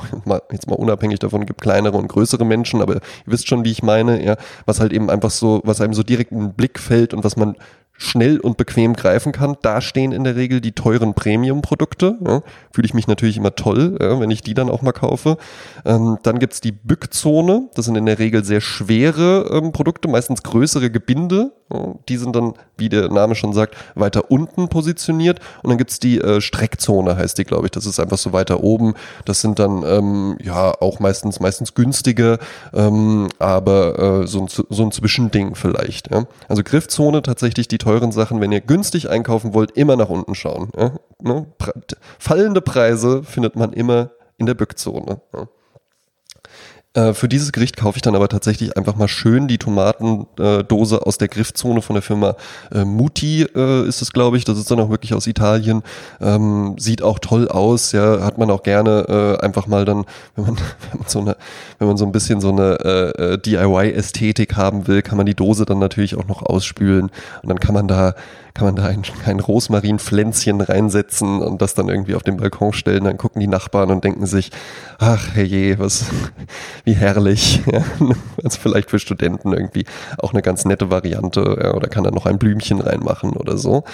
jetzt 0.52 0.68
mal 0.68 0.76
unabhängig 0.76 1.18
davon, 1.18 1.46
gibt 1.46 1.60
kleinere 1.60 1.96
und 1.96 2.08
größere 2.08 2.44
Menschen, 2.44 2.82
aber 2.82 2.96
ihr 2.96 3.00
wisst 3.26 3.48
schon, 3.48 3.64
wie 3.64 3.70
ich 3.70 3.82
meine, 3.82 4.24
ja, 4.24 4.36
was 4.66 4.80
halt 4.80 4.92
eben 4.92 5.10
einfach 5.10 5.30
so, 5.30 5.60
was 5.64 5.80
einem 5.80 5.94
so 5.94 6.02
direkt 6.02 6.32
in 6.32 6.40
den 6.40 6.54
Blick 6.54 6.78
fällt 6.78 7.14
und 7.14 7.24
was 7.24 7.36
man 7.36 7.56
schnell 8.00 8.40
und 8.40 8.56
bequem 8.56 8.94
greifen 8.94 9.32
kann. 9.32 9.56
Da 9.60 9.80
stehen 9.80 10.12
in 10.12 10.24
der 10.24 10.34
Regel 10.34 10.60
die 10.60 10.72
teuren 10.72 11.12
Premium-Produkte. 11.14 12.16
Ja. 12.26 12.42
Fühle 12.72 12.86
ich 12.86 12.94
mich 12.94 13.06
natürlich 13.06 13.36
immer 13.36 13.54
toll, 13.54 13.98
ja, 14.00 14.18
wenn 14.18 14.30
ich 14.30 14.40
die 14.40 14.54
dann 14.54 14.70
auch 14.70 14.80
mal 14.80 14.92
kaufe. 14.92 15.36
Ähm, 15.84 16.18
dann 16.22 16.38
gibt's 16.38 16.60
die 16.60 16.72
Bückzone. 16.72 17.68
Das 17.74 17.84
sind 17.84 17.96
in 17.96 18.06
der 18.06 18.18
Regel 18.18 18.42
sehr 18.42 18.62
schwere 18.62 19.50
ähm, 19.52 19.72
Produkte, 19.72 20.08
meistens 20.08 20.42
größere 20.42 20.90
Gebinde. 20.90 21.52
Ja. 21.72 21.94
Die 22.08 22.16
sind 22.16 22.34
dann, 22.34 22.54
wie 22.78 22.88
der 22.88 23.10
Name 23.10 23.34
schon 23.34 23.52
sagt, 23.52 23.76
weiter 23.94 24.30
unten 24.30 24.68
positioniert. 24.68 25.40
Und 25.62 25.68
dann 25.68 25.78
gibt's 25.78 26.00
die 26.00 26.20
äh, 26.20 26.40
Streckzone, 26.40 27.16
heißt 27.16 27.36
die, 27.36 27.44
glaube 27.44 27.66
ich. 27.66 27.70
Das 27.72 27.84
ist 27.84 28.00
einfach 28.00 28.18
so 28.18 28.32
weiter 28.32 28.62
oben. 28.62 28.94
Das 29.26 29.42
sind 29.42 29.58
dann 29.58 29.84
ähm, 29.86 30.38
ja 30.42 30.72
auch 30.80 31.00
meistens 31.00 31.38
meistens 31.38 31.74
günstige, 31.74 32.38
ähm, 32.72 33.28
aber 33.38 34.22
äh, 34.22 34.26
so, 34.26 34.40
ein, 34.40 34.48
so 34.48 34.82
ein 34.82 34.90
Zwischending 34.90 35.54
vielleicht. 35.54 36.08
Also 36.48 36.62
Griffzone 36.62 37.22
tatsächlich 37.22 37.68
die 37.68 37.78
teuren 37.78 37.89
Sachen, 38.12 38.40
wenn 38.40 38.52
ihr 38.52 38.60
günstig 38.60 39.10
einkaufen 39.10 39.54
wollt, 39.54 39.72
immer 39.72 39.96
nach 39.96 40.08
unten 40.08 40.34
schauen. 40.34 40.70
Ja? 40.76 40.92
Ne? 41.20 41.46
Fallende 42.18 42.60
Preise 42.60 43.22
findet 43.22 43.56
man 43.56 43.72
immer 43.72 44.10
in 44.36 44.46
der 44.46 44.54
Bückzone. 44.54 45.20
Ja? 45.34 45.48
Äh, 46.92 47.14
für 47.14 47.28
dieses 47.28 47.52
Gericht 47.52 47.76
kaufe 47.76 47.98
ich 47.98 48.02
dann 48.02 48.16
aber 48.16 48.28
tatsächlich 48.28 48.76
einfach 48.76 48.96
mal 48.96 49.06
schön 49.06 49.46
die 49.46 49.58
Tomatendose 49.58 51.06
aus 51.06 51.18
der 51.18 51.28
Griffzone 51.28 51.82
von 51.82 51.94
der 51.94 52.02
Firma 52.02 52.34
äh, 52.72 52.84
Muti 52.84 53.42
äh, 53.42 53.86
ist 53.86 54.02
es, 54.02 54.12
glaube 54.12 54.36
ich. 54.36 54.44
Das 54.44 54.58
ist 54.58 54.72
dann 54.72 54.80
auch 54.80 54.90
wirklich 54.90 55.14
aus 55.14 55.28
Italien. 55.28 55.82
Ähm, 56.20 56.74
sieht 56.78 57.02
auch 57.02 57.20
toll 57.20 57.46
aus. 57.46 57.92
Ja, 57.92 58.22
hat 58.22 58.38
man 58.38 58.50
auch 58.50 58.64
gerne 58.64 59.38
äh, 59.40 59.44
einfach 59.44 59.68
mal 59.68 59.84
dann, 59.84 60.04
wenn 60.34 60.46
man, 60.46 60.56
wenn 60.90 60.98
man 60.98 61.08
so 61.08 61.20
eine, 61.20 61.36
wenn 61.78 61.86
man 61.86 61.96
so 61.96 62.04
ein 62.04 62.12
bisschen 62.12 62.40
so 62.40 62.50
eine 62.50 63.38
DIY-Ästhetik 63.44 64.56
haben 64.56 64.88
will, 64.88 65.02
kann 65.02 65.16
man 65.16 65.26
die 65.26 65.34
Dose 65.34 65.64
dann 65.66 65.78
natürlich 65.78 66.16
auch 66.16 66.26
noch 66.26 66.42
ausspülen 66.42 67.10
und 67.42 67.48
dann 67.48 67.60
kann 67.60 67.74
man 67.74 67.86
da 67.86 68.14
kann 68.60 68.74
man 68.74 68.76
da 68.76 68.84
ein, 68.88 69.02
ein 69.24 69.40
Rosmarinpflänzchen 69.40 70.60
reinsetzen 70.60 71.40
und 71.40 71.62
das 71.62 71.72
dann 71.72 71.88
irgendwie 71.88 72.14
auf 72.14 72.22
den 72.22 72.36
Balkon 72.36 72.74
stellen. 72.74 73.04
Dann 73.04 73.16
gucken 73.16 73.40
die 73.40 73.46
Nachbarn 73.46 73.90
und 73.90 74.04
denken 74.04 74.26
sich, 74.26 74.50
ach 74.98 75.34
herrje, 75.34 75.78
was, 75.78 76.04
wie 76.84 76.92
herrlich. 76.92 77.62
Also 78.42 78.58
vielleicht 78.58 78.90
für 78.90 78.98
Studenten 78.98 79.52
irgendwie 79.52 79.84
auch 80.18 80.32
eine 80.32 80.40
ganz 80.40 80.64
nette 80.64 80.90
Variante 80.90 81.72
oder 81.74 81.88
kann 81.88 82.04
da 82.04 82.10
noch 82.10 82.24
ein 82.24 82.38
Blümchen 82.38 82.80
reinmachen 82.80 83.32
oder 83.32 83.58
so. 83.58 83.84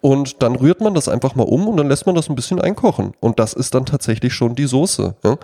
Und 0.00 0.42
dann 0.42 0.56
rührt 0.56 0.80
man 0.80 0.94
das 0.94 1.08
einfach 1.08 1.36
mal 1.36 1.44
um 1.44 1.68
und 1.68 1.76
dann 1.76 1.88
lässt 1.88 2.06
man 2.06 2.14
das 2.14 2.28
ein 2.28 2.34
bisschen 2.34 2.60
einkochen. 2.60 3.14
Und 3.20 3.38
das 3.38 3.52
ist 3.52 3.74
dann 3.74 3.86
tatsächlich 3.86 4.34
schon 4.34 4.54
die 4.54 4.66
Soße. 4.66 5.14
Ja. 5.24 5.36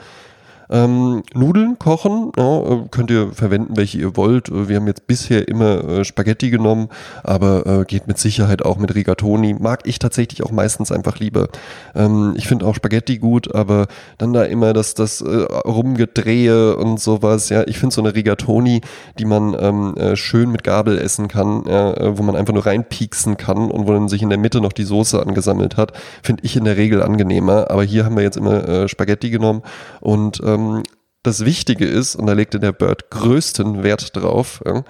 Ähm, 0.71 1.23
Nudeln 1.35 1.79
kochen, 1.79 2.33
ja, 2.37 2.61
äh, 2.61 2.85
könnt 2.91 3.11
ihr 3.11 3.33
verwenden, 3.33 3.77
welche 3.77 3.99
ihr 3.99 4.17
wollt. 4.17 4.49
Äh, 4.49 4.69
wir 4.69 4.77
haben 4.77 4.87
jetzt 4.87 5.07
bisher 5.07 5.49
immer 5.49 5.83
äh, 5.89 6.05
Spaghetti 6.05 6.51
genommen, 6.51 6.89
aber 7.23 7.67
äh, 7.67 7.85
geht 7.85 8.07
mit 8.07 8.19
Sicherheit 8.19 8.63
auch 8.65 8.77
mit 8.77 8.95
Rigatoni. 8.95 9.57
Mag 9.59 9.81
ich 9.85 9.99
tatsächlich 9.99 10.43
auch 10.43 10.51
meistens 10.51 10.93
einfach 10.93 11.19
lieber. 11.19 11.49
Ähm, 11.95 12.35
ich 12.37 12.47
finde 12.47 12.67
auch 12.67 12.75
Spaghetti 12.75 13.19
gut, 13.19 13.55
aber 13.55 13.87
dann 14.19 14.35
da 14.35 14.45
immer 14.45 14.75
das, 14.75 14.93
das 14.95 15.23
äh, 15.23 15.27
Rumgedrehe 15.27 16.77
und 16.77 17.01
sowas. 17.01 17.49
Ja, 17.49 17.67
ich 17.67 17.79
finde 17.79 17.95
so 17.95 18.03
eine 18.03 18.15
Rigatoni, 18.15 18.83
die 19.19 19.25
man 19.25 19.57
ähm, 19.59 19.97
äh, 19.97 20.17
schön 20.17 20.51
mit 20.51 20.65
Gabel 20.65 20.99
essen 20.99 21.29
kann, 21.29 21.65
wo 21.69 22.23
man 22.23 22.37
einfach 22.37 22.55
nur 22.55 22.67
reinpieksen 22.67 23.37
kann 23.37 23.71
und 23.71 23.87
wo 23.87 23.93
dann 23.93 24.09
sich 24.09 24.23
in 24.23 24.29
der 24.29 24.39
Mitte 24.39 24.61
noch 24.61 24.73
die 24.73 24.85
Soße 24.85 25.21
angesammelt 25.21 25.77
hat, 25.77 25.93
finde 26.23 26.45
ich 26.45 26.57
in 26.57 26.65
der 26.65 26.77
Regel 26.77 27.03
angenehmer. 27.03 27.71
Aber 27.71 27.83
hier 27.85 28.05
haben 28.05 28.17
wir 28.17 28.23
jetzt 28.23 28.37
immer 28.37 28.89
Spaghetti 28.89 29.31
genommen 29.31 29.63
und 30.01 30.41
ähm, 30.45 30.58
ähm, 30.59 30.83
das 31.23 31.45
Wichtige 31.45 31.87
ist, 31.87 32.17
und 32.17 32.27
da 32.27 32.33
legte 32.33 32.61
der 32.61 32.73
Bird 32.73 33.11
größten 33.11 33.83
Wert 33.83 34.17
drauf, 34.17 34.63
ja, 34.65 34.85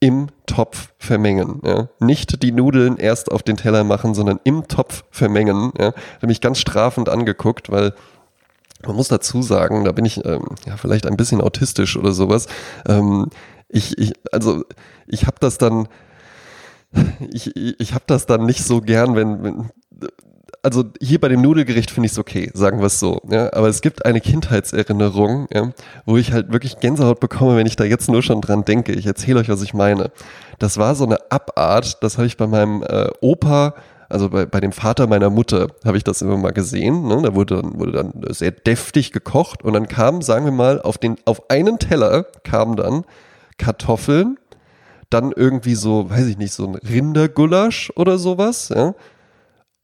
im 0.00 0.28
Topf 0.46 0.92
vermengen. 0.98 1.62
Ja. 1.64 1.88
Nicht 1.98 2.42
die 2.42 2.52
Nudeln 2.52 2.98
erst 2.98 3.32
auf 3.32 3.42
den 3.42 3.56
Teller 3.56 3.84
machen, 3.84 4.14
sondern 4.14 4.38
im 4.44 4.68
Topf 4.68 5.04
vermengen. 5.10 5.72
Ja. 5.78 5.94
Hat 5.94 6.26
mich 6.26 6.42
ganz 6.42 6.58
strafend 6.58 7.08
angeguckt, 7.08 7.70
weil 7.70 7.94
man 8.86 8.96
muss 8.96 9.08
dazu 9.08 9.40
sagen, 9.40 9.84
da 9.84 9.92
bin 9.92 10.04
ich 10.04 10.22
ähm, 10.26 10.44
ja 10.66 10.76
vielleicht 10.76 11.06
ein 11.06 11.16
bisschen 11.16 11.40
autistisch 11.40 11.96
oder 11.96 12.12
sowas. 12.12 12.48
Ähm, 12.86 13.30
ich, 13.68 13.96
ich, 13.96 14.12
also 14.30 14.64
ich 15.06 15.26
habe 15.26 15.36
das 15.40 15.56
dann, 15.56 15.88
ich, 17.30 17.56
ich 17.56 17.94
habe 17.94 18.04
das 18.06 18.26
dann 18.26 18.44
nicht 18.44 18.62
so 18.62 18.82
gern, 18.82 19.16
wenn, 19.16 19.42
wenn 19.42 19.70
also 20.62 20.84
hier 21.00 21.20
bei 21.20 21.28
dem 21.28 21.42
Nudelgericht 21.42 21.90
finde 21.90 22.06
ich 22.06 22.12
es 22.12 22.18
okay, 22.18 22.50
sagen 22.54 22.78
wir 22.78 22.86
es 22.86 22.98
so. 22.98 23.20
Ja? 23.28 23.52
Aber 23.52 23.68
es 23.68 23.80
gibt 23.80 24.04
eine 24.04 24.20
Kindheitserinnerung, 24.20 25.48
ja, 25.52 25.72
wo 26.06 26.16
ich 26.16 26.32
halt 26.32 26.52
wirklich 26.52 26.80
Gänsehaut 26.80 27.20
bekomme, 27.20 27.56
wenn 27.56 27.66
ich 27.66 27.76
da 27.76 27.84
jetzt 27.84 28.08
nur 28.08 28.22
schon 28.22 28.40
dran 28.40 28.64
denke. 28.64 28.92
Ich 28.92 29.06
erzähle 29.06 29.40
euch, 29.40 29.48
was 29.48 29.62
ich 29.62 29.74
meine. 29.74 30.10
Das 30.58 30.78
war 30.78 30.94
so 30.94 31.04
eine 31.04 31.18
Abart, 31.30 32.02
das 32.02 32.16
habe 32.16 32.26
ich 32.26 32.36
bei 32.36 32.46
meinem 32.46 32.82
äh, 32.82 33.08
Opa 33.20 33.74
also 34.08 34.28
bei, 34.28 34.46
bei 34.46 34.60
dem 34.60 34.70
Vater 34.70 35.06
meiner 35.06 35.30
Mutter 35.30 35.68
habe 35.84 35.96
ich 35.96 36.04
das 36.04 36.22
immer 36.22 36.36
mal 36.36 36.52
gesehen. 36.52 37.08
Ne? 37.08 37.20
Da 37.22 37.34
wurde 37.34 37.56
dann, 37.56 37.78
wurde 37.78 37.92
dann 37.92 38.12
sehr 38.28 38.52
deftig 38.52 39.12
gekocht 39.12 39.64
und 39.64 39.72
dann 39.72 39.88
kam, 39.88 40.22
sagen 40.22 40.44
wir 40.44 40.52
mal, 40.52 40.80
auf, 40.80 40.98
den, 40.98 41.16
auf 41.24 41.50
einen 41.50 41.78
Teller 41.78 42.24
kamen 42.44 42.76
dann 42.76 43.04
Kartoffeln, 43.58 44.38
dann 45.10 45.32
irgendwie 45.32 45.74
so, 45.74 46.10
weiß 46.10 46.26
ich 46.26 46.38
nicht, 46.38 46.52
so 46.52 46.66
ein 46.66 46.74
Rindergulasch 46.76 47.92
oder 47.96 48.18
sowas, 48.18 48.68
ja, 48.74 48.94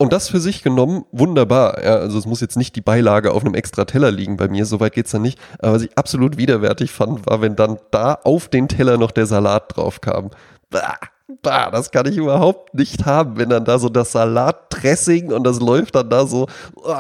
und 0.01 0.15
das 0.15 0.31
für 0.31 0.41
sich 0.41 0.63
genommen, 0.63 1.05
wunderbar. 1.13 1.85
Ja, 1.85 1.97
also 1.97 2.19
es 2.19 2.25
muss 2.25 2.41
jetzt 2.41 2.57
nicht 2.57 2.75
die 2.75 2.81
Beilage 2.81 3.33
auf 3.33 3.45
einem 3.45 3.53
extra 3.53 3.85
Teller 3.85 4.11
liegen 4.11 4.39
bei 4.39 4.49
mir, 4.49 4.65
soweit 4.65 4.95
geht's 4.95 5.11
dann 5.11 5.21
nicht. 5.21 5.39
Aber 5.59 5.75
was 5.75 5.83
ich 5.83 5.99
absolut 5.99 6.39
widerwärtig 6.39 6.91
fand, 6.91 7.27
war, 7.27 7.43
wenn 7.43 7.55
dann 7.55 7.79
da 7.91 8.15
auf 8.25 8.49
den 8.49 8.67
Teller 8.67 8.97
noch 8.97 9.11
der 9.11 9.27
Salat 9.27 9.77
drauf 9.77 10.01
kam. 10.01 10.31
Bah, 10.71 10.97
bah, 11.43 11.71
das 11.71 11.91
kann 11.91 12.07
ich 12.07 12.17
überhaupt 12.17 12.73
nicht 12.73 13.05
haben, 13.05 13.37
wenn 13.37 13.51
dann 13.51 13.67
da 13.67 13.79
so 13.79 13.91
das 13.91 14.13
Salatdressing 14.13 15.33
und 15.33 15.45
das 15.45 15.61
läuft 15.61 15.95
dann 15.95 16.09
da 16.09 16.27
so, 16.27 16.47
oh, 16.77 16.95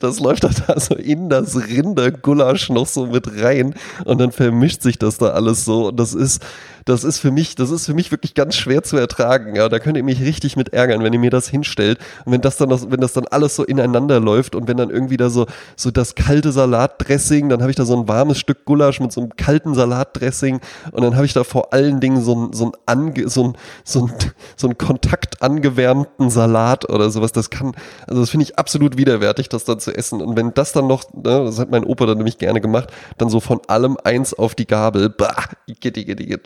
das 0.00 0.18
läuft 0.18 0.42
dann 0.42 0.54
da 0.66 0.80
so 0.80 0.96
in 0.96 1.28
das 1.28 1.56
Rindergulasch 1.56 2.70
noch 2.70 2.88
so 2.88 3.06
mit 3.06 3.40
rein 3.40 3.76
und 4.04 4.20
dann 4.20 4.32
vermischt 4.32 4.82
sich 4.82 4.98
das 4.98 5.18
da 5.18 5.28
alles 5.28 5.64
so 5.64 5.88
und 5.88 6.00
das 6.00 6.12
ist, 6.12 6.42
das 6.84 7.04
ist 7.04 7.18
für 7.18 7.30
mich, 7.30 7.54
das 7.54 7.70
ist 7.70 7.86
für 7.86 7.94
mich 7.94 8.10
wirklich 8.10 8.34
ganz 8.34 8.56
schwer 8.56 8.82
zu 8.82 8.96
ertragen. 8.96 9.54
Ja, 9.56 9.68
da 9.68 9.78
könnt 9.78 9.96
ihr 9.96 10.02
mich 10.02 10.20
richtig 10.20 10.56
mit 10.56 10.72
ärgern, 10.72 11.02
wenn 11.02 11.12
ihr 11.12 11.18
mir 11.18 11.30
das 11.30 11.48
hinstellt. 11.48 11.98
Und 12.24 12.32
wenn 12.32 12.40
das 12.40 12.56
dann, 12.56 12.68
noch, 12.68 12.90
wenn 12.90 13.00
das 13.00 13.12
dann 13.12 13.26
alles 13.26 13.56
so 13.56 13.64
ineinander 13.64 14.20
läuft 14.20 14.54
und 14.54 14.68
wenn 14.68 14.76
dann 14.76 14.90
irgendwie 14.90 15.16
da 15.16 15.30
so, 15.30 15.46
so 15.76 15.90
das 15.90 16.14
kalte 16.14 16.52
Salatdressing, 16.52 17.48
dann 17.48 17.60
habe 17.60 17.70
ich 17.70 17.76
da 17.76 17.84
so 17.84 17.96
ein 17.96 18.08
warmes 18.08 18.38
Stück 18.38 18.64
Gulasch 18.64 19.00
mit 19.00 19.12
so 19.12 19.22
einem 19.22 19.36
kalten 19.36 19.74
Salatdressing 19.74 20.60
und 20.92 21.02
dann 21.02 21.16
habe 21.16 21.26
ich 21.26 21.32
da 21.32 21.44
vor 21.44 21.72
allen 21.72 22.00
Dingen 22.00 22.22
so 22.22 22.34
ein, 22.34 22.52
so 22.52 22.66
ein, 22.66 22.72
ange, 22.86 23.28
so 23.28 23.44
ein, 23.44 23.56
so 23.84 24.06
ein, 24.06 24.12
so 24.56 24.68
ein 24.68 24.76
Kontakt 24.76 25.42
angewärmten 25.42 26.28
Salat 26.30 26.88
oder 26.90 27.10
sowas. 27.10 27.32
Das 27.32 27.50
kann, 27.50 27.72
also 28.06 28.20
das 28.20 28.30
finde 28.30 28.44
ich 28.44 28.58
absolut 28.58 28.98
widerwärtig, 28.98 29.48
das 29.48 29.64
dann 29.64 29.80
zu 29.80 29.94
essen. 29.94 30.20
Und 30.20 30.36
wenn 30.36 30.52
das 30.52 30.72
dann 30.72 30.86
noch, 30.86 31.04
ne, 31.14 31.44
das 31.44 31.58
hat 31.58 31.70
mein 31.70 31.84
Opa 31.84 32.06
dann 32.06 32.18
nämlich 32.18 32.38
gerne 32.38 32.60
gemacht, 32.60 32.90
dann 33.16 33.30
so 33.30 33.40
von 33.40 33.60
allem 33.68 33.96
eins 34.04 34.34
auf 34.34 34.54
die 34.54 34.66
Gabel, 34.66 35.08
bah, 35.08 35.44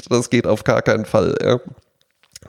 das 0.09 0.28
geht 0.31 0.47
auf 0.47 0.64
gar 0.64 0.83
keinen 0.83 1.05
Fall. 1.05 1.35
Ja. 1.43 1.61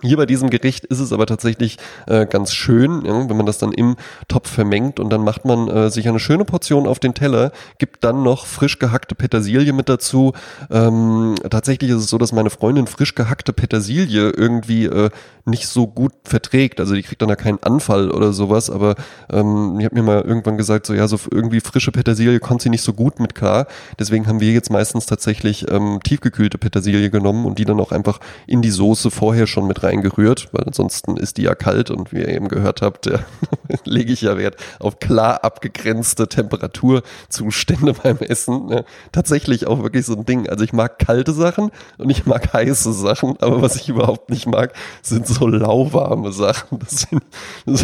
Hier 0.02 0.18
bei 0.18 0.26
diesem 0.26 0.50
Gericht 0.50 0.86
ist 0.86 1.00
es 1.00 1.12
aber 1.12 1.26
tatsächlich 1.26 1.78
äh, 2.08 2.26
ganz 2.26 2.54
schön, 2.54 3.04
ja, 3.06 3.30
wenn 3.30 3.36
man 3.36 3.46
das 3.46 3.58
dann 3.58 3.74
im 3.74 3.96
Topf 4.28 4.50
vermengt 4.50 5.00
und 5.00 5.10
dann 5.10 5.24
macht 5.24 5.46
man 5.46 5.68
äh, 5.68 5.90
sich 5.90 6.08
eine 6.08 6.20
schöne 6.20 6.46
Portion 6.46 6.88
auf 6.88 7.00
den 7.00 7.14
Teller, 7.14 7.52
gibt 7.80 8.04
dann 8.04 8.24
noch 8.24 8.46
frisch 8.46 8.80
gehackte 8.80 9.16
Petersilie 9.16 9.74
mit 9.74 9.90
dazu. 9.90 10.34
Ähm, 10.70 11.36
tatsächlich 11.50 11.90
ist 11.90 11.98
es 11.98 12.10
so, 12.10 12.18
dass 12.18 12.32
meine 12.32 12.50
Freundin 12.50 12.88
frisch 12.88 13.16
gehackte 13.16 13.52
Petersilie 13.52 14.30
irgendwie 14.30 14.86
äh, 14.86 15.10
nicht 15.46 15.68
so 15.68 15.88
gut 15.88 16.14
verträgt. 16.24 16.80
Also 16.80 16.94
die 16.94 17.04
kriegt 17.04 17.22
dann 17.22 17.30
ja 17.30 17.36
keinen 17.36 17.62
Anfall 17.64 18.12
oder 18.12 18.32
sowas, 18.32 18.70
aber 18.70 18.96
ähm, 19.32 19.78
die 19.80 19.86
hat 19.86 19.94
mir 19.94 20.04
mal 20.04 20.22
irgendwann 20.22 20.58
gesagt, 20.58 20.86
so 20.86 20.94
ja, 20.94 21.08
so 21.08 21.20
irgendwie 21.32 21.60
frische 21.60 21.92
Petersilie 21.92 22.40
kommt 22.40 22.62
sie 22.62 22.70
nicht 22.70 22.84
so 22.84 22.94
gut 22.94 23.20
mit 23.20 23.36
klar. 23.36 23.68
Deswegen 23.98 24.28
haben 24.28 24.40
wir 24.40 24.54
jetzt 24.54 24.70
meistens 24.70 25.08
tatsächlich 25.08 25.70
ähm, 25.70 26.00
tiefgekühlte 26.04 26.58
Petersilie 26.58 27.10
genommen 27.10 27.46
und 27.46 27.58
die 27.58 27.66
dann 27.66 27.80
auch 27.80 27.92
einfach 27.92 28.20
in 28.48 28.62
die 28.62 28.70
Soße 28.70 29.12
vorher 29.12 29.48
schon 29.48 29.68
mit 29.68 29.79
reingerührt, 29.84 30.50
weil 30.52 30.64
ansonsten 30.66 31.18
ist 31.18 31.38
die 31.38 31.44
ja 31.44 31.56
kalt 31.56 31.92
und 31.92 32.14
wie 32.14 32.20
ihr 32.20 32.30
eben 32.30 32.48
gehört 32.48 32.82
habt, 32.82 33.06
ja, 33.06 33.20
lege 33.84 34.14
ich 34.14 34.22
ja 34.22 34.38
Wert 34.38 34.56
auf 34.80 35.00
klar 35.00 35.44
abgegrenzte 35.44 36.28
Temperaturzustände 36.28 37.94
beim 37.94 38.18
Essen. 38.18 38.70
Ja, 38.70 38.84
tatsächlich 39.12 39.68
auch 39.68 39.84
wirklich 39.84 40.06
so 40.06 40.16
ein 40.16 40.26
Ding. 40.26 40.50
Also 40.50 40.64
ich 40.64 40.74
mag 40.74 41.00
kalte 41.00 41.34
Sachen 41.34 41.72
und 41.98 42.10
ich 42.10 42.26
mag 42.26 42.54
heiße 42.54 42.94
Sachen, 42.94 43.36
aber 43.40 43.62
was 43.62 43.76
ich 43.76 43.90
überhaupt 43.90 44.30
nicht 44.30 44.48
mag, 44.48 44.74
sind 45.02 45.28
so 45.28 45.48
lauwarme 45.48 46.32
Sachen. 46.32 46.80
Das 46.80 47.06
finde 47.06 47.26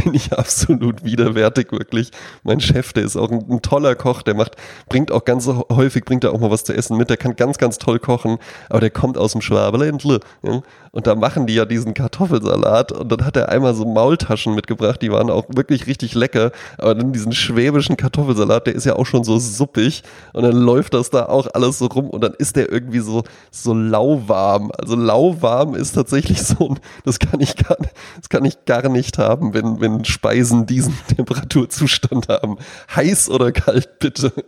find 0.06 0.16
ich 0.16 0.34
absolut 0.34 1.04
widerwärtig, 1.04 1.72
wirklich. 1.72 2.12
Mein 2.44 2.60
Chef, 2.60 2.94
der 2.94 3.04
ist 3.04 3.16
auch 3.16 3.32
ein, 3.32 3.46
ein, 3.50 3.62
toller 3.62 3.96
Koch, 3.96 4.22
der 4.22 4.36
macht, 4.36 4.56
bringt 4.88 5.12
auch 5.12 5.26
ganz 5.26 5.48
häufig, 5.48 6.06
bringt 6.06 6.24
er 6.24 6.34
auch 6.34 6.40
mal 6.40 6.52
was 6.52 6.64
zu 6.64 6.74
essen 6.74 6.98
mit. 6.98 7.10
Der 7.10 7.18
kann 7.18 7.36
ganz, 7.36 7.58
ganz 7.58 7.78
toll 7.78 8.00
kochen, 8.00 8.38
aber 8.70 8.80
der 8.80 8.92
kommt 8.92 9.18
aus 9.18 9.32
dem 9.32 9.42
Schwabeländle. 9.42 10.20
Ja? 10.44 10.62
Und 10.96 11.08
da 11.08 11.16
machen 11.16 11.46
die 11.46 11.56
ja 11.56 11.66
diesen 11.66 11.94
Kartoffelsalat 11.94 12.94
und 12.94 13.12
dann 13.12 13.26
hat 13.26 13.36
er 13.36 13.50
einmal 13.50 13.76
so 13.76 13.84
Maultaschen 13.84 14.56
mitgebracht, 14.56 15.02
die 15.02 15.12
waren 15.12 15.30
auch 15.30 15.44
wirklich 15.50 15.88
richtig 15.88 16.16
lecker. 16.16 16.54
Aber 16.78 16.96
dann 16.96 17.12
diesen 17.12 17.34
schwäbischen 17.34 17.98
Kartoffelsalat, 17.98 18.68
der 18.68 18.76
ist 18.76 18.86
ja 18.86 18.96
auch 18.96 19.06
schon 19.06 19.26
so 19.26 19.38
suppig 19.38 20.04
und 20.32 20.44
dann 20.44 20.56
läuft 20.56 20.94
das 20.94 21.10
da 21.10 21.26
auch 21.26 21.48
alles 21.54 21.80
so 21.80 21.88
rum 21.88 22.10
und 22.10 22.24
dann 22.24 22.34
ist 22.36 22.56
der 22.56 22.72
irgendwie 22.72 23.00
so, 23.00 23.26
so 23.52 23.74
lauwarm. 23.74 24.72
Also 24.78 24.96
lauwarm 24.96 25.76
ist 25.76 25.92
tatsächlich 25.92 26.42
so 26.42 26.70
ein, 26.70 26.80
das 27.04 27.20
kann 27.20 27.42
ich 27.42 27.58
gar, 27.58 27.76
das 27.76 28.30
kann 28.30 28.46
ich 28.46 28.64
gar 28.64 28.88
nicht 28.88 29.18
haben, 29.18 29.54
wenn, 29.54 29.82
wenn 29.82 30.06
Speisen 30.06 30.66
diesen 30.66 30.98
Temperaturzustand 31.14 32.30
haben. 32.30 32.56
Heiß 32.96 33.30
oder 33.30 33.52
kalt, 33.52 34.00
bitte. 34.00 34.32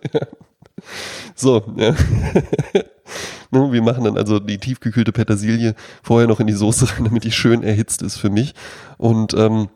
So, 1.35 1.63
ja. 1.75 1.95
Wir 3.51 3.81
machen 3.81 4.03
dann 4.03 4.17
also 4.17 4.39
die 4.39 4.57
tiefgekühlte 4.57 5.11
Petersilie 5.11 5.75
vorher 6.03 6.27
noch 6.27 6.39
in 6.39 6.47
die 6.47 6.53
Soße 6.53 6.89
rein, 6.89 7.05
damit 7.05 7.23
die 7.23 7.31
schön 7.31 7.63
erhitzt 7.63 8.01
ist 8.01 8.17
für 8.17 8.29
mich. 8.29 8.53
Und 8.97 9.33
ähm, 9.33 9.69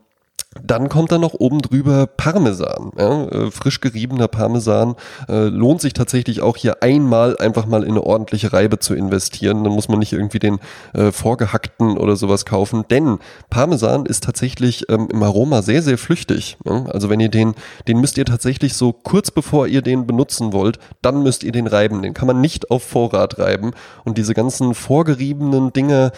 dann 0.61 0.89
kommt 0.89 1.13
da 1.13 1.17
noch 1.17 1.33
oben 1.33 1.61
drüber 1.61 2.07
Parmesan, 2.07 2.91
ja, 2.97 3.25
äh, 3.27 3.51
frisch 3.51 3.79
geriebener 3.79 4.27
Parmesan. 4.27 4.95
Äh, 5.29 5.45
lohnt 5.45 5.79
sich 5.79 5.93
tatsächlich 5.93 6.41
auch 6.41 6.57
hier 6.57 6.83
einmal 6.83 7.37
einfach 7.37 7.65
mal 7.65 7.83
in 7.83 7.91
eine 7.91 8.03
ordentliche 8.03 8.51
Reibe 8.51 8.77
zu 8.79 8.93
investieren. 8.93 9.63
Dann 9.63 9.71
muss 9.71 9.87
man 9.87 9.99
nicht 9.99 10.11
irgendwie 10.11 10.39
den 10.39 10.59
äh, 10.93 11.13
vorgehackten 11.13 11.97
oder 11.97 12.17
sowas 12.17 12.45
kaufen, 12.45 12.83
denn 12.89 13.19
Parmesan 13.49 14.05
ist 14.05 14.25
tatsächlich 14.25 14.89
ähm, 14.89 15.07
im 15.09 15.23
Aroma 15.23 15.61
sehr, 15.61 15.81
sehr 15.81 15.97
flüchtig. 15.97 16.57
Ja. 16.65 16.85
Also 16.87 17.09
wenn 17.09 17.21
ihr 17.21 17.29
den, 17.29 17.55
den 17.87 18.01
müsst 18.01 18.17
ihr 18.17 18.25
tatsächlich 18.25 18.73
so 18.73 18.91
kurz 18.91 19.31
bevor 19.31 19.67
ihr 19.67 19.81
den 19.81 20.05
benutzen 20.05 20.51
wollt, 20.51 20.79
dann 21.01 21.23
müsst 21.23 21.43
ihr 21.43 21.53
den 21.53 21.67
reiben. 21.67 22.01
Den 22.01 22.13
kann 22.13 22.27
man 22.27 22.41
nicht 22.41 22.71
auf 22.71 22.83
Vorrat 22.83 23.39
reiben. 23.39 23.71
Und 24.03 24.17
diese 24.17 24.33
ganzen 24.33 24.75
vorgeriebenen 24.75 25.71
Dinge, 25.71 26.11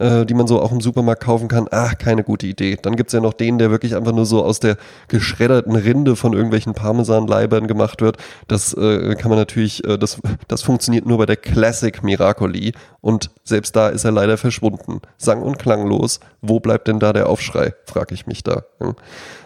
äh, 0.00 0.24
die 0.26 0.34
man 0.34 0.46
so 0.46 0.60
auch 0.60 0.72
im 0.72 0.80
Supermarkt 0.80 1.22
kaufen 1.22 1.48
kann, 1.48 1.68
ach, 1.70 1.96
keine 1.98 2.24
gute 2.24 2.46
Idee. 2.46 2.76
Dann 2.80 2.96
gibt's 2.96 3.12
ja 3.12 3.20
noch 3.20 3.34
den, 3.34 3.58
der 3.58 3.70
wirklich 3.70 3.94
einfach 3.94 4.12
nur 4.12 4.26
so 4.26 4.42
aus 4.44 4.58
der 4.58 4.76
geschredderten 5.08 5.76
Rinde 5.76 6.16
von 6.16 6.32
irgendwelchen 6.32 6.74
Parmesanleibern 6.74 7.66
gemacht 7.66 8.00
wird. 8.00 8.16
Das 8.48 8.72
äh, 8.72 9.14
kann 9.14 9.28
man 9.28 9.38
natürlich, 9.38 9.84
äh, 9.84 9.98
das, 9.98 10.20
das 10.48 10.62
funktioniert 10.62 11.06
nur 11.06 11.18
bei 11.18 11.26
der 11.26 11.36
Classic 11.36 12.02
Miracoli 12.02 12.72
und 13.00 13.30
selbst 13.44 13.76
da 13.76 13.88
ist 13.88 14.04
er 14.04 14.12
leider 14.12 14.38
verschwunden. 14.38 15.00
Sang- 15.18 15.42
und 15.42 15.58
klanglos. 15.58 16.20
Wo 16.40 16.58
bleibt 16.58 16.88
denn 16.88 16.98
da 16.98 17.12
der 17.12 17.28
Aufschrei, 17.28 17.74
frage 17.84 18.14
ich 18.14 18.26
mich 18.26 18.42
da. 18.42 18.64
Ja. 18.80 18.94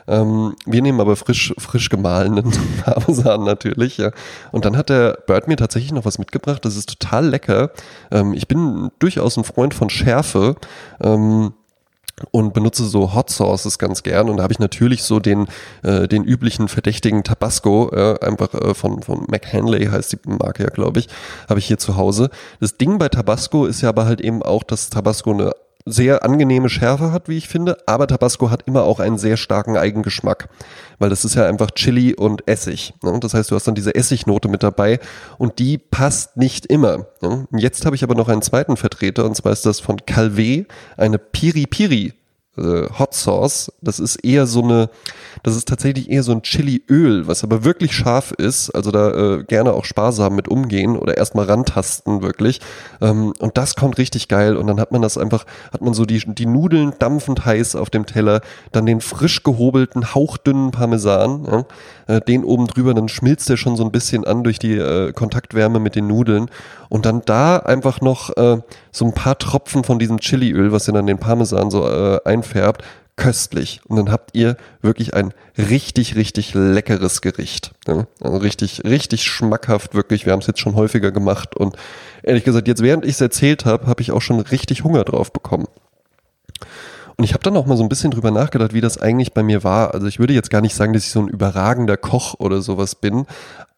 Ähm, 0.06 0.54
wir 0.66 0.82
nehmen 0.82 1.00
aber 1.00 1.16
frisch, 1.16 1.54
frisch 1.58 1.88
gemahlenen 1.88 2.52
Parmesan 2.84 3.44
natürlich, 3.44 3.98
ja. 3.98 4.10
Und 4.52 4.64
dann 4.64 4.76
hat 4.76 4.90
der 4.90 5.18
Bird 5.26 5.48
mir 5.48 5.56
tatsächlich 5.56 5.92
noch 5.92 6.04
was 6.04 6.18
mitgebracht. 6.18 6.64
Das 6.64 6.76
ist 6.76 6.88
total 6.88 7.28
lecker. 7.28 7.70
Ähm, 8.10 8.34
ich 8.34 8.48
bin 8.48 8.90
durchaus 8.98 9.36
ein 9.36 9.44
Freund 9.44 9.74
von 9.74 9.90
Schärfe. 9.90 10.56
Ähm, 11.02 11.52
und 12.30 12.54
benutze 12.54 12.84
so 12.84 13.14
Hot 13.14 13.30
Sauces 13.30 13.78
ganz 13.78 14.02
gern 14.02 14.30
und 14.30 14.36
da 14.36 14.44
habe 14.44 14.52
ich 14.52 14.60
natürlich 14.60 15.02
so 15.02 15.18
den 15.18 15.46
äh, 15.82 16.06
den 16.06 16.24
üblichen 16.24 16.68
verdächtigen 16.68 17.24
Tabasco 17.24 17.90
äh, 17.92 18.18
einfach 18.20 18.54
äh, 18.54 18.74
von 18.74 19.02
von 19.02 19.26
McHenley 19.28 19.86
heißt 19.86 20.12
die 20.12 20.18
Marke 20.28 20.62
ja 20.62 20.70
glaube 20.70 21.00
ich 21.00 21.08
habe 21.48 21.58
ich 21.58 21.66
hier 21.66 21.78
zu 21.78 21.96
Hause 21.96 22.30
das 22.60 22.76
Ding 22.76 22.98
bei 22.98 23.08
Tabasco 23.08 23.66
ist 23.66 23.80
ja 23.80 23.88
aber 23.88 24.04
halt 24.06 24.20
eben 24.20 24.42
auch 24.44 24.62
dass 24.62 24.90
Tabasco 24.90 25.32
eine 25.32 25.52
sehr 25.86 26.24
angenehme 26.24 26.70
Schärfe 26.70 27.12
hat, 27.12 27.28
wie 27.28 27.36
ich 27.36 27.48
finde, 27.48 27.76
aber 27.86 28.06
Tabasco 28.06 28.50
hat 28.50 28.62
immer 28.66 28.84
auch 28.84 29.00
einen 29.00 29.18
sehr 29.18 29.36
starken 29.36 29.76
Eigengeschmack, 29.76 30.48
weil 30.98 31.10
das 31.10 31.24
ist 31.24 31.34
ja 31.34 31.46
einfach 31.46 31.70
Chili 31.72 32.14
und 32.14 32.48
Essig. 32.48 32.94
Ne? 33.02 33.18
Das 33.20 33.34
heißt, 33.34 33.50
du 33.50 33.54
hast 33.54 33.66
dann 33.68 33.74
diese 33.74 33.94
Essignote 33.94 34.48
mit 34.48 34.62
dabei 34.62 34.98
und 35.36 35.58
die 35.58 35.76
passt 35.76 36.36
nicht 36.38 36.66
immer. 36.66 37.06
Ne? 37.20 37.46
Jetzt 37.52 37.84
habe 37.84 37.96
ich 37.96 38.02
aber 38.02 38.14
noch 38.14 38.28
einen 38.28 38.42
zweiten 38.42 38.76
Vertreter 38.76 39.26
und 39.26 39.36
zwar 39.36 39.52
ist 39.52 39.66
das 39.66 39.80
von 39.80 39.98
Calvé 39.98 40.66
eine 40.96 41.18
Piri 41.18 41.66
Piri 41.66 42.14
äh, 42.56 42.88
Hot 42.98 43.14
Sauce. 43.14 43.72
Das 43.80 44.00
ist 44.00 44.16
eher 44.16 44.46
so 44.46 44.62
eine, 44.62 44.90
das 45.42 45.56
ist 45.56 45.68
tatsächlich 45.68 46.10
eher 46.10 46.22
so 46.22 46.32
ein 46.32 46.42
Chiliöl, 46.42 47.26
was 47.26 47.44
aber 47.44 47.64
wirklich 47.64 47.92
scharf 47.92 48.32
ist. 48.32 48.70
Also 48.70 48.90
da 48.90 49.10
äh, 49.10 49.44
gerne 49.44 49.72
auch 49.72 49.84
sparsam 49.84 50.36
mit 50.36 50.48
umgehen 50.48 50.96
oder 50.96 51.16
erstmal 51.16 51.46
rantasten 51.46 52.22
wirklich. 52.22 52.60
Ähm, 53.00 53.32
und 53.38 53.56
das 53.56 53.76
kommt 53.76 53.98
richtig 53.98 54.28
geil. 54.28 54.56
Und 54.56 54.66
dann 54.66 54.80
hat 54.80 54.92
man 54.92 55.02
das 55.02 55.18
einfach, 55.18 55.44
hat 55.72 55.82
man 55.82 55.94
so 55.94 56.04
die, 56.04 56.22
die 56.26 56.46
Nudeln 56.46 56.94
dampfend 56.98 57.44
heiß 57.44 57.76
auf 57.76 57.90
dem 57.90 58.06
Teller, 58.06 58.40
dann 58.72 58.86
den 58.86 59.00
frisch 59.00 59.42
gehobelten, 59.42 60.14
hauchdünnen 60.14 60.70
Parmesan, 60.70 61.46
ja, 61.50 61.64
äh, 62.06 62.20
den 62.20 62.44
oben 62.44 62.66
drüber, 62.66 62.94
dann 62.94 63.08
schmilzt 63.08 63.48
der 63.48 63.56
schon 63.56 63.76
so 63.76 63.84
ein 63.84 63.92
bisschen 63.92 64.24
an 64.24 64.44
durch 64.44 64.58
die 64.58 64.76
äh, 64.76 65.12
Kontaktwärme 65.12 65.80
mit 65.80 65.96
den 65.96 66.06
Nudeln. 66.06 66.50
Und 66.88 67.06
dann 67.06 67.22
da 67.24 67.56
einfach 67.56 68.00
noch 68.00 68.36
äh, 68.36 68.58
so 68.92 69.04
ein 69.04 69.14
paar 69.14 69.38
Tropfen 69.38 69.84
von 69.84 69.98
diesem 69.98 70.18
Chiliöl, 70.18 70.70
was 70.70 70.86
ihr 70.88 70.94
dann 70.94 71.06
den 71.06 71.18
Parmesan 71.18 71.70
so 71.70 71.88
äh, 71.88 72.20
einfärbt, 72.44 72.84
köstlich. 73.16 73.80
Und 73.86 73.96
dann 73.96 74.10
habt 74.10 74.34
ihr 74.34 74.56
wirklich 74.82 75.14
ein 75.14 75.32
richtig, 75.56 76.16
richtig 76.16 76.54
leckeres 76.54 77.20
Gericht. 77.20 77.72
Ja? 77.86 78.06
Also 78.20 78.38
richtig, 78.38 78.82
richtig 78.84 79.24
schmackhaft, 79.24 79.94
wirklich. 79.94 80.26
Wir 80.26 80.32
haben 80.32 80.40
es 80.40 80.46
jetzt 80.46 80.60
schon 80.60 80.74
häufiger 80.74 81.12
gemacht. 81.12 81.56
Und 81.56 81.76
ehrlich 82.22 82.44
gesagt, 82.44 82.68
jetzt 82.68 82.82
während 82.82 83.04
ich 83.04 83.12
es 83.12 83.20
erzählt 83.20 83.64
habe, 83.64 83.86
habe 83.86 84.02
ich 84.02 84.12
auch 84.12 84.22
schon 84.22 84.40
richtig 84.40 84.84
Hunger 84.84 85.04
drauf 85.04 85.32
bekommen. 85.32 85.66
Und 87.16 87.22
ich 87.22 87.32
habe 87.32 87.44
dann 87.44 87.56
auch 87.56 87.66
mal 87.66 87.76
so 87.76 87.84
ein 87.84 87.88
bisschen 87.88 88.10
drüber 88.10 88.32
nachgedacht, 88.32 88.74
wie 88.74 88.80
das 88.80 88.98
eigentlich 88.98 89.32
bei 89.32 89.44
mir 89.44 89.62
war. 89.62 89.94
Also 89.94 90.08
ich 90.08 90.18
würde 90.18 90.34
jetzt 90.34 90.50
gar 90.50 90.60
nicht 90.60 90.74
sagen, 90.74 90.92
dass 90.92 91.04
ich 91.04 91.12
so 91.12 91.20
ein 91.20 91.28
überragender 91.28 91.96
Koch 91.96 92.34
oder 92.40 92.60
sowas 92.60 92.96
bin, 92.96 93.26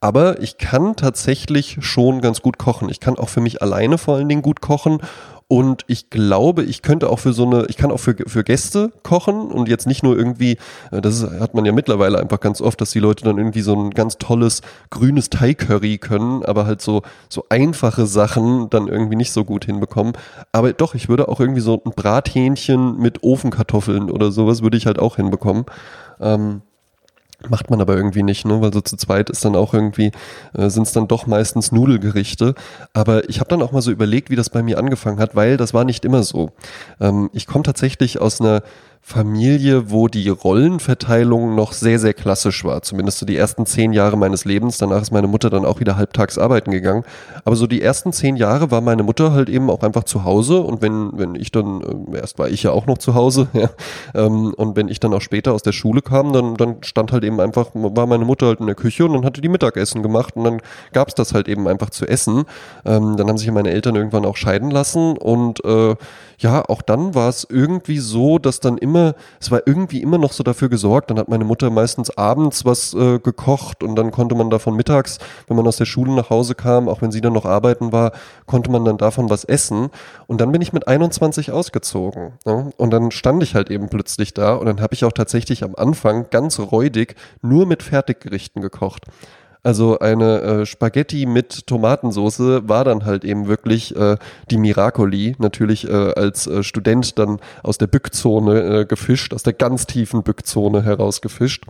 aber 0.00 0.40
ich 0.40 0.57
kann 0.57 0.96
tatsächlich 0.96 1.76
schon 1.81 2.22
ganz 2.22 2.40
gut 2.40 2.57
kochen. 2.57 2.88
Ich 2.88 2.98
kann 2.98 3.18
auch 3.18 3.29
für 3.29 3.42
mich 3.42 3.61
alleine 3.61 3.98
vor 3.98 4.16
allen 4.16 4.31
Dingen 4.31 4.40
gut 4.40 4.62
kochen 4.62 5.02
und 5.48 5.85
ich 5.87 6.11
glaube, 6.11 6.64
ich 6.64 6.82
könnte 6.82 7.09
auch 7.09 7.20
für 7.20 7.32
so 7.32 7.46
eine, 7.46 7.66
ich 7.68 7.76
kann 7.76 7.92
auch 7.92 8.00
für, 8.00 8.16
für 8.26 8.42
Gäste 8.42 8.90
kochen 9.04 9.52
und 9.52 9.68
jetzt 9.68 9.87
nicht 9.87 10.02
nur 10.02 10.16
irgendwie, 10.16 10.59
äh, 10.90 11.00
das 11.00 11.22
hat 11.22 11.54
man 11.54 11.64
ja 11.64 11.70
mittlerweile 11.70 12.18
einfach 12.18 12.40
ganz 12.40 12.61
oft, 12.61 12.80
dass 12.80 12.90
die 12.90 12.98
Leute 12.98 13.24
dann 13.24 13.38
irgendwie 13.38 13.61
so 13.61 13.74
ein 13.74 13.90
ganz 13.90 14.18
tolles 14.18 14.62
grünes 14.90 15.30
Thai-Curry 15.30 15.98
können, 15.98 16.44
aber 16.44 16.66
halt 16.66 16.82
so, 16.82 17.02
so 17.28 17.44
einfache 17.48 18.06
Sachen 18.06 18.70
dann 18.70 18.88
irgendwie 18.88 19.14
nicht 19.14 19.32
so 19.32 19.44
gut 19.44 19.66
hinbekommen. 19.66 20.14
Aber 20.50 20.72
doch, 20.72 20.96
ich 20.96 21.09
würde 21.09 21.28
auch 21.28 21.38
irgendwie 21.38 21.61
so 21.61 21.80
ein 21.85 21.92
Brathähnchen 21.94 22.98
mit 22.98 23.22
Ofenkartoffeln 23.22 24.11
oder 24.11 24.32
sowas 24.32 24.62
würde 24.62 24.76
ich 24.76 24.87
halt 24.87 24.98
auch 24.98 25.14
hinbekommen. 25.14 25.64
Ähm, 26.18 26.62
Macht 27.48 27.70
man 27.70 27.80
aber 27.80 27.96
irgendwie 27.96 28.22
nicht, 28.22 28.44
ne? 28.44 28.61
weil 28.61 28.72
so 28.72 28.80
zu 28.80 28.96
zweit 28.96 29.30
ist 29.30 29.44
dann 29.44 29.56
auch 29.56 29.74
irgendwie, 29.74 30.12
äh, 30.54 30.68
sind 30.68 30.85
es 30.85 30.92
dann 30.92 31.09
doch 31.09 31.26
meistens 31.26 31.72
Nudelgerichte. 31.72 32.54
Aber 32.92 33.28
ich 33.28 33.40
habe 33.40 33.48
dann 33.48 33.62
auch 33.62 33.72
mal 33.72 33.82
so 33.82 33.90
überlegt, 33.90 34.30
wie 34.30 34.37
das 34.37 34.50
bei 34.50 34.62
mir 34.62 34.78
angefangen 34.78 35.18
hat, 35.18 35.37
weil 35.37 35.56
das 35.56 35.74
war 35.74 35.85
nicht 35.85 36.04
immer 36.04 36.22
so. 36.22 36.52
Ähm, 37.00 37.30
ich 37.32 37.46
komme 37.46 37.64
tatsächlich 37.64 38.20
aus 38.20 38.40
einer 38.40 38.62
Familie, 39.09 39.88
wo 39.92 40.09
die 40.09 40.29
Rollenverteilung 40.29 41.55
noch 41.55 41.73
sehr, 41.73 42.01
sehr 42.01 42.12
klassisch 42.12 42.64
war. 42.64 42.83
Zumindest 42.83 43.19
so 43.19 43.25
die 43.25 43.37
ersten 43.37 43.64
zehn 43.64 43.92
Jahre 43.92 44.19
meines 44.19 44.45
Lebens. 44.45 44.79
Danach 44.79 45.01
ist 45.01 45.12
meine 45.12 45.29
Mutter 45.29 45.49
dann 45.49 45.64
auch 45.64 45.79
wieder 45.79 45.97
halbtags 45.97 46.38
arbeiten 46.38 46.73
gegangen. 46.73 47.05
Aber 47.45 47.55
so 47.55 47.69
die 47.69 47.81
ersten 47.81 48.12
zehn 48.12 48.35
Jahre 48.35 48.73
war 48.73 48.81
meine 48.81 49.05
Mutter 49.05 49.31
halt 49.33 49.49
eben 49.49 49.71
auch 49.71 49.85
einfach 49.85 50.03
zu 50.03 50.25
Hause. 50.25 50.61
Und 50.61 50.83
wenn, 50.83 51.12
wenn 51.14 51.37
ich 51.37 51.53
dann, 51.53 52.09
äh, 52.12 52.16
erst 52.16 52.40
war 52.40 52.49
ich 52.49 52.64
ja 52.64 52.73
auch 52.73 52.87
noch 52.87 52.99
zu 52.99 53.14
Hause, 53.14 53.47
ja, 53.53 53.71
ähm, 54.12 54.53
und 54.57 54.75
wenn 54.75 54.88
ich 54.88 54.99
dann 54.99 55.14
auch 55.14 55.21
später 55.21 55.53
aus 55.53 55.62
der 55.62 55.71
Schule 55.71 56.03
kam, 56.03 56.33
dann, 56.33 56.57
dann 56.57 56.79
stand 56.81 57.12
halt 57.12 57.23
eben 57.23 57.40
einfach, 57.40 57.69
war 57.75 58.09
meine 58.09 58.25
Mutter 58.25 58.49
halt 58.49 58.59
in 58.59 58.66
der 58.66 58.75
Küche 58.75 59.05
und 59.05 59.12
dann 59.12 59.25
hatte 59.25 59.40
die 59.40 59.49
Mittagessen 59.49 60.03
gemacht 60.03 60.35
und 60.35 60.42
dann 60.42 60.61
gab 60.92 61.07
es 61.07 61.14
das 61.14 61.33
halt 61.33 61.47
eben 61.47 61.69
einfach 61.69 61.90
zu 61.90 62.09
essen. 62.09 62.42
Ähm, 62.85 63.16
dann 63.16 63.29
haben 63.29 63.38
sich 63.38 63.49
meine 63.53 63.71
Eltern 63.71 63.95
irgendwann 63.95 64.25
auch 64.25 64.37
scheiden 64.37 64.73
lassen 64.73 65.16
und 65.16 65.64
äh, 65.64 65.95
ja, 66.38 66.62
auch 66.68 66.83
dann 66.83 67.14
war 67.14 67.29
es 67.29 67.46
irgendwie 67.49 67.99
so, 67.99 68.38
dass 68.38 68.61
dann 68.61 68.79
immer, 68.79 69.14
es 69.40 69.51
war 69.51 69.62
irgendwie 69.66 70.03
immer 70.03 70.18
noch 70.18 70.33
so 70.33 70.42
dafür 70.42 70.68
gesorgt, 70.68 71.11
dann 71.11 71.18
hat 71.18 71.29
meine 71.29 71.44
Mutter 71.44 71.70
meistens 71.70 72.16
abends 72.16 72.64
was 72.64 72.94
äh, 72.94 73.18
gekocht 73.18 73.83
und 73.83 73.96
dann 73.96 74.11
konnte 74.11 74.35
man 74.35 74.51
davon 74.51 74.77
mittags, 74.77 75.18
wenn 75.46 75.57
man 75.57 75.66
aus 75.66 75.77
der 75.77 75.87
Schule 75.87 76.12
nach 76.12 76.31
Hause 76.31 76.55
kam, 76.55 76.88
auch 76.88 77.03
wenn 77.03 77.11
sie 77.11 77.20
dann 77.20 77.33
noch 77.33 77.44
arbeiten 77.44 77.92
war, 77.92 78.12
konnte 78.46 78.70
man 78.70 78.85
dann 78.85 78.99
davon 78.99 79.31
was 79.31 79.44
essen. 79.44 79.88
Und 80.27 80.40
dann 80.40 80.53
bin 80.53 80.61
ich 80.61 80.72
mit 80.72 80.88
21 80.88 81.53
ausgezogen. 81.53 82.35
Ne? 82.44 82.70
Und 82.77 82.90
dann 82.90 83.11
stand 83.11 83.42
ich 83.42 83.55
halt 83.55 83.70
eben 83.70 83.88
plötzlich 83.88 84.35
da 84.35 84.55
und 84.55 84.66
dann 84.66 84.81
habe 84.81 84.94
ich 84.94 85.05
auch 85.05 85.12
tatsächlich 85.12 85.64
am 85.64 85.75
Anfang 85.75 86.27
ganz 86.31 86.59
räudig 86.59 87.16
nur 87.42 87.66
mit 87.66 87.83
Fertiggerichten 87.83 88.61
gekocht. 88.61 89.05
Also 89.66 89.98
eine 89.98 90.42
äh, 90.42 90.64
Spaghetti 90.64 91.26
mit 91.26 91.66
Tomatensauce 91.66 92.68
war 92.68 92.85
dann 92.85 93.05
halt 93.05 93.24
eben 93.24 93.48
wirklich 93.48 93.96
äh, 93.96 94.16
die 94.48 94.59
Miracoli, 94.59 95.35
natürlich 95.40 95.88
äh, 95.88 95.92
als 95.92 96.46
äh, 96.46 96.62
Student 96.62 97.18
dann 97.18 97.40
aus 97.64 97.76
der 97.76 97.88
Bückzone 97.88 98.61
äh, 98.61 98.85
gefischt, 98.85 99.35
aus 99.35 99.42
der 99.42 99.55
ganz 99.55 99.88
tiefen 99.88 100.22
Bückzone 100.22 100.85
herausgefischt. 100.85 101.64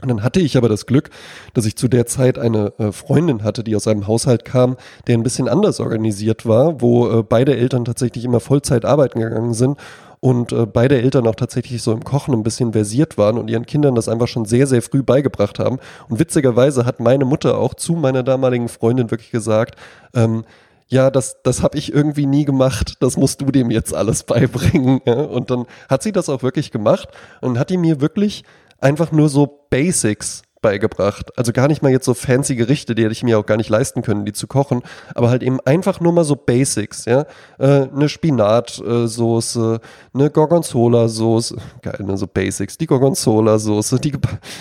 Und 0.00 0.08
dann 0.08 0.22
hatte 0.22 0.38
ich 0.38 0.56
aber 0.56 0.68
das 0.68 0.86
Glück, 0.86 1.10
dass 1.52 1.66
ich 1.66 1.74
zu 1.74 1.88
der 1.88 2.06
Zeit 2.06 2.38
eine 2.38 2.72
äh, 2.78 2.92
Freundin 2.92 3.42
hatte, 3.42 3.64
die 3.64 3.74
aus 3.74 3.88
einem 3.88 4.06
Haushalt 4.06 4.44
kam, 4.44 4.76
der 5.08 5.18
ein 5.18 5.24
bisschen 5.24 5.48
anders 5.48 5.80
organisiert 5.80 6.46
war, 6.46 6.80
wo 6.80 7.24
beide 7.24 7.56
Eltern 7.56 7.84
tatsächlich 7.84 8.24
immer 8.24 8.38
Vollzeit 8.38 8.84
arbeiten 8.84 9.18
gegangen 9.18 9.52
sind 9.52 9.78
und 10.20 10.52
äh, 10.52 10.66
beide 10.66 11.00
Eltern 11.00 11.26
auch 11.26 11.34
tatsächlich 11.34 11.82
so 11.82 11.92
im 11.92 12.04
Kochen 12.04 12.34
ein 12.34 12.42
bisschen 12.42 12.72
versiert 12.72 13.18
waren 13.18 13.38
und 13.38 13.48
ihren 13.48 13.66
Kindern 13.66 13.94
das 13.94 14.08
einfach 14.08 14.28
schon 14.28 14.44
sehr, 14.44 14.66
sehr 14.66 14.82
früh 14.82 15.02
beigebracht 15.02 15.58
haben. 15.58 15.78
Und 16.08 16.18
witzigerweise 16.18 16.84
hat 16.86 17.00
meine 17.00 17.24
Mutter 17.24 17.58
auch 17.58 17.74
zu 17.74 17.94
meiner 17.94 18.22
damaligen 18.22 18.68
Freundin 18.68 19.10
wirklich 19.10 19.30
gesagt, 19.30 19.76
ähm, 20.14 20.44
ja, 20.88 21.10
das, 21.10 21.42
das 21.42 21.62
habe 21.62 21.78
ich 21.78 21.92
irgendwie 21.92 22.26
nie 22.26 22.44
gemacht, 22.44 22.94
das 23.00 23.16
musst 23.16 23.40
du 23.40 23.46
dem 23.46 23.70
jetzt 23.70 23.94
alles 23.94 24.22
beibringen. 24.24 25.00
Ja? 25.04 25.14
Und 25.14 25.50
dann 25.50 25.66
hat 25.88 26.02
sie 26.02 26.12
das 26.12 26.28
auch 26.28 26.42
wirklich 26.42 26.70
gemacht 26.70 27.08
und 27.40 27.58
hat 27.58 27.70
die 27.70 27.76
mir 27.76 28.00
wirklich 28.00 28.44
einfach 28.78 29.12
nur 29.12 29.28
so 29.28 29.66
Basics 29.70 30.42
beigebracht. 30.66 31.30
Also 31.38 31.52
gar 31.52 31.68
nicht 31.68 31.80
mal 31.82 31.92
jetzt 31.92 32.06
so 32.06 32.12
fancy 32.12 32.56
Gerichte, 32.56 32.96
die 32.96 33.04
hätte 33.04 33.12
ich 33.12 33.22
mir 33.22 33.38
auch 33.38 33.46
gar 33.46 33.56
nicht 33.56 33.70
leisten 33.70 34.02
können, 34.02 34.24
die 34.24 34.32
zu 34.32 34.48
kochen, 34.48 34.82
aber 35.14 35.30
halt 35.30 35.44
eben 35.44 35.60
einfach 35.60 36.00
nur 36.00 36.12
mal 36.12 36.24
so 36.24 36.34
Basics, 36.34 37.04
ja. 37.04 37.24
Äh, 37.60 37.86
eine 37.94 38.08
Spinatsoße, 38.08 39.80
eine 40.12 40.30
Gorgonzola-Soße, 40.30 41.56
geil, 41.82 42.00
ne, 42.04 42.16
so 42.16 42.26
Basics, 42.26 42.76
die 42.78 42.86
Gorgonzola-Soße, 42.86 44.00
die, 44.00 44.14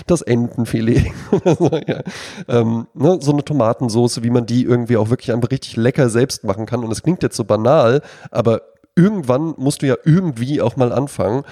das 0.05 0.21
Entenfilet, 0.21 1.11
so, 1.43 1.71
ja. 1.87 2.01
ähm, 2.49 2.85
ne, 2.93 3.17
so 3.19 3.31
eine 3.31 3.43
Tomatensoße, 3.43 4.21
wie 4.21 4.29
man 4.29 4.45
die 4.45 4.63
irgendwie 4.63 4.97
auch 4.97 5.09
wirklich 5.09 5.33
einfach 5.33 5.49
richtig 5.49 5.75
lecker 5.75 6.09
selbst 6.09 6.43
machen 6.43 6.67
kann. 6.67 6.83
Und 6.83 6.91
es 6.91 7.01
klingt 7.01 7.23
jetzt 7.23 7.35
so 7.35 7.45
banal, 7.45 8.03
aber 8.29 8.61
irgendwann 8.95 9.55
musst 9.57 9.81
du 9.81 9.87
ja 9.87 9.95
irgendwie 10.03 10.61
auch 10.61 10.75
mal 10.75 10.93
anfangen. 10.93 11.43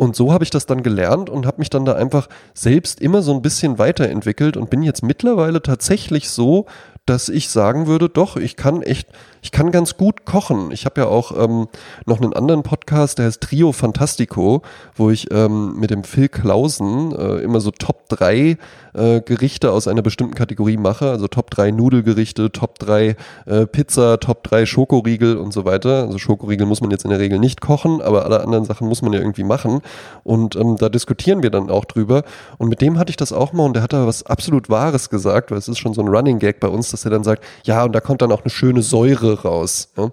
Und 0.00 0.16
so 0.16 0.32
habe 0.32 0.44
ich 0.44 0.48
das 0.48 0.64
dann 0.64 0.82
gelernt 0.82 1.28
und 1.28 1.44
habe 1.44 1.58
mich 1.58 1.68
dann 1.68 1.84
da 1.84 1.92
einfach 1.92 2.30
selbst 2.54 3.02
immer 3.02 3.20
so 3.20 3.34
ein 3.34 3.42
bisschen 3.42 3.78
weiterentwickelt 3.78 4.56
und 4.56 4.70
bin 4.70 4.82
jetzt 4.82 5.02
mittlerweile 5.02 5.60
tatsächlich 5.60 6.30
so, 6.30 6.64
dass 7.04 7.28
ich 7.28 7.50
sagen 7.50 7.86
würde, 7.86 8.08
doch, 8.08 8.38
ich 8.38 8.56
kann 8.56 8.80
echt 8.80 9.08
ich 9.42 9.52
kann 9.52 9.70
ganz 9.70 9.96
gut 9.96 10.24
kochen. 10.24 10.70
Ich 10.70 10.84
habe 10.84 11.00
ja 11.00 11.06
auch 11.06 11.32
ähm, 11.36 11.68
noch 12.06 12.20
einen 12.20 12.32
anderen 12.32 12.62
Podcast, 12.62 13.18
der 13.18 13.26
heißt 13.26 13.40
Trio 13.40 13.72
Fantastico, 13.72 14.62
wo 14.94 15.10
ich 15.10 15.30
ähm, 15.32 15.78
mit 15.78 15.90
dem 15.90 16.04
Phil 16.04 16.28
Klausen 16.28 17.12
äh, 17.12 17.38
immer 17.38 17.60
so 17.60 17.70
Top 17.70 18.08
3 18.10 18.58
äh, 18.92 19.20
Gerichte 19.20 19.72
aus 19.72 19.88
einer 19.88 20.02
bestimmten 20.02 20.34
Kategorie 20.34 20.76
mache. 20.76 21.10
Also 21.10 21.28
Top 21.28 21.50
3 21.50 21.70
Nudelgerichte, 21.70 22.52
Top 22.52 22.78
3 22.78 23.16
äh, 23.46 23.66
Pizza, 23.66 24.18
Top 24.20 24.44
3 24.44 24.66
Schokoriegel 24.66 25.36
und 25.36 25.52
so 25.52 25.64
weiter. 25.64 26.02
Also 26.02 26.18
Schokoriegel 26.18 26.66
muss 26.66 26.80
man 26.80 26.90
jetzt 26.90 27.04
in 27.04 27.10
der 27.10 27.20
Regel 27.20 27.38
nicht 27.38 27.60
kochen, 27.60 28.02
aber 28.02 28.24
alle 28.24 28.42
anderen 28.42 28.64
Sachen 28.64 28.88
muss 28.88 29.02
man 29.02 29.12
ja 29.12 29.20
irgendwie 29.20 29.44
machen. 29.44 29.80
Und 30.22 30.56
ähm, 30.56 30.76
da 30.76 30.88
diskutieren 30.88 31.42
wir 31.42 31.50
dann 31.50 31.70
auch 31.70 31.84
drüber. 31.84 32.24
Und 32.58 32.68
mit 32.68 32.80
dem 32.80 32.98
hatte 32.98 33.10
ich 33.10 33.16
das 33.16 33.32
auch 33.32 33.52
mal 33.52 33.64
und 33.64 33.74
der 33.74 33.82
hat 33.82 33.92
da 33.92 34.06
was 34.06 34.24
absolut 34.24 34.68
Wahres 34.68 35.08
gesagt, 35.08 35.50
weil 35.50 35.58
es 35.58 35.68
ist 35.68 35.78
schon 35.78 35.94
so 35.94 36.02
ein 36.02 36.08
Running 36.08 36.38
Gag 36.38 36.60
bei 36.60 36.68
uns, 36.68 36.90
dass 36.90 37.04
er 37.04 37.10
dann 37.10 37.24
sagt, 37.24 37.44
ja, 37.64 37.84
und 37.84 37.92
da 37.92 38.00
kommt 38.00 38.22
dann 38.22 38.32
auch 38.32 38.42
eine 38.42 38.50
schöne 38.50 38.82
Säure 38.82 39.29
raus. 39.34 39.92
Ja? 39.96 40.10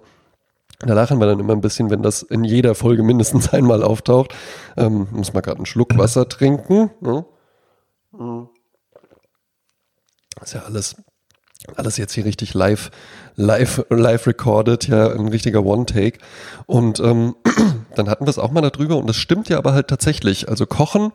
Da 0.80 0.94
lachen 0.94 1.20
wir 1.20 1.26
dann 1.26 1.40
immer 1.40 1.54
ein 1.54 1.62
bisschen, 1.62 1.90
wenn 1.90 2.04
das 2.04 2.22
in 2.22 2.44
jeder 2.44 2.76
Folge 2.76 3.04
mindestens 3.04 3.50
einmal 3.54 3.84
auftaucht. 3.84 4.34
Ähm, 4.76 5.08
muss 5.12 5.34
mal 5.34 5.42
gerade 5.42 5.58
einen 5.58 5.66
Schluck 5.66 5.98
Wasser 5.98 6.30
trinken. 6.30 6.92
Ja? 7.02 7.26
Ist 10.42 10.54
ja 10.54 10.64
alles, 10.64 10.96
alles 11.76 11.98
jetzt 11.98 12.14
hier 12.14 12.26
richtig 12.26 12.54
live, 12.54 12.92
live, 13.36 13.86
live 13.90 14.28
recorded, 14.28 14.88
ja, 14.88 15.12
ein 15.12 15.28
richtiger 15.28 15.66
One-Take. 15.66 16.20
Und 16.68 17.00
ähm, 17.00 17.36
dann 17.96 18.10
hatten 18.10 18.26
wir 18.26 18.30
es 18.30 18.40
auch 18.40 18.52
mal 18.52 18.62
darüber 18.62 18.98
und 18.98 19.08
das 19.08 19.16
stimmt 19.18 19.50
ja 19.50 19.58
aber 19.58 19.74
halt 19.74 19.88
tatsächlich. 19.88 20.48
Also 20.48 20.66
Kochen 20.68 21.12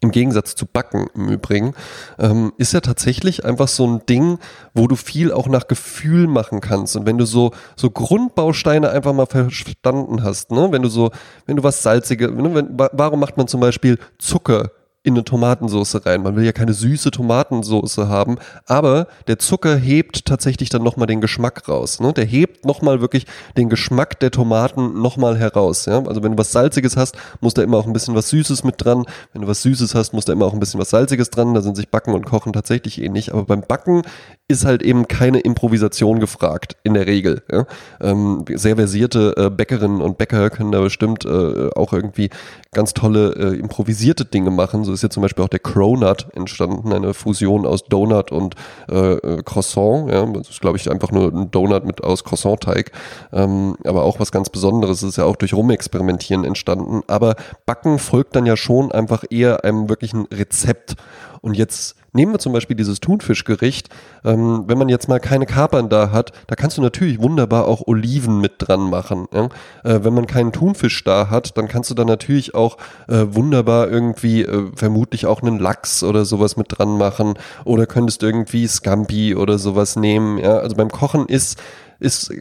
im 0.00 0.10
Gegensatz 0.10 0.54
zu 0.54 0.66
Backen 0.66 1.08
im 1.14 1.28
Übrigen, 1.28 1.74
ähm, 2.18 2.52
ist 2.56 2.72
ja 2.72 2.80
tatsächlich 2.80 3.44
einfach 3.44 3.68
so 3.68 3.86
ein 3.86 4.06
Ding, 4.06 4.38
wo 4.74 4.86
du 4.86 4.96
viel 4.96 5.32
auch 5.32 5.48
nach 5.48 5.66
Gefühl 5.66 6.26
machen 6.26 6.60
kannst. 6.60 6.96
Und 6.96 7.06
wenn 7.06 7.18
du 7.18 7.24
so, 7.24 7.52
so 7.76 7.90
Grundbausteine 7.90 8.90
einfach 8.90 9.12
mal 9.12 9.26
verstanden 9.26 10.22
hast, 10.22 10.50
ne, 10.50 10.68
wenn 10.70 10.82
du 10.82 10.88
so, 10.88 11.10
wenn 11.46 11.56
du 11.56 11.62
was 11.62 11.82
Salziges, 11.82 12.30
ne, 12.30 12.54
wenn, 12.54 12.78
warum 12.92 13.20
macht 13.20 13.36
man 13.36 13.48
zum 13.48 13.60
Beispiel 13.60 13.98
Zucker 14.18 14.70
in 15.08 15.14
eine 15.14 15.24
Tomatensauce 15.24 16.06
rein. 16.06 16.22
Man 16.22 16.36
will 16.36 16.44
ja 16.44 16.52
keine 16.52 16.74
süße 16.74 17.10
Tomatensauce 17.10 17.98
haben, 17.98 18.36
aber 18.66 19.08
der 19.26 19.38
Zucker 19.38 19.76
hebt 19.76 20.26
tatsächlich 20.26 20.68
dann 20.68 20.82
nochmal 20.82 21.06
den 21.06 21.20
Geschmack 21.20 21.68
raus. 21.68 21.98
Ne? 22.00 22.12
Der 22.12 22.24
hebt 22.24 22.64
nochmal 22.64 23.00
wirklich 23.00 23.26
den 23.56 23.68
Geschmack 23.68 24.20
der 24.20 24.30
Tomaten 24.30 25.00
nochmal 25.00 25.38
heraus. 25.38 25.86
Ja? 25.86 26.04
Also 26.04 26.22
wenn 26.22 26.32
du 26.32 26.38
was 26.38 26.52
Salziges 26.52 26.96
hast, 26.96 27.16
muss 27.40 27.54
da 27.54 27.62
immer 27.62 27.78
auch 27.78 27.86
ein 27.86 27.92
bisschen 27.92 28.14
was 28.14 28.28
Süßes 28.28 28.64
mit 28.64 28.76
dran. 28.78 29.04
Wenn 29.32 29.42
du 29.42 29.48
was 29.48 29.62
Süßes 29.62 29.94
hast, 29.94 30.12
muss 30.12 30.26
da 30.26 30.32
immer 30.32 30.46
auch 30.46 30.52
ein 30.52 30.60
bisschen 30.60 30.78
was 30.78 30.90
Salziges 30.90 31.30
dran. 31.30 31.54
Da 31.54 31.62
sind 31.62 31.76
sich 31.76 31.88
Backen 31.88 32.14
und 32.14 32.26
Kochen 32.26 32.52
tatsächlich 32.52 33.02
ähnlich. 33.02 33.32
Aber 33.32 33.44
beim 33.44 33.62
Backen 33.62 34.02
ist 34.46 34.64
halt 34.64 34.82
eben 34.82 35.08
keine 35.08 35.40
Improvisation 35.40 36.20
gefragt, 36.20 36.76
in 36.82 36.94
der 36.94 37.06
Regel. 37.06 37.42
Ja? 37.50 37.66
Ähm, 38.00 38.44
sehr 38.54 38.76
versierte 38.76 39.34
äh, 39.36 39.50
Bäckerinnen 39.50 40.00
und 40.00 40.18
Bäcker 40.18 40.50
können 40.50 40.72
da 40.72 40.80
bestimmt 40.80 41.24
äh, 41.24 41.70
auch 41.74 41.92
irgendwie 41.92 42.30
ganz 42.72 42.92
tolle 42.92 43.32
äh, 43.32 43.58
improvisierte 43.58 44.24
Dinge 44.24 44.50
machen. 44.50 44.84
So 44.84 44.92
ist 44.92 45.02
jetzt 45.02 45.14
zum 45.14 45.22
Beispiel 45.22 45.44
auch 45.44 45.48
der 45.48 45.58
Cronut 45.58 46.26
entstanden, 46.34 46.92
eine 46.92 47.14
Fusion 47.14 47.66
aus 47.66 47.84
Donut 47.84 48.30
und 48.30 48.56
äh, 48.90 49.14
äh, 49.14 49.42
Croissant. 49.42 50.10
Ja, 50.10 50.26
das 50.26 50.50
ist, 50.50 50.60
glaube 50.60 50.76
ich, 50.76 50.90
einfach 50.90 51.10
nur 51.10 51.32
ein 51.32 51.50
Donut 51.50 51.84
mit 51.84 52.04
aus 52.04 52.24
Croissant-Teig. 52.24 52.92
Ähm, 53.32 53.76
aber 53.84 54.02
auch 54.02 54.20
was 54.20 54.32
ganz 54.32 54.50
Besonderes. 54.50 55.02
Ist 55.02 55.16
ja 55.16 55.24
auch 55.24 55.36
durch 55.36 55.54
Rumexperimentieren 55.54 56.44
entstanden. 56.44 57.02
Aber 57.06 57.36
Backen 57.64 57.98
folgt 57.98 58.36
dann 58.36 58.44
ja 58.44 58.56
schon 58.56 58.92
einfach 58.92 59.24
eher 59.30 59.64
einem 59.64 59.88
wirklichen 59.88 60.26
Rezept. 60.26 60.96
Und 61.40 61.56
jetzt 61.56 61.97
nehmen 62.12 62.32
wir 62.32 62.38
zum 62.38 62.52
Beispiel 62.52 62.76
dieses 62.76 63.00
Thunfischgericht. 63.00 63.88
Ähm, 64.24 64.64
wenn 64.66 64.78
man 64.78 64.88
jetzt 64.88 65.08
mal 65.08 65.20
keine 65.20 65.46
Kapern 65.46 65.88
da 65.88 66.10
hat, 66.10 66.32
da 66.46 66.54
kannst 66.54 66.78
du 66.78 66.82
natürlich 66.82 67.20
wunderbar 67.20 67.66
auch 67.66 67.86
Oliven 67.86 68.40
mit 68.40 68.54
dran 68.58 68.90
machen. 68.90 69.26
Ja? 69.32 69.48
Äh, 69.84 70.04
wenn 70.04 70.14
man 70.14 70.26
keinen 70.26 70.52
Thunfisch 70.52 71.04
da 71.04 71.30
hat, 71.30 71.56
dann 71.56 71.68
kannst 71.68 71.90
du 71.90 71.94
da 71.94 72.04
natürlich 72.04 72.54
auch 72.54 72.78
äh, 73.08 73.26
wunderbar 73.30 73.88
irgendwie 73.88 74.42
äh, 74.42 74.70
vermutlich 74.74 75.26
auch 75.26 75.42
einen 75.42 75.58
Lachs 75.58 76.02
oder 76.02 76.24
sowas 76.24 76.56
mit 76.56 76.66
dran 76.70 76.98
machen. 76.98 77.34
Oder 77.64 77.86
könntest 77.86 78.22
irgendwie 78.22 78.66
Scampi 78.66 79.34
oder 79.34 79.58
sowas 79.58 79.96
nehmen. 79.96 80.38
Ja? 80.38 80.58
Also 80.58 80.76
beim 80.76 80.90
Kochen 80.90 81.26
ist 81.26 81.58
ist, 82.00 82.32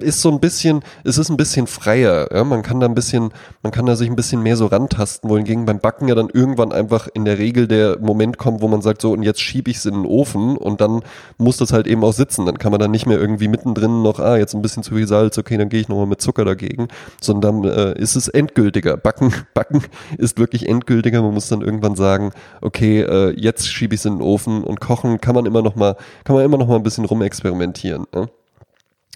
ist 0.00 0.20
so 0.20 0.30
ein 0.30 0.40
bisschen, 0.40 0.82
es 1.04 1.18
ist 1.18 1.30
ein 1.30 1.36
bisschen 1.36 1.66
freier. 1.66 2.28
Ja? 2.32 2.44
Man 2.44 2.62
kann 2.62 2.80
da 2.80 2.86
ein 2.86 2.94
bisschen, 2.94 3.30
man 3.62 3.72
kann 3.72 3.86
da 3.86 3.96
sich 3.96 4.08
ein 4.08 4.16
bisschen 4.16 4.42
mehr 4.42 4.56
so 4.56 4.66
rantasten, 4.66 5.30
wohingegen 5.30 5.64
beim 5.64 5.80
Backen 5.80 6.08
ja 6.08 6.14
dann 6.14 6.28
irgendwann 6.28 6.72
einfach 6.72 7.08
in 7.14 7.24
der 7.24 7.38
Regel 7.38 7.66
der 7.66 7.98
Moment 8.00 8.38
kommt, 8.38 8.60
wo 8.60 8.68
man 8.68 8.82
sagt, 8.82 9.02
so 9.02 9.12
und 9.12 9.22
jetzt 9.22 9.40
schiebe 9.40 9.70
ich 9.70 9.78
es 9.78 9.86
in 9.86 9.94
den 9.94 10.06
Ofen 10.06 10.56
und 10.56 10.80
dann 10.80 11.02
muss 11.38 11.56
das 11.56 11.72
halt 11.72 11.86
eben 11.86 12.04
auch 12.04 12.12
sitzen. 12.12 12.46
Dann 12.46 12.58
kann 12.58 12.70
man 12.70 12.80
dann 12.80 12.90
nicht 12.90 13.06
mehr 13.06 13.18
irgendwie 13.18 13.48
mittendrin 13.48 14.02
noch, 14.02 14.18
ah, 14.18 14.36
jetzt 14.36 14.54
ein 14.54 14.62
bisschen 14.62 14.82
zu 14.82 14.94
viel 14.94 15.06
Salz, 15.06 15.38
okay, 15.38 15.56
dann 15.56 15.68
gehe 15.68 15.80
ich 15.80 15.88
nochmal 15.88 16.06
mit 16.06 16.20
Zucker 16.20 16.44
dagegen, 16.44 16.88
sondern 17.20 17.64
äh, 17.64 17.98
ist 17.98 18.16
es 18.16 18.28
endgültiger. 18.28 18.96
Backen, 18.96 19.32
Backen 19.54 19.82
ist 20.18 20.38
wirklich 20.38 20.68
endgültiger. 20.68 21.22
Man 21.22 21.34
muss 21.34 21.48
dann 21.48 21.62
irgendwann 21.62 21.96
sagen, 21.96 22.32
okay, 22.60 23.00
äh, 23.00 23.30
jetzt 23.38 23.68
schiebe 23.68 23.94
ich 23.94 24.00
es 24.00 24.04
in 24.04 24.14
den 24.14 24.22
Ofen 24.22 24.64
und 24.64 24.80
kochen 24.80 25.20
kann 25.20 25.34
man 25.34 25.46
immer 25.46 25.62
noch 25.62 25.76
mal, 25.76 25.96
kann 26.24 26.36
man 26.36 26.44
immer 26.44 26.58
noch 26.58 26.68
mal 26.68 26.76
ein 26.76 26.82
bisschen 26.82 27.04
rumexperimentieren. 27.04 28.06
Ja? 28.14 28.26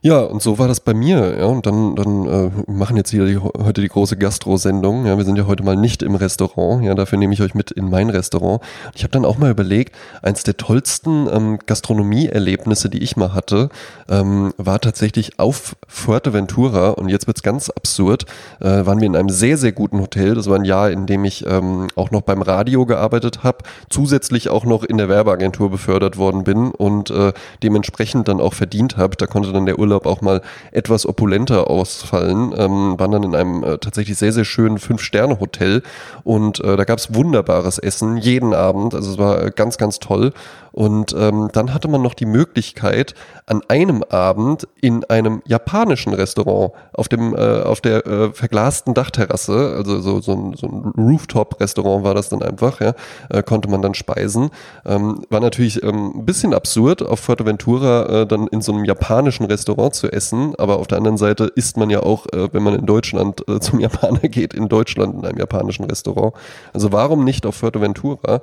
Ja, 0.00 0.20
und 0.20 0.42
so 0.42 0.58
war 0.58 0.68
das 0.68 0.80
bei 0.80 0.94
mir. 0.94 1.38
Ja, 1.38 1.46
und 1.46 1.66
dann, 1.66 1.96
dann 1.96 2.26
äh, 2.26 2.50
machen 2.70 2.96
jetzt 2.96 3.10
hier 3.10 3.26
die, 3.26 3.38
heute 3.38 3.80
die 3.80 3.88
große 3.88 4.16
Gastro-Sendung. 4.16 5.06
Ja, 5.06 5.16
wir 5.16 5.24
sind 5.24 5.36
ja 5.36 5.46
heute 5.46 5.64
mal 5.64 5.76
nicht 5.76 6.02
im 6.02 6.14
Restaurant. 6.14 6.84
Ja, 6.84 6.94
dafür 6.94 7.18
nehme 7.18 7.34
ich 7.34 7.42
euch 7.42 7.54
mit 7.54 7.72
in 7.72 7.90
mein 7.90 8.08
Restaurant. 8.08 8.62
Ich 8.94 9.02
habe 9.02 9.10
dann 9.10 9.24
auch 9.24 9.38
mal 9.38 9.50
überlegt, 9.50 9.96
eins 10.22 10.44
der 10.44 10.56
tollsten 10.56 11.28
ähm, 11.32 11.58
Gastronomie-Erlebnisse, 11.66 12.88
die 12.88 13.02
ich 13.02 13.16
mal 13.16 13.34
hatte, 13.34 13.70
ähm, 14.08 14.54
war 14.56 14.80
tatsächlich 14.80 15.40
auf 15.40 15.74
Fuerteventura. 15.88 16.90
Und 16.90 17.08
jetzt 17.08 17.26
wird's 17.26 17.42
ganz 17.42 17.68
absurd. 17.68 18.26
Äh, 18.60 18.86
waren 18.86 19.00
wir 19.00 19.06
in 19.06 19.16
einem 19.16 19.30
sehr, 19.30 19.56
sehr 19.56 19.72
guten 19.72 20.00
Hotel. 20.00 20.34
Das 20.34 20.48
war 20.48 20.56
ein 20.56 20.64
Jahr, 20.64 20.92
in 20.92 21.06
dem 21.06 21.24
ich 21.24 21.44
ähm, 21.44 21.88
auch 21.96 22.12
noch 22.12 22.22
beim 22.22 22.42
Radio 22.42 22.86
gearbeitet 22.86 23.42
habe, 23.42 23.58
zusätzlich 23.90 24.48
auch 24.48 24.64
noch 24.64 24.84
in 24.84 24.96
der 24.96 25.08
Werbeagentur 25.08 25.70
befördert 25.70 26.18
worden 26.18 26.44
bin 26.44 26.70
und 26.70 27.10
äh, 27.10 27.32
dementsprechend 27.64 28.28
dann 28.28 28.40
auch 28.40 28.54
verdient 28.54 28.96
habe. 28.96 29.16
Da 29.16 29.26
konnte 29.26 29.52
dann 29.52 29.66
der 29.66 29.78
Urlaub 29.78 29.87
Urlaub 29.88 30.06
auch 30.06 30.20
mal 30.20 30.42
etwas 30.70 31.06
opulenter 31.06 31.68
ausfallen. 31.70 32.52
Ähm, 32.56 32.98
waren 32.98 33.10
dann 33.10 33.22
in 33.22 33.34
einem 33.34 33.64
äh, 33.64 33.78
tatsächlich 33.78 34.18
sehr, 34.18 34.32
sehr 34.32 34.44
schönen 34.44 34.78
Fünf-Sterne-Hotel 34.78 35.82
und 36.24 36.60
äh, 36.60 36.76
da 36.76 36.84
gab 36.84 36.98
es 36.98 37.14
wunderbares 37.14 37.78
Essen 37.78 38.18
jeden 38.18 38.52
Abend. 38.52 38.94
Also 38.94 39.12
es 39.12 39.18
war 39.18 39.42
äh, 39.42 39.50
ganz, 39.54 39.78
ganz 39.78 39.98
toll. 39.98 40.32
Und 40.72 41.14
ähm, 41.18 41.48
dann 41.52 41.72
hatte 41.74 41.88
man 41.88 42.02
noch 42.02 42.14
die 42.14 42.26
Möglichkeit, 42.26 43.14
an 43.46 43.62
einem 43.68 44.02
Abend 44.02 44.68
in 44.80 45.04
einem 45.04 45.42
japanischen 45.46 46.12
Restaurant 46.12 46.72
auf 46.92 47.08
dem 47.08 47.34
äh, 47.34 47.62
auf 47.62 47.80
der 47.80 48.06
äh, 48.06 48.32
verglasten 48.32 48.94
Dachterrasse, 48.94 49.74
also 49.76 50.00
so, 50.00 50.20
so 50.20 50.32
ein, 50.32 50.54
so 50.54 50.66
ein 50.66 50.92
Rooftop-Restaurant 50.96 52.04
war 52.04 52.14
das 52.14 52.28
dann 52.28 52.42
einfach, 52.42 52.80
ja, 52.80 52.94
äh, 53.30 53.42
konnte 53.42 53.68
man 53.68 53.82
dann 53.82 53.94
speisen. 53.94 54.50
Ähm, 54.84 55.22
war 55.30 55.40
natürlich 55.40 55.82
ähm, 55.82 56.12
ein 56.16 56.26
bisschen 56.26 56.54
absurd, 56.54 57.02
auf 57.02 57.20
Fuerteventura 57.20 58.22
äh, 58.22 58.26
dann 58.26 58.46
in 58.48 58.60
so 58.60 58.72
einem 58.72 58.84
japanischen 58.84 59.46
Restaurant 59.46 59.94
zu 59.94 60.10
essen, 60.12 60.54
aber 60.58 60.78
auf 60.78 60.86
der 60.86 60.98
anderen 60.98 61.16
Seite 61.16 61.44
isst 61.44 61.76
man 61.76 61.90
ja 61.90 62.02
auch, 62.02 62.26
äh, 62.32 62.52
wenn 62.52 62.62
man 62.62 62.74
in 62.74 62.86
Deutschland 62.86 63.46
äh, 63.48 63.60
zum 63.60 63.80
Japaner 63.80 64.18
geht, 64.22 64.54
in 64.54 64.68
Deutschland 64.68 65.14
in 65.14 65.24
einem 65.24 65.38
japanischen 65.38 65.84
Restaurant. 65.84 66.34
Also 66.72 66.92
warum 66.92 67.24
nicht 67.24 67.46
auf 67.46 67.56
Fuerteventura? 67.56 68.40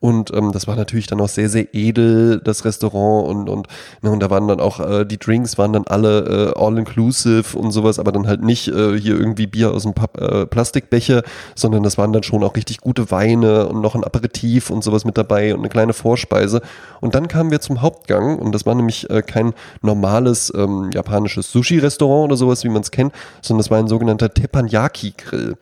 Und 0.00 0.32
ähm, 0.32 0.52
das 0.52 0.68
war 0.68 0.76
natürlich 0.76 1.08
dann 1.08 1.20
auch 1.20 1.28
sehr, 1.28 1.48
sehr 1.48 1.74
edel, 1.74 2.40
das 2.40 2.64
Restaurant. 2.64 3.28
Und, 3.28 3.48
und, 3.48 3.66
ne, 4.00 4.10
und 4.12 4.20
da 4.20 4.30
waren 4.30 4.46
dann 4.46 4.60
auch, 4.60 4.78
äh, 4.78 5.04
die 5.04 5.18
Drinks 5.18 5.58
waren 5.58 5.72
dann 5.72 5.84
alle 5.88 6.54
äh, 6.54 6.60
all-inclusive 6.60 7.58
und 7.58 7.72
sowas, 7.72 7.98
aber 7.98 8.12
dann 8.12 8.28
halt 8.28 8.42
nicht 8.42 8.68
äh, 8.68 8.96
hier 8.96 9.18
irgendwie 9.18 9.48
Bier 9.48 9.72
aus 9.72 9.82
dem 9.82 9.94
Pap 9.94 10.20
äh, 10.20 10.46
Plastikbecher, 10.46 11.22
sondern 11.56 11.82
das 11.82 11.98
waren 11.98 12.12
dann 12.12 12.22
schon 12.22 12.44
auch 12.44 12.54
richtig 12.54 12.78
gute 12.78 13.10
Weine 13.10 13.68
und 13.68 13.80
noch 13.80 13.96
ein 13.96 14.04
Aperitif 14.04 14.70
und 14.70 14.84
sowas 14.84 15.04
mit 15.04 15.18
dabei 15.18 15.52
und 15.52 15.60
eine 15.60 15.68
kleine 15.68 15.92
Vorspeise. 15.92 16.62
Und 17.00 17.16
dann 17.16 17.26
kamen 17.26 17.50
wir 17.50 17.60
zum 17.60 17.82
Hauptgang 17.82 18.38
und 18.38 18.52
das 18.52 18.66
war 18.66 18.76
nämlich 18.76 19.10
äh, 19.10 19.22
kein 19.22 19.52
normales 19.82 20.52
ähm, 20.56 20.90
japanisches 20.94 21.50
Sushi-Restaurant 21.50 22.26
oder 22.26 22.36
sowas, 22.36 22.62
wie 22.62 22.68
man 22.68 22.82
es 22.82 22.92
kennt, 22.92 23.12
sondern 23.42 23.62
das 23.64 23.70
war 23.72 23.78
ein 23.78 23.88
sogenannter 23.88 24.32
Teppanyaki-Grill. 24.32 25.56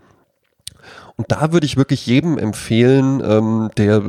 Und 1.19 1.33
da 1.33 1.51
würde 1.51 1.65
ich 1.65 1.79
wirklich 1.79 2.05
jedem 2.07 2.37
empfehlen, 2.37 3.23
ähm, 3.25 3.71
der 3.79 3.97
äh, 3.97 4.03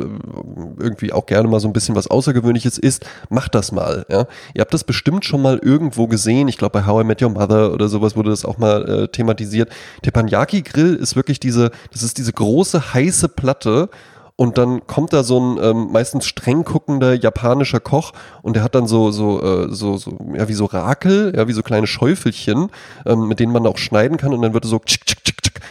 irgendwie 0.78 1.14
auch 1.14 1.26
gerne 1.26 1.48
mal 1.48 1.62
so 1.62 1.68
ein 1.70 1.74
bisschen 1.74 1.96
was 1.96 2.08
Außergewöhnliches 2.08 2.78
isst, 2.78 3.06
macht 3.30 3.56
das 3.56 3.72
mal. 3.72 4.06
Ja? 4.10 4.28
Ihr 4.54 4.60
habt 4.60 4.74
das 4.74 4.84
bestimmt 4.84 5.24
schon 5.24 5.42
mal 5.42 5.58
irgendwo 5.58 6.08
gesehen. 6.08 6.50
Ich 6.50 6.58
glaube, 6.58 6.80
bei 6.80 6.86
How 6.86 7.04
I 7.04 7.06
Met 7.06 7.22
Your 7.22 7.30
Mother 7.30 7.72
oder 7.72 7.88
sowas 7.88 8.18
wurde 8.18 8.30
das 8.30 8.44
auch 8.44 8.58
mal 8.58 8.90
äh, 8.90 9.08
thematisiert. 9.08 9.70
Teppanyaki 10.02 10.64
Grill 10.64 10.96
ist 10.96 11.16
wirklich 11.16 11.40
diese, 11.40 11.72
das 11.94 12.04
ist 12.04 12.18
diese 12.18 12.34
große 12.34 12.94
heiße 12.94 13.30
Platte 13.30 13.90
und 14.36 14.58
dann 14.58 14.86
kommt 14.86 15.14
da 15.14 15.24
so 15.24 15.40
ein 15.40 15.58
ähm, 15.64 15.92
meistens 15.92 16.28
streng 16.28 16.64
guckender 16.64 17.14
japanischer 17.14 17.80
Koch 17.80 18.14
und 18.44 18.56
der 18.56 18.64
hat 18.64 18.76
dann 18.76 18.86
so 18.86 19.12
so 19.12 19.42
äh, 19.42 19.74
so 19.74 19.98
so 19.98 20.16
ja 20.36 20.48
wie 20.48 20.54
so 20.54 20.66
Rakel, 20.66 21.34
ja 21.36 21.48
wie 21.48 21.54
so 21.54 21.64
kleine 21.64 21.88
Schäufelchen, 21.88 22.70
ähm, 23.06 23.28
mit 23.28 23.40
denen 23.40 23.52
man 23.52 23.66
auch 23.66 23.80
schneiden 23.80 24.18
kann 24.18 24.34
und 24.34 24.42
dann 24.44 24.54
wird 24.54 24.66
so 24.66 24.78
tschick, 24.78 25.06
tschick, 25.06 25.24
tschick, 25.24 25.62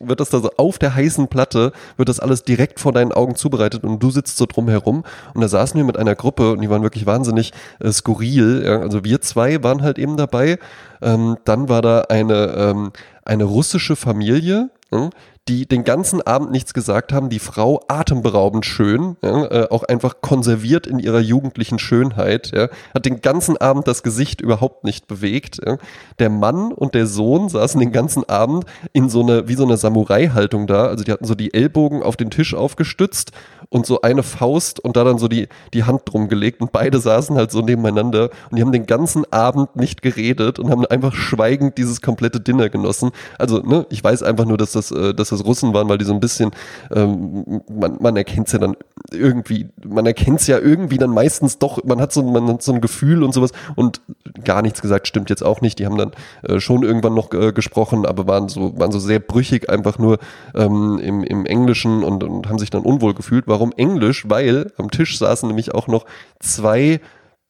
wird 0.00 0.20
das 0.20 0.30
da 0.30 0.40
so 0.40 0.50
auf 0.56 0.78
der 0.78 0.94
heißen 0.94 1.28
Platte, 1.28 1.72
wird 1.96 2.08
das 2.08 2.20
alles 2.20 2.42
direkt 2.42 2.80
vor 2.80 2.92
deinen 2.92 3.12
Augen 3.12 3.36
zubereitet 3.36 3.84
und 3.84 4.02
du 4.02 4.10
sitzt 4.10 4.36
so 4.36 4.46
drum 4.46 4.68
herum. 4.68 5.04
Und 5.34 5.40
da 5.42 5.48
saßen 5.48 5.76
wir 5.76 5.84
mit 5.84 5.96
einer 5.96 6.14
Gruppe 6.14 6.52
und 6.52 6.60
die 6.60 6.70
waren 6.70 6.82
wirklich 6.82 7.06
wahnsinnig 7.06 7.52
äh, 7.78 7.92
skurril. 7.92 8.62
Ja. 8.64 8.80
Also 8.80 9.04
wir 9.04 9.20
zwei 9.20 9.62
waren 9.62 9.82
halt 9.82 9.98
eben 9.98 10.16
dabei. 10.16 10.58
Ähm, 11.02 11.36
dann 11.44 11.68
war 11.68 11.82
da 11.82 12.02
eine, 12.08 12.54
ähm, 12.56 12.92
eine 13.24 13.44
russische 13.44 13.96
Familie, 13.96 14.70
hm, 14.90 15.10
die 15.50 15.66
den 15.66 15.82
ganzen 15.82 16.22
Abend 16.22 16.52
nichts 16.52 16.74
gesagt 16.74 17.12
haben. 17.12 17.28
Die 17.28 17.40
Frau 17.40 17.82
atemberaubend 17.88 18.64
schön, 18.64 19.16
ja, 19.20 19.46
äh, 19.46 19.68
auch 19.68 19.82
einfach 19.82 20.20
konserviert 20.20 20.86
in 20.86 21.00
ihrer 21.00 21.18
jugendlichen 21.18 21.80
Schönheit, 21.80 22.52
ja, 22.54 22.68
hat 22.94 23.04
den 23.04 23.20
ganzen 23.20 23.56
Abend 23.56 23.88
das 23.88 24.04
Gesicht 24.04 24.40
überhaupt 24.40 24.84
nicht 24.84 25.08
bewegt. 25.08 25.60
Ja. 25.66 25.78
Der 26.20 26.30
Mann 26.30 26.72
und 26.72 26.94
der 26.94 27.08
Sohn 27.08 27.48
saßen 27.48 27.80
den 27.80 27.90
ganzen 27.90 28.28
Abend 28.28 28.64
in 28.92 29.08
so 29.08 29.22
eine, 29.22 29.48
wie 29.48 29.54
so 29.54 29.64
eine 29.64 29.76
Samurai-Haltung 29.76 30.68
da. 30.68 30.86
Also 30.86 31.02
die 31.02 31.10
hatten 31.10 31.24
so 31.24 31.34
die 31.34 31.52
Ellbogen 31.52 32.04
auf 32.04 32.16
den 32.16 32.30
Tisch 32.30 32.54
aufgestützt 32.54 33.32
und 33.70 33.86
so 33.86 34.02
eine 34.02 34.22
Faust 34.22 34.78
und 34.78 34.96
da 34.96 35.02
dann 35.02 35.18
so 35.18 35.26
die, 35.26 35.48
die 35.74 35.82
Hand 35.82 36.02
drum 36.04 36.28
gelegt 36.28 36.60
und 36.60 36.70
beide 36.70 37.00
saßen 37.00 37.36
halt 37.36 37.50
so 37.50 37.60
nebeneinander 37.60 38.30
und 38.50 38.56
die 38.56 38.62
haben 38.62 38.72
den 38.72 38.86
ganzen 38.86 39.30
Abend 39.32 39.74
nicht 39.74 40.00
geredet 40.00 40.60
und 40.60 40.70
haben 40.70 40.86
einfach 40.86 41.12
schweigend 41.12 41.76
dieses 41.76 42.00
komplette 42.00 42.38
Dinner 42.38 42.68
genossen. 42.68 43.10
Also, 43.36 43.58
ne, 43.58 43.84
ich 43.90 44.02
weiß 44.02 44.22
einfach 44.22 44.44
nur, 44.44 44.56
dass 44.56 44.72
das, 44.72 44.92
äh, 44.92 45.12
dass 45.12 45.30
das 45.30 45.39
Russen 45.44 45.74
waren, 45.74 45.88
weil 45.88 45.98
die 45.98 46.04
so 46.04 46.12
ein 46.12 46.20
bisschen, 46.20 46.50
ähm, 46.94 47.62
man, 47.70 47.98
man 48.00 48.16
erkennt 48.16 48.46
es 48.46 48.52
ja 48.52 48.58
dann 48.58 48.76
irgendwie, 49.12 49.68
man 49.84 50.06
erkennt 50.06 50.40
es 50.40 50.46
ja 50.46 50.58
irgendwie 50.58 50.98
dann 50.98 51.10
meistens 51.10 51.58
doch, 51.58 51.82
man 51.84 52.00
hat 52.00 52.12
so, 52.12 52.22
man 52.22 52.48
hat 52.48 52.62
so 52.62 52.72
ein 52.72 52.80
Gefühl 52.80 53.22
und 53.22 53.32
sowas 53.32 53.52
und 53.76 54.00
gar 54.44 54.62
nichts 54.62 54.82
gesagt, 54.82 55.08
stimmt 55.08 55.30
jetzt 55.30 55.42
auch 55.42 55.60
nicht. 55.60 55.78
Die 55.78 55.86
haben 55.86 55.98
dann 55.98 56.12
äh, 56.42 56.60
schon 56.60 56.82
irgendwann 56.82 57.14
noch 57.14 57.32
äh, 57.32 57.52
gesprochen, 57.52 58.06
aber 58.06 58.26
waren 58.26 58.48
so, 58.48 58.78
waren 58.78 58.92
so 58.92 58.98
sehr 58.98 59.20
brüchig 59.20 59.68
einfach 59.70 59.98
nur 59.98 60.18
ähm, 60.54 60.98
im, 61.02 61.24
im 61.24 61.46
Englischen 61.46 62.04
und, 62.04 62.22
und 62.24 62.48
haben 62.48 62.58
sich 62.58 62.70
dann 62.70 62.82
unwohl 62.82 63.14
gefühlt. 63.14 63.44
Warum 63.46 63.72
Englisch? 63.76 64.28
Weil 64.28 64.72
am 64.76 64.90
Tisch 64.90 65.18
saßen 65.18 65.48
nämlich 65.48 65.74
auch 65.74 65.86
noch 65.88 66.06
zwei 66.38 67.00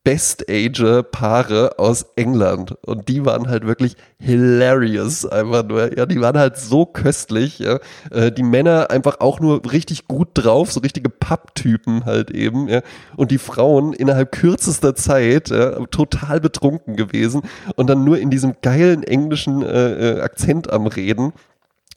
Best-Ager-Paare 0.02 1.78
aus 1.78 2.06
England. 2.16 2.74
Und 2.82 3.08
die 3.08 3.26
waren 3.26 3.48
halt 3.48 3.66
wirklich 3.66 3.96
hilarious. 4.18 5.26
Einfach 5.26 5.64
nur, 5.64 5.96
ja, 5.96 6.06
die 6.06 6.20
waren 6.20 6.38
halt 6.38 6.56
so 6.56 6.86
köstlich. 6.86 7.58
Ja. 7.58 7.80
Äh, 8.10 8.32
die 8.32 8.42
Männer 8.42 8.90
einfach 8.90 9.20
auch 9.20 9.40
nur 9.40 9.70
richtig 9.70 10.08
gut 10.08 10.28
drauf, 10.34 10.72
so 10.72 10.80
richtige 10.80 11.10
Papptypen 11.10 12.06
halt 12.06 12.30
eben. 12.30 12.68
Ja. 12.68 12.80
Und 13.16 13.30
die 13.30 13.38
Frauen 13.38 13.92
innerhalb 13.92 14.32
kürzester 14.32 14.94
Zeit 14.94 15.50
ja, 15.50 15.84
total 15.86 16.40
betrunken 16.40 16.96
gewesen 16.96 17.42
und 17.76 17.88
dann 17.88 18.04
nur 18.04 18.18
in 18.18 18.30
diesem 18.30 18.56
geilen 18.62 19.02
englischen 19.02 19.62
äh, 19.62 20.18
äh 20.18 20.20
Akzent 20.20 20.72
am 20.72 20.86
Reden. 20.86 21.32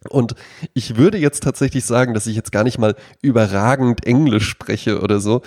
Und 0.10 0.36
ich 0.74 0.98
würde 0.98 1.18
jetzt 1.18 1.44
tatsächlich 1.44 1.86
sagen, 1.86 2.14
dass 2.14 2.28
ich 2.28 2.36
jetzt 2.36 2.52
gar 2.52 2.64
nicht 2.64 2.78
mal 2.78 2.96
überragend 3.22 4.06
Englisch 4.06 4.50
spreche 4.50 5.00
oder 5.00 5.20
so. 5.20 5.42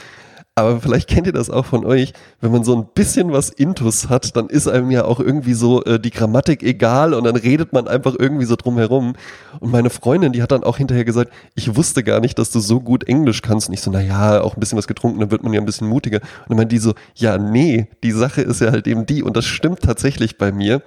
Aber 0.59 0.81
vielleicht 0.81 1.09
kennt 1.09 1.27
ihr 1.27 1.35
das 1.35 1.51
auch 1.51 1.67
von 1.67 1.85
euch, 1.85 2.15
wenn 2.41 2.51
man 2.51 2.65
so 2.65 2.75
ein 2.75 2.87
bisschen 2.95 3.31
was 3.31 3.51
Intus 3.51 4.09
hat, 4.09 4.37
dann 4.37 4.49
ist 4.49 4.67
einem 4.67 4.91
ja 4.91 5.05
auch 5.05 5.21
irgendwie 5.21 5.53
so 5.53 5.85
äh, 5.85 6.01
die 6.01 6.11
Grammatik 6.11 6.63
egal 6.63 7.13
und 7.13 7.25
dann 7.25 7.37
redet 7.37 7.75
man 7.75 7.87
einfach 7.87 8.15
irgendwie 8.19 8.47
so 8.47 8.57
drum 8.57 8.79
herum. 8.79 9.17
Und 9.61 9.71
meine 9.71 9.91
Freundin, 9.91 10.33
die 10.33 10.43
hat 10.43 10.53
dann 10.53 10.65
auch 10.65 10.79
hinterher 10.79 11.05
gesagt, 11.05 11.31
ich 11.55 11.77
wusste 11.77 12.03
gar 12.03 12.21
nicht, 12.21 12.39
dass 12.39 12.51
du 12.51 12.61
so 12.61 12.81
gut 12.81 13.05
Englisch 13.05 13.43
kannst. 13.43 13.69
Und 13.69 13.75
ich 13.75 13.83
so, 13.83 13.91
na 13.91 14.01
ja, 14.01 14.41
auch 14.41 14.57
ein 14.57 14.61
bisschen 14.61 14.79
was 14.79 14.89
getrunken, 14.89 15.21
dann 15.21 15.31
wird 15.31 15.43
man 15.43 15.53
ja 15.53 15.61
ein 15.61 15.67
bisschen 15.67 15.89
mutiger. 15.89 16.21
Und 16.23 16.49
dann 16.49 16.57
meint 16.57 16.73
die 16.73 16.79
so, 16.79 16.95
ja, 17.15 17.37
nee, 17.37 17.89
die 18.03 18.13
Sache 18.13 18.41
ist 18.41 18.63
ja 18.63 18.71
halt 18.71 18.87
eben 18.87 19.05
die. 19.05 19.23
Und 19.23 19.37
das 19.37 19.45
stimmt 19.45 19.83
tatsächlich 19.83 20.39
bei 20.39 20.53
mir 20.53 20.81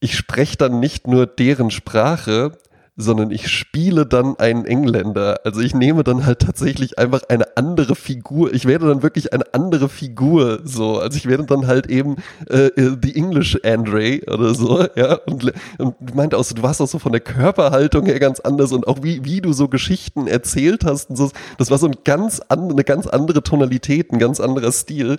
ich 0.00 0.16
spreche 0.16 0.56
dann 0.56 0.80
nicht 0.80 1.06
nur 1.06 1.26
deren 1.26 1.70
Sprache, 1.70 2.52
sondern 3.00 3.30
ich 3.30 3.48
spiele 3.48 4.06
dann 4.06 4.38
einen 4.38 4.64
Engländer. 4.64 5.40
Also 5.44 5.60
ich 5.60 5.74
nehme 5.74 6.04
dann 6.04 6.26
halt 6.26 6.40
tatsächlich 6.40 6.98
einfach 6.98 7.22
eine 7.28 7.56
andere 7.56 7.96
Figur. 7.96 8.52
Ich 8.52 8.66
werde 8.66 8.88
dann 8.88 9.02
wirklich 9.02 9.32
eine 9.32 9.44
andere 9.52 9.88
Figur. 9.88 10.60
So, 10.64 10.98
also 10.98 11.16
ich 11.16 11.26
werde 11.26 11.44
dann 11.44 11.66
halt 11.66 11.86
eben 11.86 12.16
äh, 12.48 12.66
äh 12.66 12.96
The 13.02 13.16
English 13.16 13.58
Andre 13.64 14.20
oder 14.26 14.54
so. 14.54 14.84
Ja, 14.96 15.14
und, 15.26 15.52
und 15.78 16.14
meinte 16.14 16.36
auch 16.36 16.44
so, 16.44 16.54
du 16.54 16.62
warst 16.62 16.80
auch 16.82 16.88
so 16.88 16.98
von 16.98 17.12
der 17.12 17.20
Körperhaltung 17.20 18.06
her 18.06 18.18
ganz 18.18 18.40
anders 18.40 18.72
und 18.72 18.86
auch 18.86 19.02
wie 19.02 19.24
wie 19.24 19.40
du 19.40 19.52
so 19.52 19.68
Geschichten 19.68 20.26
erzählt 20.26 20.84
hast 20.84 21.10
und 21.10 21.16
so. 21.16 21.30
Das 21.58 21.70
war 21.70 21.78
so 21.78 21.86
ein 21.86 21.96
ganz 22.04 22.40
an, 22.48 22.70
eine 22.70 22.84
ganz 22.84 23.06
andere 23.06 23.42
Tonalität, 23.42 24.12
ein 24.12 24.18
ganz 24.18 24.40
anderer 24.40 24.72
Stil. 24.72 25.18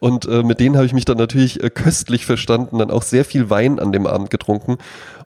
Und 0.00 0.26
äh, 0.26 0.42
mit 0.42 0.60
denen 0.60 0.76
habe 0.76 0.86
ich 0.86 0.92
mich 0.92 1.04
dann 1.04 1.18
natürlich 1.18 1.62
äh, 1.62 1.70
köstlich 1.70 2.26
verstanden, 2.26 2.78
dann 2.78 2.90
auch 2.90 3.02
sehr 3.02 3.24
viel 3.24 3.50
Wein 3.50 3.78
an 3.78 3.92
dem 3.92 4.06
Abend 4.06 4.30
getrunken 4.30 4.78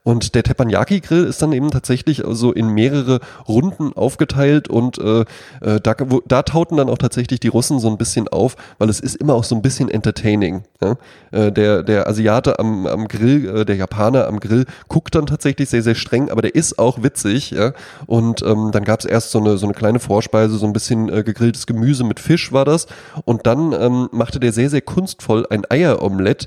Und 0.05 0.35
der 0.35 0.43
Teppanyaki-Grill 0.43 1.25
ist 1.25 1.41
dann 1.41 1.53
eben 1.53 1.71
tatsächlich 1.71 2.23
so 2.29 2.53
in 2.53 2.69
mehrere 2.69 3.21
Runden 3.49 3.95
aufgeteilt 3.95 4.69
und 4.69 4.99
äh, 4.99 5.21
äh, 5.63 5.81
da, 5.83 5.95
wo, 6.07 6.21
da 6.27 6.43
tauten 6.43 6.77
dann 6.77 6.91
auch 6.91 6.99
tatsächlich 6.99 7.41
die 7.41 7.49
Russen 7.49 7.79
so 7.79 7.89
ein 7.89 7.97
bisschen 7.97 8.29
auf, 8.29 8.57
weil 8.77 8.91
es 8.91 9.01
ist 9.01 9.17
immer 9.17 9.33
auch 9.33 9.45
so 9.45 9.55
ein 9.55 9.63
bisschen 9.63 9.89
entertaining. 9.89 10.65
Ja? 10.83 10.97
Äh, 11.31 11.53
der, 11.53 11.83
der 11.83 12.07
Asiate 12.07 12.59
am, 12.59 12.87
am 12.87 13.09
Grill, 13.09 13.61
äh, 13.61 13.65
der 13.65 13.77
Japaner 13.77 14.29
am 14.29 14.41
Grill 14.41 14.67
guckt 14.89 15.15
dann 15.15 15.25
tatsächlich 15.25 15.71
sehr, 15.71 15.83
sehr 15.83 15.95
streng, 15.95 16.31
aber 16.31 16.43
der 16.43 16.55
ist 16.55 16.79
auch 16.79 17.03
witzig. 17.03 17.53
Ja? 17.53 17.73
Und 18.05 18.43
ähm, 18.43 18.73
dann 18.73 18.85
gab 18.85 19.01
es 19.01 19.07
erst 19.07 19.31
so 19.31 19.39
eine, 19.39 19.57
so 19.57 19.65
eine 19.65 19.75
kleine 19.75 20.01
Vorspeise, 20.01 20.59
so 20.59 20.67
ein 20.67 20.75
bisschen 20.75 21.09
äh, 21.09 21.23
gegrilltes 21.23 21.67
Gemüse 21.67 22.05
mit 22.05 22.21
Fisch 22.21 22.53
war 22.53 22.67
das. 22.67 22.89
Und 23.25 23.47
dann 23.47 23.73
ähm, 23.73 24.11
machte 24.13 24.39
der 24.39 24.53
sehr, 24.53 24.69
sehr 24.69 24.83
kunstvoll 24.83 25.47
ein 25.49 25.63
Eieromelett 25.71 26.47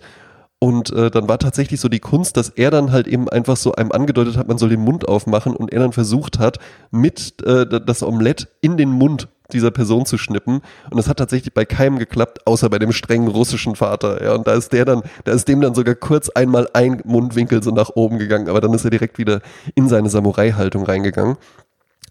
und 0.59 0.91
äh, 0.91 1.11
dann 1.11 1.27
war 1.27 1.37
tatsächlich 1.37 1.79
so 1.79 1.87
die 1.87 1.99
Kunst, 1.99 2.35
dass 2.35 2.49
er 2.49 2.71
dann 2.71 2.91
halt 2.91 3.07
eben 3.07 3.29
einfach 3.29 3.57
so 3.57 3.73
einem 3.73 3.91
angedeutet 3.91 4.37
hat, 4.37 4.47
man 4.47 4.57
soll 4.57 4.69
den 4.69 4.81
Mund 4.81 5.07
aufmachen 5.07 5.55
und 5.55 5.71
er 5.71 5.79
dann 5.79 5.93
versucht 5.93 6.39
hat, 6.39 6.57
mit 6.89 7.43
äh, 7.43 7.65
das 7.67 8.01
Omelett 8.01 8.47
in 8.61 8.75
den 8.75 8.89
Mund 8.89 9.27
dieser 9.53 9.71
Person 9.71 10.05
zu 10.05 10.17
schnippen. 10.17 10.61
Und 10.89 10.97
das 10.97 11.07
hat 11.07 11.17
tatsächlich 11.17 11.53
bei 11.53 11.63
keinem 11.63 11.99
geklappt, 11.99 12.45
außer 12.45 12.69
bei 12.69 12.79
dem 12.79 12.91
strengen 12.91 13.27
russischen 13.27 13.75
Vater. 13.75 14.23
Ja, 14.23 14.33
und 14.33 14.47
da 14.47 14.53
ist 14.53 14.73
der 14.73 14.85
dann, 14.85 15.03
da 15.23 15.31
ist 15.31 15.47
dem 15.47 15.61
dann 15.61 15.75
sogar 15.75 15.95
kurz 15.95 16.29
einmal 16.29 16.67
ein 16.73 17.01
Mundwinkel 17.05 17.61
so 17.61 17.71
nach 17.71 17.91
oben 17.95 18.17
gegangen, 18.17 18.49
aber 18.49 18.59
dann 18.59 18.73
ist 18.73 18.83
er 18.83 18.91
direkt 18.91 19.19
wieder 19.19 19.41
in 19.75 19.87
seine 19.87 20.09
Samurai-Haltung 20.09 20.83
reingegangen. 20.83 21.37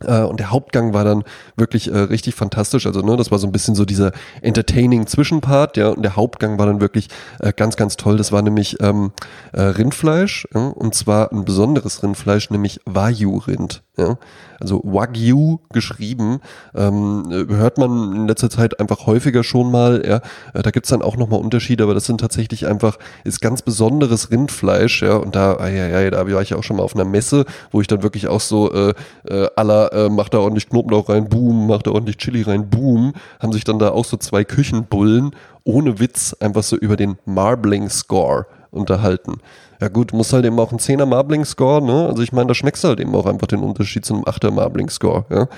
Äh, 0.04 0.22
und 0.22 0.40
der 0.40 0.50
Hauptgang 0.50 0.92
war 0.92 1.04
dann 1.04 1.24
wirklich 1.56 1.90
äh, 1.90 1.96
richtig 1.98 2.34
fantastisch. 2.34 2.86
Also, 2.86 3.00
ne, 3.00 3.16
das 3.16 3.30
war 3.30 3.38
so 3.38 3.46
ein 3.46 3.52
bisschen 3.52 3.74
so 3.74 3.84
dieser 3.84 4.12
entertaining 4.42 5.06
Zwischenpart, 5.06 5.76
ja. 5.76 5.88
Und 5.88 6.02
der 6.02 6.16
Hauptgang 6.16 6.58
war 6.58 6.66
dann 6.66 6.80
wirklich 6.80 7.08
äh, 7.40 7.52
ganz, 7.52 7.76
ganz 7.76 7.96
toll. 7.96 8.16
Das 8.16 8.32
war 8.32 8.42
nämlich 8.42 8.80
ähm, 8.80 9.12
äh, 9.52 9.62
Rindfleisch, 9.62 10.46
ja, 10.54 10.68
und 10.68 10.94
zwar 10.94 11.32
ein 11.32 11.44
besonderes 11.44 12.02
Rindfleisch, 12.02 12.50
nämlich 12.50 12.80
Wagyu-Rind. 12.84 13.82
Ja? 13.96 14.18
Also 14.60 14.80
Wagyu 14.84 15.58
geschrieben, 15.72 16.40
ähm, 16.74 17.24
hört 17.48 17.78
man 17.78 18.12
in 18.14 18.28
letzter 18.28 18.50
Zeit 18.50 18.80
einfach 18.80 19.06
häufiger 19.06 19.44
schon 19.44 19.70
mal. 19.70 20.02
Ja? 20.06 20.20
Äh, 20.54 20.62
da 20.62 20.70
gibt's 20.70 20.90
dann 20.90 21.02
auch 21.02 21.16
nochmal 21.16 21.40
Unterschiede, 21.40 21.84
aber 21.84 21.94
das 21.94 22.06
sind 22.06 22.20
tatsächlich 22.20 22.66
einfach, 22.66 22.98
ist 23.24 23.40
ganz 23.40 23.62
besonderes 23.62 24.30
Rindfleisch. 24.30 25.02
Ja? 25.02 25.16
Und 25.16 25.36
da, 25.36 25.66
ja, 25.68 26.00
ja, 26.00 26.10
da 26.10 26.30
war 26.30 26.42
ich 26.42 26.54
auch 26.54 26.62
schon 26.62 26.76
mal 26.76 26.82
auf 26.82 26.94
einer 26.94 27.04
Messe, 27.04 27.44
wo 27.70 27.80
ich 27.80 27.86
dann 27.86 28.02
wirklich 28.02 28.28
auch 28.28 28.40
so 28.40 28.72
äh, 28.72 28.94
äh, 29.28 29.48
aller 29.56 29.92
äh, 29.92 30.08
macht 30.08 30.34
da 30.34 30.38
ordentlich 30.38 30.68
Knoblauch 30.68 31.08
rein, 31.08 31.28
boom, 31.28 31.66
macht 31.66 31.86
da 31.86 31.92
ordentlich 31.92 32.18
Chili 32.18 32.42
rein, 32.42 32.68
boom, 32.70 33.12
haben 33.40 33.52
sich 33.52 33.64
dann 33.64 33.78
da 33.78 33.90
auch 33.90 34.04
so 34.04 34.16
zwei 34.16 34.44
Küchenbullen 34.44 35.32
ohne 35.64 35.98
Witz 35.98 36.34
einfach 36.38 36.62
so 36.62 36.76
über 36.76 36.96
den 36.96 37.18
Marbling 37.24 37.88
Score 37.90 38.46
unterhalten. 38.76 39.40
Ja 39.80 39.88
gut, 39.88 40.12
muss 40.14 40.32
halt 40.32 40.46
eben 40.46 40.58
auch 40.58 40.72
ein 40.72 40.78
10er 40.78 41.04
Marbling 41.04 41.44
Score, 41.44 41.84
ne? 41.84 42.06
Also 42.06 42.22
ich 42.22 42.32
meine, 42.32 42.46
da 42.46 42.54
schmeckst 42.54 42.82
du 42.82 42.88
halt 42.88 43.00
eben 43.00 43.14
auch 43.14 43.26
einfach 43.26 43.46
den 43.46 43.60
Unterschied 43.60 44.06
zu 44.06 44.14
einem 44.14 44.24
8er 44.24 44.50
Marbling 44.50 44.88
Score, 44.88 45.26
ja? 45.30 45.48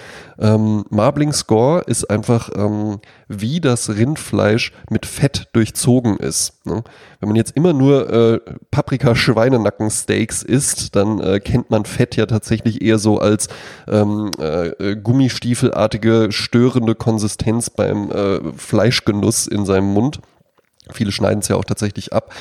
Ähm, 0.40 0.84
Marbling 0.90 1.32
Score 1.32 1.82
ist 1.82 2.10
einfach, 2.10 2.50
ähm, 2.56 2.98
wie 3.28 3.60
das 3.60 3.90
Rindfleisch 3.90 4.72
mit 4.90 5.06
Fett 5.06 5.48
durchzogen 5.52 6.16
ist. 6.16 6.66
Ne? 6.66 6.82
Wenn 7.20 7.28
man 7.28 7.36
jetzt 7.36 7.56
immer 7.56 7.72
nur 7.72 8.10
äh, 8.10 8.40
Paprika-Schweinenacken-Steaks 8.70 10.42
isst, 10.42 10.96
dann 10.96 11.20
äh, 11.20 11.38
kennt 11.40 11.70
man 11.70 11.84
Fett 11.84 12.16
ja 12.16 12.26
tatsächlich 12.26 12.82
eher 12.82 12.98
so 12.98 13.18
als 13.18 13.48
ähm, 13.86 14.30
äh, 14.38 14.96
gummistiefelartige, 14.96 16.28
störende 16.30 16.94
Konsistenz 16.94 17.70
beim 17.70 18.10
äh, 18.10 18.40
Fleischgenuss 18.56 19.46
in 19.46 19.64
seinem 19.64 19.92
Mund. 19.92 20.20
Viele 20.92 21.12
schneiden 21.12 21.40
es 21.40 21.48
ja 21.48 21.56
auch 21.56 21.64
tatsächlich 21.64 22.12
ab. 22.12 22.32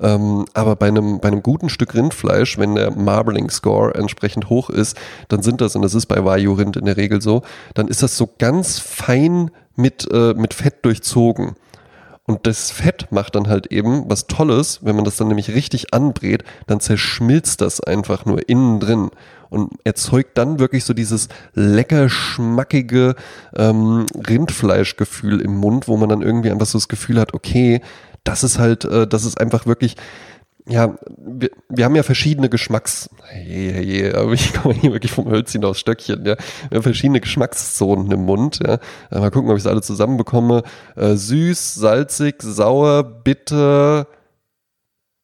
Ähm, 0.00 0.44
aber 0.54 0.76
bei 0.76 0.88
einem, 0.88 1.20
bei 1.20 1.28
einem 1.28 1.42
guten 1.42 1.68
Stück 1.68 1.94
Rindfleisch, 1.94 2.58
wenn 2.58 2.74
der 2.74 2.90
Marbling 2.90 3.50
Score 3.50 3.94
entsprechend 3.94 4.48
hoch 4.48 4.70
ist, 4.70 4.96
dann 5.28 5.42
sind 5.42 5.60
das, 5.60 5.76
und 5.76 5.82
das 5.82 5.94
ist 5.94 6.06
bei 6.06 6.24
Wagyu 6.24 6.52
Rind 6.52 6.76
in 6.76 6.84
der 6.84 6.96
Regel 6.96 7.20
so, 7.20 7.42
dann 7.74 7.88
ist 7.88 8.02
das 8.02 8.16
so 8.16 8.28
ganz 8.38 8.78
fein 8.78 9.50
mit, 9.76 10.08
äh, 10.12 10.34
mit 10.34 10.54
Fett 10.54 10.84
durchzogen. 10.84 11.56
Und 12.28 12.46
das 12.46 12.70
Fett 12.70 13.10
macht 13.10 13.36
dann 13.36 13.48
halt 13.48 13.68
eben 13.68 14.04
was 14.06 14.26
Tolles, 14.26 14.80
wenn 14.82 14.94
man 14.94 15.06
das 15.06 15.16
dann 15.16 15.28
nämlich 15.28 15.54
richtig 15.54 15.94
anbrät, 15.94 16.44
dann 16.66 16.78
zerschmilzt 16.78 17.62
das 17.62 17.80
einfach 17.80 18.26
nur 18.26 18.46
innen 18.50 18.80
drin 18.80 19.10
und 19.48 19.72
erzeugt 19.84 20.36
dann 20.36 20.58
wirklich 20.58 20.84
so 20.84 20.92
dieses 20.92 21.28
lecker 21.54 22.10
schmackige 22.10 23.14
ähm, 23.56 24.04
Rindfleischgefühl 24.28 25.40
im 25.40 25.56
Mund, 25.56 25.88
wo 25.88 25.96
man 25.96 26.10
dann 26.10 26.20
irgendwie 26.20 26.50
einfach 26.50 26.66
so 26.66 26.76
das 26.76 26.88
Gefühl 26.88 27.18
hat, 27.18 27.32
okay, 27.32 27.80
das 28.24 28.44
ist 28.44 28.58
halt, 28.58 28.84
äh, 28.84 29.06
das 29.06 29.24
ist 29.24 29.40
einfach 29.40 29.66
wirklich, 29.66 29.96
ja, 30.68 30.98
wir, 31.16 31.50
wir 31.70 31.84
haben 31.84 31.96
ja 31.96 32.02
verschiedene 32.02 32.50
Geschmacks, 32.50 33.08
je, 33.46 33.80
je, 33.80 34.12
aber 34.12 34.32
ich 34.32 34.52
komme 34.62 34.74
hier 34.74 34.92
wirklich 34.92 35.12
vom 35.12 35.28
Hölzchen 35.30 35.64
aus 35.64 35.78
Stöckchen, 35.78 36.26
ja. 36.26 36.36
Wir 36.68 36.76
haben 36.76 36.82
verschiedene 36.82 37.20
Geschmackszonen 37.20 38.10
im 38.10 38.24
Mund, 38.26 38.60
ja. 38.64 38.78
Äh, 39.10 39.20
mal 39.20 39.30
gucken, 39.30 39.50
ob 39.50 39.56
ich 39.56 39.62
es 39.62 39.66
alle 39.66 39.80
zusammenbekomme. 39.80 40.62
Äh, 40.94 41.14
süß, 41.14 41.74
salzig, 41.74 42.42
sauer, 42.42 43.02
bitter, 43.02 44.06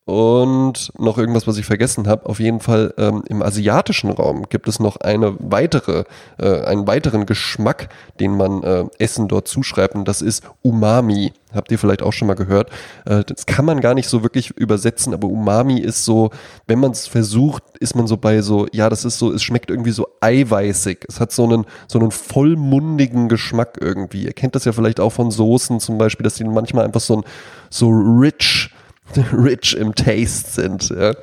und 0.07 0.93
noch 0.99 1.17
irgendwas, 1.17 1.47
was 1.47 1.57
ich 1.57 1.65
vergessen 1.65 2.07
habe. 2.07 2.27
Auf 2.27 2.39
jeden 2.39 2.61
Fall 2.61 2.93
ähm, 2.99 3.23
im 3.27 3.43
asiatischen 3.43 4.11
Raum 4.11 4.45
gibt 4.51 4.69
es 4.69 4.79
noch 4.79 4.99
eine 4.99 5.35
weitere, 5.39 6.05
äh, 6.39 6.61
einen 6.63 6.87
weiteren 6.87 7.25
Geschmack, 7.25 7.89
den 8.21 8.37
man 8.37 8.63
äh, 8.63 8.85
Essen 8.99 9.29
dort 9.29 9.49
zuschreibt. 9.49 9.95
Und 9.95 10.07
das 10.07 10.21
ist 10.21 10.43
Umami. 10.61 11.33
Habt 11.55 11.71
ihr 11.73 11.79
vielleicht 11.79 12.03
auch 12.03 12.13
schon 12.13 12.29
mal 12.29 12.35
gehört. 12.35 12.71
Äh, 13.07 13.25
das 13.25 13.47
kann 13.47 13.65
man 13.65 13.81
gar 13.81 13.95
nicht 13.95 14.09
so 14.09 14.23
wirklich 14.23 14.51
übersetzen, 14.51 15.15
aber 15.15 15.27
Umami 15.29 15.81
ist 15.81 16.05
so, 16.05 16.31
wenn 16.67 16.81
man 16.81 16.91
es 16.91 17.07
versucht, 17.07 17.63
ist 17.81 17.97
man 17.97 18.07
so 18.07 18.19
bei 18.19 18.43
so, 18.43 18.67
ja, 18.73 18.91
das 18.91 19.07
ist 19.07 19.19
so, 19.19 19.33
es 19.33 19.43
schmeckt 19.43 19.71
irgendwie 19.71 19.93
so 19.93 20.09
eiweißig. 20.21 21.07
Es 21.09 21.19
hat 21.19 21.33
so 21.33 21.45
einen, 21.45 21.65
so 21.89 21.99
einen 21.99 22.11
vollmundigen 22.11 23.31
Geschmack 23.31 23.79
irgendwie. 23.81 24.25
Ihr 24.25 24.35
kennt 24.35 24.55
das 24.55 24.67
ja 24.67 24.73
vielleicht 24.73 25.01
auch 25.01 25.11
von 25.11 25.31
Soßen 25.31 25.81
zum 25.81 25.97
Beispiel, 25.97 26.25
dass 26.25 26.35
die 26.35 26.45
manchmal 26.45 26.85
einfach 26.85 27.01
so 27.01 27.17
ein, 27.17 27.25
so 27.71 27.89
rich, 27.89 28.71
rich 29.33 29.77
im 29.77 29.95
Taste 29.95 30.51
sind. 30.51 30.91
Ja. 30.91 31.15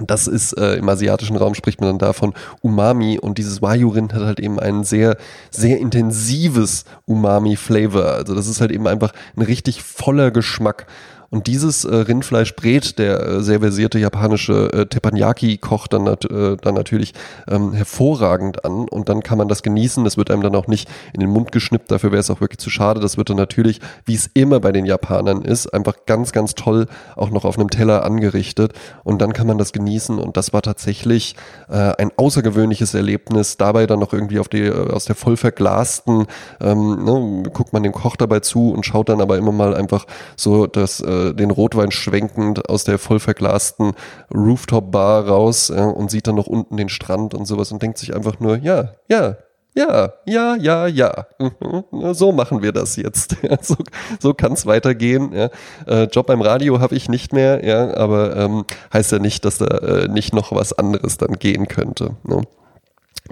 Das 0.00 0.28
ist 0.28 0.52
äh, 0.52 0.74
im 0.76 0.88
asiatischen 0.88 1.36
Raum 1.36 1.54
spricht 1.54 1.80
man 1.80 1.90
dann 1.90 1.98
davon 1.98 2.34
Umami 2.60 3.18
und 3.18 3.38
dieses 3.38 3.60
Wayurin 3.62 4.12
hat 4.12 4.22
halt 4.22 4.40
eben 4.40 4.60
ein 4.60 4.84
sehr, 4.84 5.16
sehr 5.50 5.78
intensives 5.78 6.84
Umami-Flavor. 7.06 8.06
Also 8.12 8.34
das 8.34 8.46
ist 8.46 8.60
halt 8.60 8.70
eben 8.70 8.86
einfach 8.86 9.12
ein 9.36 9.42
richtig 9.42 9.82
voller 9.82 10.30
Geschmack. 10.30 10.86
Und 11.30 11.46
dieses 11.46 11.84
äh, 11.84 11.94
Rindfleisch 11.94 12.56
brät 12.56 12.98
der 12.98 13.20
äh, 13.20 13.42
sehr 13.42 13.60
versierte 13.60 13.98
japanische 13.98 14.72
äh, 14.72 14.86
Teppanyaki-Koch 14.86 15.86
dann, 15.86 16.04
nat 16.04 16.24
äh, 16.24 16.56
dann 16.56 16.74
natürlich 16.74 17.12
ähm, 17.46 17.74
hervorragend 17.74 18.64
an 18.64 18.88
und 18.88 19.10
dann 19.10 19.22
kann 19.22 19.36
man 19.36 19.46
das 19.46 19.62
genießen. 19.62 20.04
Das 20.04 20.16
wird 20.16 20.30
einem 20.30 20.42
dann 20.42 20.54
auch 20.54 20.68
nicht 20.68 20.88
in 21.12 21.20
den 21.20 21.28
Mund 21.28 21.52
geschnippt, 21.52 21.90
dafür 21.90 22.12
wäre 22.12 22.20
es 22.20 22.30
auch 22.30 22.40
wirklich 22.40 22.60
zu 22.60 22.70
schade. 22.70 23.00
Das 23.00 23.18
wird 23.18 23.28
dann 23.28 23.36
natürlich, 23.36 23.80
wie 24.06 24.14
es 24.14 24.30
immer 24.32 24.60
bei 24.60 24.72
den 24.72 24.86
Japanern 24.86 25.42
ist, 25.42 25.66
einfach 25.74 25.96
ganz, 26.06 26.32
ganz 26.32 26.54
toll 26.54 26.86
auch 27.14 27.28
noch 27.28 27.44
auf 27.44 27.58
einem 27.58 27.68
Teller 27.68 28.04
angerichtet 28.04 28.72
und 29.04 29.20
dann 29.20 29.34
kann 29.34 29.46
man 29.46 29.58
das 29.58 29.72
genießen 29.72 30.18
und 30.18 30.38
das 30.38 30.54
war 30.54 30.62
tatsächlich 30.62 31.36
äh, 31.68 31.74
ein 31.74 32.10
außergewöhnliches 32.16 32.94
Erlebnis. 32.94 33.58
Dabei 33.58 33.86
dann 33.86 33.98
noch 33.98 34.14
irgendwie 34.14 34.38
auf 34.38 34.48
die, 34.48 34.62
äh, 34.62 34.92
aus 34.92 35.04
der 35.04 35.14
voll 35.14 35.36
verglasten, 35.36 36.26
ähm, 36.62 37.04
ne, 37.04 37.42
guckt 37.52 37.74
man 37.74 37.82
dem 37.82 37.92
Koch 37.92 38.16
dabei 38.16 38.40
zu 38.40 38.70
und 38.70 38.86
schaut 38.86 39.10
dann 39.10 39.20
aber 39.20 39.36
immer 39.36 39.52
mal 39.52 39.76
einfach 39.76 40.06
so 40.34 40.66
das 40.66 41.00
äh, 41.00 41.17
äh, 41.18 41.34
den 41.34 41.50
Rotwein 41.50 41.90
schwenkend 41.90 42.68
aus 42.68 42.84
der 42.84 42.98
voll 42.98 43.20
verglasten 43.20 43.92
Rooftop-Bar 44.34 45.28
raus 45.28 45.70
äh, 45.70 45.80
und 45.80 46.10
sieht 46.10 46.26
dann 46.26 46.36
noch 46.36 46.46
unten 46.46 46.76
den 46.76 46.88
Strand 46.88 47.34
und 47.34 47.46
sowas 47.46 47.72
und 47.72 47.82
denkt 47.82 47.98
sich 47.98 48.14
einfach 48.14 48.40
nur, 48.40 48.56
ja, 48.56 48.94
ja, 49.08 49.36
ja, 49.74 50.12
ja, 50.26 50.56
ja, 50.56 50.86
ja. 50.88 51.26
Mhm. 51.38 52.12
So 52.14 52.32
machen 52.32 52.62
wir 52.62 52.72
das 52.72 52.96
jetzt. 52.96 53.36
so 53.62 53.76
so 54.18 54.34
kann 54.34 54.54
es 54.54 54.66
weitergehen. 54.66 55.32
Ja. 55.32 55.50
Äh, 55.86 56.04
Job 56.04 56.26
beim 56.26 56.40
Radio 56.40 56.80
habe 56.80 56.96
ich 56.96 57.08
nicht 57.08 57.32
mehr, 57.32 57.64
ja, 57.64 57.96
aber 57.96 58.36
ähm, 58.36 58.64
heißt 58.92 59.12
ja 59.12 59.18
nicht, 59.20 59.44
dass 59.44 59.58
da 59.58 59.66
äh, 59.66 60.08
nicht 60.08 60.34
noch 60.34 60.52
was 60.52 60.72
anderes 60.72 61.16
dann 61.18 61.34
gehen 61.34 61.68
könnte. 61.68 62.16
Ne? 62.24 62.42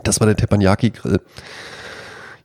Das 0.05 0.21
war 0.21 0.27
der 0.27 0.37
Teppanyaki-Grill. 0.37 1.21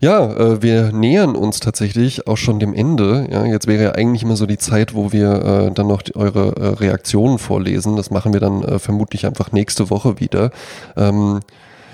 Ja, 0.03 0.33
äh, 0.33 0.63
wir 0.63 0.91
nähern 0.91 1.35
uns 1.35 1.59
tatsächlich 1.59 2.27
auch 2.27 2.35
schon 2.35 2.59
dem 2.59 2.73
Ende. 2.73 3.27
Ja, 3.31 3.45
jetzt 3.45 3.67
wäre 3.67 3.83
ja 3.83 3.91
eigentlich 3.91 4.23
immer 4.23 4.35
so 4.35 4.47
die 4.47 4.57
Zeit, 4.57 4.95
wo 4.95 5.11
wir 5.11 5.31
äh, 5.69 5.71
dann 5.71 5.85
noch 5.87 6.01
die, 6.01 6.15
eure 6.15 6.55
äh, 6.55 6.67
Reaktionen 6.69 7.37
vorlesen. 7.37 7.97
Das 7.97 8.09
machen 8.09 8.33
wir 8.33 8.39
dann 8.39 8.63
äh, 8.63 8.79
vermutlich 8.79 9.27
einfach 9.27 9.51
nächste 9.51 9.91
Woche 9.91 10.19
wieder. 10.19 10.49
Ähm, 10.97 11.41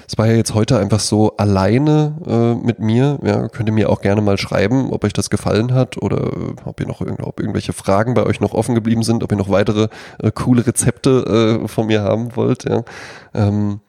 es 0.07 0.17
war 0.17 0.25
ja 0.25 0.35
jetzt 0.35 0.53
heute 0.53 0.79
einfach 0.79 1.01
so 1.01 1.35
alleine 1.35 2.15
äh, 2.25 2.65
mit 2.65 2.79
mir. 2.79 3.19
Ja, 3.23 3.49
könnt 3.49 3.67
ihr 3.67 3.73
mir 3.73 3.89
auch 3.89 3.99
gerne 3.99 4.21
mal 4.21 4.37
schreiben, 4.37 4.93
ob 4.93 5.03
euch 5.03 5.11
das 5.11 5.29
gefallen 5.29 5.73
hat 5.73 6.01
oder 6.01 6.27
äh, 6.27 6.53
ob 6.63 6.79
ihr 6.79 6.87
noch 6.87 7.01
irgend, 7.01 7.21
ob 7.23 7.41
irgendwelche 7.41 7.73
Fragen 7.73 8.13
bei 8.13 8.25
euch 8.25 8.39
noch 8.39 8.53
offen 8.53 8.73
geblieben 8.73 9.03
sind, 9.03 9.21
ob 9.21 9.33
ihr 9.33 9.37
noch 9.37 9.49
weitere 9.49 9.89
äh, 10.19 10.31
coole 10.31 10.65
Rezepte 10.65 11.59
äh, 11.61 11.67
von 11.67 11.87
mir 11.87 12.03
haben 12.03 12.37
wollt. 12.37 12.63
Ja. 12.63 12.83
Ähm, 13.33 13.81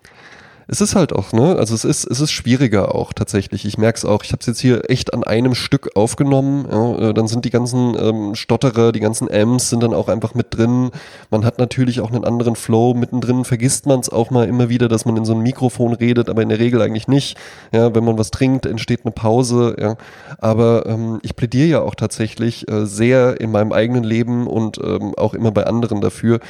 es 0.71 0.83
ist 0.83 0.95
halt 0.95 1.15
auch, 1.15 1.33
ne? 1.33 1.57
Also 1.57 1.75
es 1.75 1.87
ist, 1.87 2.05
es 2.05 2.21
ist 2.21 2.31
schwieriger 2.31 2.95
auch 2.95 3.15
tatsächlich. 3.15 3.65
Ich 3.65 3.79
merke 3.79 3.97
es 3.97 4.05
auch. 4.05 4.23
Ich 4.23 4.33
habe 4.33 4.41
es 4.41 4.47
jetzt 4.47 4.61
hier 4.61 4.91
echt 4.91 5.15
an 5.15 5.25
einem 5.25 5.55
Stück 5.55 5.97
aufgenommen. 5.97 6.67
Ja, 6.71 7.09
äh, 7.09 7.15
dann 7.15 7.27
sind 7.27 7.47
die 7.47 7.51
ganzen 7.51 7.97
ähm, 7.99 8.35
Stotterer, 8.35 8.93
die 8.93 9.01
ganzen 9.01 9.29
M's 9.29 9.71
sind 9.71 9.83
dann 9.83 9.95
auch 9.95 10.09
einfach 10.09 10.35
mit 10.35 10.49
drin. 10.51 10.91
Man 11.31 11.47
hat 11.47 11.59
natürlich 11.59 12.03
auch 12.03 12.11
einen 12.11 12.25
anderen 12.25 12.55
Flow 12.55 12.93
mittendrin. 12.93 13.47
Vergisst 13.47 13.87
man 13.87 14.01
es 14.01 14.11
auch 14.11 14.31
mal 14.31 14.47
immer 14.47 14.69
wieder, 14.69 14.89
dass 14.89 15.07
man 15.07 15.17
in 15.17 15.25
so 15.25 15.33
ein 15.33 15.41
Mikrofon 15.41 15.95
redet, 15.95 16.29
aber 16.29 16.43
in 16.43 16.51
der 16.51 16.59
Regel 16.59 16.83
eigentlich 16.83 17.09
nicht. 17.09 17.39
Ja, 17.73 17.95
wenn 17.95 18.05
man 18.05 18.19
was 18.19 18.31
trinkt, 18.31 18.67
entsteht 18.67 19.01
eine 19.05 19.13
Pause. 19.13 19.75
Ja, 19.81 19.97
aber 20.37 20.85
ähm, 20.85 21.19
ich 21.23 21.35
plädiere 21.35 21.69
ja 21.69 21.81
auch 21.81 21.95
tatsächlich 21.95 22.71
äh, 22.71 22.85
sehr 22.85 23.41
in 23.41 23.51
meinem 23.51 23.73
eigenen 23.73 24.05
Leben 24.05 24.47
und 24.47 24.77
ähm, 24.85 25.15
auch 25.17 25.33
immer 25.33 25.51
bei 25.51 25.65
anderen 25.65 26.03
dafür, 26.03 26.41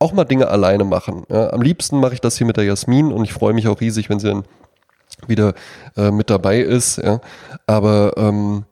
auch 0.00 0.12
mal 0.12 0.24
Dinge 0.24 0.48
alleine 0.48 0.84
machen. 0.84 1.24
Ja, 1.28 1.52
am 1.52 1.62
liebsten 1.62 2.00
mache 2.00 2.14
ich 2.14 2.20
das 2.20 2.36
hier 2.36 2.46
mit 2.46 2.56
der 2.56 2.64
Jasmin 2.64 3.12
und 3.12 3.24
ich 3.24 3.32
freue 3.32 3.52
mich 3.52 3.68
auch 3.68 3.80
riesig, 3.80 4.10
wenn 4.10 4.18
sie 4.18 4.28
dann 4.28 4.44
wieder 5.26 5.54
äh, 5.96 6.10
mit 6.10 6.30
dabei 6.30 6.60
ist. 6.60 6.96
Ja. 6.96 7.20
Aber 7.66 8.14
ähm, 8.16 8.64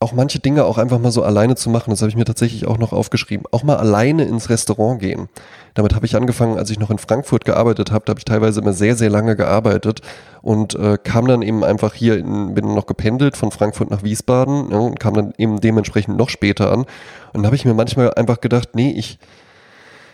auch 0.00 0.12
manche 0.12 0.38
Dinge 0.38 0.64
auch 0.64 0.78
einfach 0.78 0.98
mal 0.98 1.10
so 1.10 1.24
alleine 1.24 1.56
zu 1.56 1.70
machen, 1.70 1.90
das 1.90 2.02
habe 2.02 2.10
ich 2.10 2.16
mir 2.16 2.24
tatsächlich 2.24 2.66
auch 2.66 2.78
noch 2.78 2.92
aufgeschrieben. 2.92 3.46
Auch 3.50 3.64
mal 3.64 3.76
alleine 3.76 4.24
ins 4.24 4.48
Restaurant 4.48 5.00
gehen. 5.00 5.28
Damit 5.74 5.94
habe 5.94 6.06
ich 6.06 6.14
angefangen, 6.16 6.56
als 6.56 6.70
ich 6.70 6.78
noch 6.78 6.90
in 6.90 6.98
Frankfurt 6.98 7.44
gearbeitet 7.44 7.90
habe. 7.90 8.04
Da 8.04 8.10
habe 8.10 8.20
ich 8.20 8.24
teilweise 8.24 8.60
immer 8.60 8.72
sehr, 8.72 8.94
sehr 8.94 9.10
lange 9.10 9.34
gearbeitet 9.34 10.02
und 10.40 10.74
äh, 10.74 10.98
kam 11.02 11.26
dann 11.26 11.42
eben 11.42 11.64
einfach 11.64 11.94
hier, 11.94 12.16
in, 12.16 12.54
bin 12.54 12.74
noch 12.74 12.86
gependelt 12.86 13.36
von 13.36 13.50
Frankfurt 13.50 13.90
nach 13.90 14.04
Wiesbaden 14.04 14.70
ja, 14.70 14.78
und 14.78 15.00
kam 15.00 15.14
dann 15.14 15.34
eben 15.36 15.60
dementsprechend 15.60 16.16
noch 16.16 16.28
später 16.28 16.70
an. 16.72 16.84
Und 17.32 17.42
da 17.42 17.46
habe 17.46 17.56
ich 17.56 17.64
mir 17.64 17.74
manchmal 17.74 18.14
einfach 18.14 18.40
gedacht, 18.40 18.70
nee, 18.74 18.92
ich, 18.92 19.18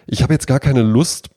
ich 0.07 0.23
habe 0.23 0.33
jetzt 0.33 0.47
gar 0.47 0.61
keine 0.61 0.83
Lust, 0.83 1.31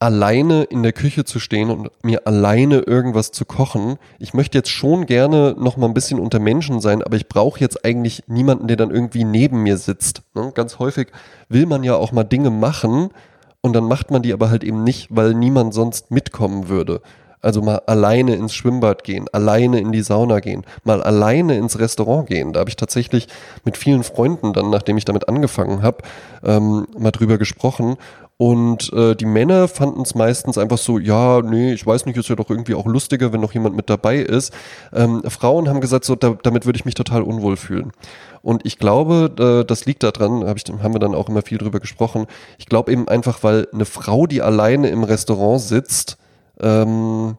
alleine 0.00 0.64
in 0.64 0.82
der 0.82 0.94
Küche 0.94 1.24
zu 1.24 1.38
stehen 1.38 1.70
und 1.70 1.90
mir 2.02 2.26
alleine 2.26 2.78
irgendwas 2.78 3.32
zu 3.32 3.44
kochen. 3.44 3.98
Ich 4.18 4.32
möchte 4.32 4.56
jetzt 4.56 4.70
schon 4.70 5.04
gerne 5.04 5.54
noch 5.58 5.76
mal 5.76 5.86
ein 5.86 5.94
bisschen 5.94 6.18
unter 6.18 6.38
Menschen 6.38 6.80
sein, 6.80 7.02
aber 7.02 7.16
ich 7.16 7.28
brauche 7.28 7.60
jetzt 7.60 7.84
eigentlich 7.84 8.24
niemanden, 8.26 8.66
der 8.66 8.78
dann 8.78 8.90
irgendwie 8.90 9.24
neben 9.24 9.62
mir 9.62 9.76
sitzt. 9.76 10.22
Ne? 10.34 10.52
Ganz 10.54 10.78
häufig 10.78 11.08
will 11.50 11.66
man 11.66 11.84
ja 11.84 11.96
auch 11.96 12.12
mal 12.12 12.24
Dinge 12.24 12.48
machen 12.48 13.10
und 13.60 13.74
dann 13.74 13.84
macht 13.84 14.10
man 14.10 14.22
die 14.22 14.32
aber 14.32 14.48
halt 14.48 14.64
eben 14.64 14.84
nicht, 14.84 15.08
weil 15.10 15.34
niemand 15.34 15.74
sonst 15.74 16.10
mitkommen 16.10 16.68
würde. 16.68 17.02
Also 17.42 17.62
mal 17.62 17.80
alleine 17.86 18.34
ins 18.34 18.54
Schwimmbad 18.54 19.02
gehen, 19.02 19.26
alleine 19.32 19.80
in 19.80 19.92
die 19.92 20.02
Sauna 20.02 20.40
gehen, 20.40 20.64
mal 20.84 21.02
alleine 21.02 21.56
ins 21.56 21.78
Restaurant 21.78 22.28
gehen. 22.28 22.52
Da 22.52 22.60
habe 22.60 22.70
ich 22.70 22.76
tatsächlich 22.76 23.28
mit 23.64 23.76
vielen 23.76 24.02
Freunden 24.02 24.52
dann, 24.52 24.68
nachdem 24.70 24.98
ich 24.98 25.06
damit 25.06 25.28
angefangen 25.28 25.82
habe, 25.82 25.98
ähm, 26.44 26.86
mal 26.98 27.12
drüber 27.12 27.38
gesprochen. 27.38 27.96
Und 28.40 28.90
äh, 28.94 29.14
die 29.14 29.26
Männer 29.26 29.68
fanden 29.68 30.00
es 30.00 30.14
meistens 30.14 30.56
einfach 30.56 30.78
so, 30.78 30.98
ja, 30.98 31.42
nee, 31.42 31.74
ich 31.74 31.86
weiß 31.86 32.06
nicht, 32.06 32.16
ist 32.16 32.30
ja 32.30 32.36
doch 32.36 32.48
irgendwie 32.48 32.74
auch 32.74 32.86
lustiger, 32.86 33.34
wenn 33.34 33.40
noch 33.42 33.52
jemand 33.52 33.76
mit 33.76 33.90
dabei 33.90 34.16
ist. 34.16 34.54
Ähm, 34.94 35.22
Frauen 35.28 35.68
haben 35.68 35.82
gesagt, 35.82 36.06
so, 36.06 36.16
da, 36.16 36.38
damit 36.42 36.64
würde 36.64 36.78
ich 36.78 36.86
mich 36.86 36.94
total 36.94 37.20
unwohl 37.20 37.58
fühlen. 37.58 37.92
Und 38.40 38.64
ich 38.64 38.78
glaube, 38.78 39.30
äh, 39.38 39.66
das 39.66 39.84
liegt 39.84 40.02
daran, 40.02 40.46
hab 40.46 40.56
ich, 40.56 40.64
haben 40.82 40.94
wir 40.94 41.00
dann 41.00 41.14
auch 41.14 41.28
immer 41.28 41.42
viel 41.42 41.58
drüber 41.58 41.80
gesprochen. 41.80 42.26
Ich 42.56 42.64
glaube 42.64 42.90
eben 42.90 43.08
einfach, 43.08 43.42
weil 43.42 43.68
eine 43.74 43.84
Frau, 43.84 44.26
die 44.26 44.40
alleine 44.40 44.88
im 44.88 45.04
Restaurant 45.04 45.60
sitzt, 45.60 46.16
ähm, 46.60 47.36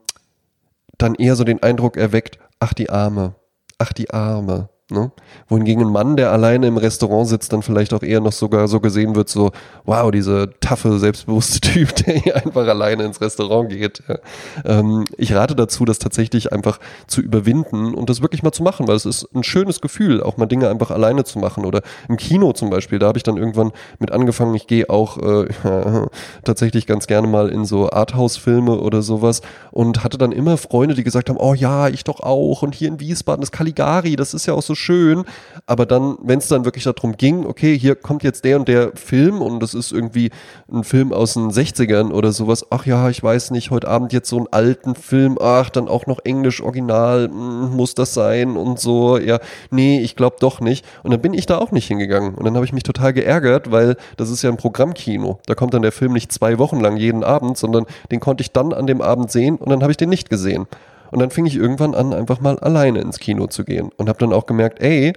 dann 0.98 1.16
eher 1.16 1.36
so 1.36 1.44
den 1.44 1.64
Eindruck 1.64 1.98
erweckt, 1.98 2.40
ach 2.60 2.74
die 2.74 2.90
Arme, 2.90 3.36
ach 3.78 3.94
die 3.94 4.12
Arme. 4.12 4.70
Ne? 4.92 5.12
Wohingegen 5.48 5.86
ein 5.86 5.92
Mann, 5.92 6.18
der 6.18 6.32
alleine 6.32 6.68
im 6.68 6.78
Restaurant 6.78 7.28
sitzt, 7.28 7.54
dann 7.54 7.62
vielleicht 7.62 7.94
auch 7.94 8.04
eher 8.04 8.20
noch 8.20 8.34
sogar 8.34 8.68
so 8.68 8.80
gesehen 8.80 9.16
wird, 9.16 9.30
so, 9.30 9.52
wow, 9.86 10.12
dieser 10.12 10.60
taffe, 10.60 11.00
selbstbewusste 11.00 11.62
Typ, 11.62 11.96
der 11.96 12.16
hier 12.16 12.36
einfach 12.36 12.68
alleine 12.68 13.04
ins 13.04 13.22
Restaurant 13.22 13.70
geht. 13.70 14.04
Ja. 14.08 14.18
Ähm, 14.66 15.06
ich 15.18 15.34
rate 15.34 15.56
dazu, 15.56 15.86
das 15.86 16.00
tatsächlich 16.00 16.52
einfach 16.52 16.80
zu 17.08 17.22
überwinden 17.22 17.94
und 17.94 18.10
das 18.10 18.22
wirklich 18.22 18.44
mal 18.44 18.52
zu 18.52 18.64
machen, 18.64 18.88
weil 18.88 18.96
es 18.96 19.06
ist 19.06 19.28
ein 19.34 19.44
schönes 19.44 19.80
Gefühl, 19.80 20.22
auch 20.22 20.38
mal 20.38 20.46
Dinge 20.46 20.70
einfach 20.70 20.92
alleine 20.92 21.24
zu 21.24 21.40
machen. 21.40 21.66
Oder 21.66 21.82
im 22.10 22.18
Kino 22.18 22.52
zum 22.52 22.70
Beispiel, 22.70 23.00
da 23.00 23.08
habe 23.08 23.18
ich 23.18 23.24
dann 23.24 23.38
irgendwann 23.38 23.72
mit 24.00 24.12
angefangen, 24.12 24.54
ich 24.56 24.68
gehe 24.68 24.90
auch 24.90 25.18
äh, 25.18 25.48
tatsächlich 26.44 26.86
ganz 26.86 27.08
gerne 27.08 27.28
mal 27.28 27.50
in 27.50 27.66
so 27.66 27.90
Arthouse-Filme 27.90 28.80
oder 28.80 29.02
sowas 29.02 29.42
und 29.72 30.04
hatte 30.04 30.18
dann 30.18 30.34
immer 30.34 30.58
Freunde, 30.58 30.96
die 30.96 31.04
gesagt 31.04 31.30
haben, 31.30 31.38
oh 31.38 31.54
ja, 31.54 31.88
ich 31.88 32.04
doch 32.04 32.20
auch 32.20 32.62
und 32.62 32.76
hier 32.76 32.90
in 32.90 33.00
Wiesbaden, 33.00 33.42
das 33.42 33.52
Caligari, 33.52 34.16
das 34.18 34.34
ist 34.34 34.46
ja 34.46 34.54
auch 34.54 34.62
so 34.62 34.76
schön, 34.82 35.24
aber 35.66 35.86
dann, 35.86 36.18
wenn 36.22 36.40
es 36.40 36.48
dann 36.48 36.66
wirklich 36.66 36.84
darum 36.84 37.16
ging, 37.18 37.46
okay, 37.46 37.78
hier 37.78 37.96
kommt 37.96 38.24
jetzt 38.24 38.44
der 38.44 38.60
und 38.60 38.68
der 38.68 38.92
Film 38.96 39.42
und 39.42 39.60
das 39.62 39.74
ist 39.74 39.92
irgendwie 39.92 40.32
ein 40.72 40.84
Film 40.84 41.14
aus 41.14 41.34
den 41.34 41.52
60ern 41.52 42.12
oder 42.12 42.32
sowas, 42.32 42.66
ach 42.72 42.86
ja, 42.86 43.10
ich 43.10 43.22
weiß 43.22 43.52
nicht, 43.52 43.72
heute 43.72 43.88
Abend 43.88 44.14
jetzt 44.14 44.30
so 44.30 44.38
einen 44.38 44.48
alten 44.52 44.96
Film, 44.96 45.38
ach, 45.40 45.70
dann 45.70 45.88
auch 45.88 46.08
noch 46.08 46.20
Englisch 46.24 46.62
Original, 46.62 47.30
hm, 47.30 47.76
muss 47.76 47.96
das 47.96 48.14
sein 48.14 48.58
und 48.58 48.80
so, 48.80 49.18
ja, 49.18 49.40
nee, 49.70 50.02
ich 50.02 50.16
glaube 50.16 50.38
doch 50.40 50.60
nicht. 50.60 50.86
Und 51.04 51.12
dann 51.12 51.22
bin 51.22 51.34
ich 51.34 51.46
da 51.46 51.58
auch 51.58 51.72
nicht 51.72 51.88
hingegangen 51.88 52.36
und 52.36 52.46
dann 52.46 52.56
habe 52.56 52.66
ich 52.66 52.74
mich 52.74 52.84
total 52.84 53.14
geärgert, 53.14 53.72
weil 53.72 53.96
das 54.18 54.30
ist 54.30 54.42
ja 54.42 54.50
ein 54.50 54.58
Programmkino. 54.58 55.40
Da 55.46 55.56
kommt 55.56 55.74
dann 55.74 55.82
der 55.82 55.92
Film 55.92 56.14
nicht 56.14 56.32
zwei 56.32 56.58
Wochen 56.58 56.80
lang 56.80 56.98
jeden 56.98 57.24
Abend, 57.24 57.58
sondern 57.58 57.86
den 58.12 58.20
konnte 58.20 58.42
ich 58.42 58.52
dann 58.52 58.74
an 58.74 58.88
dem 58.88 59.02
Abend 59.02 59.32
sehen 59.32 59.56
und 59.58 59.70
dann 59.70 59.82
habe 59.82 59.92
ich 59.92 59.98
den 59.98 60.10
nicht 60.10 60.30
gesehen. 60.30 60.68
Und 61.12 61.20
dann 61.20 61.32
fing 61.32 61.46
ich 61.46 61.56
irgendwann 61.56 61.94
an, 61.94 62.14
einfach 62.14 62.40
mal 62.40 62.58
alleine 62.60 63.00
ins 63.00 63.20
Kino 63.20 63.48
zu 63.48 63.64
gehen 63.64 63.90
und 63.98 64.10
habe 64.10 64.20
dann 64.20 64.34
auch 64.34 64.46
gemerkt, 64.46 64.82
ey, 64.82 65.14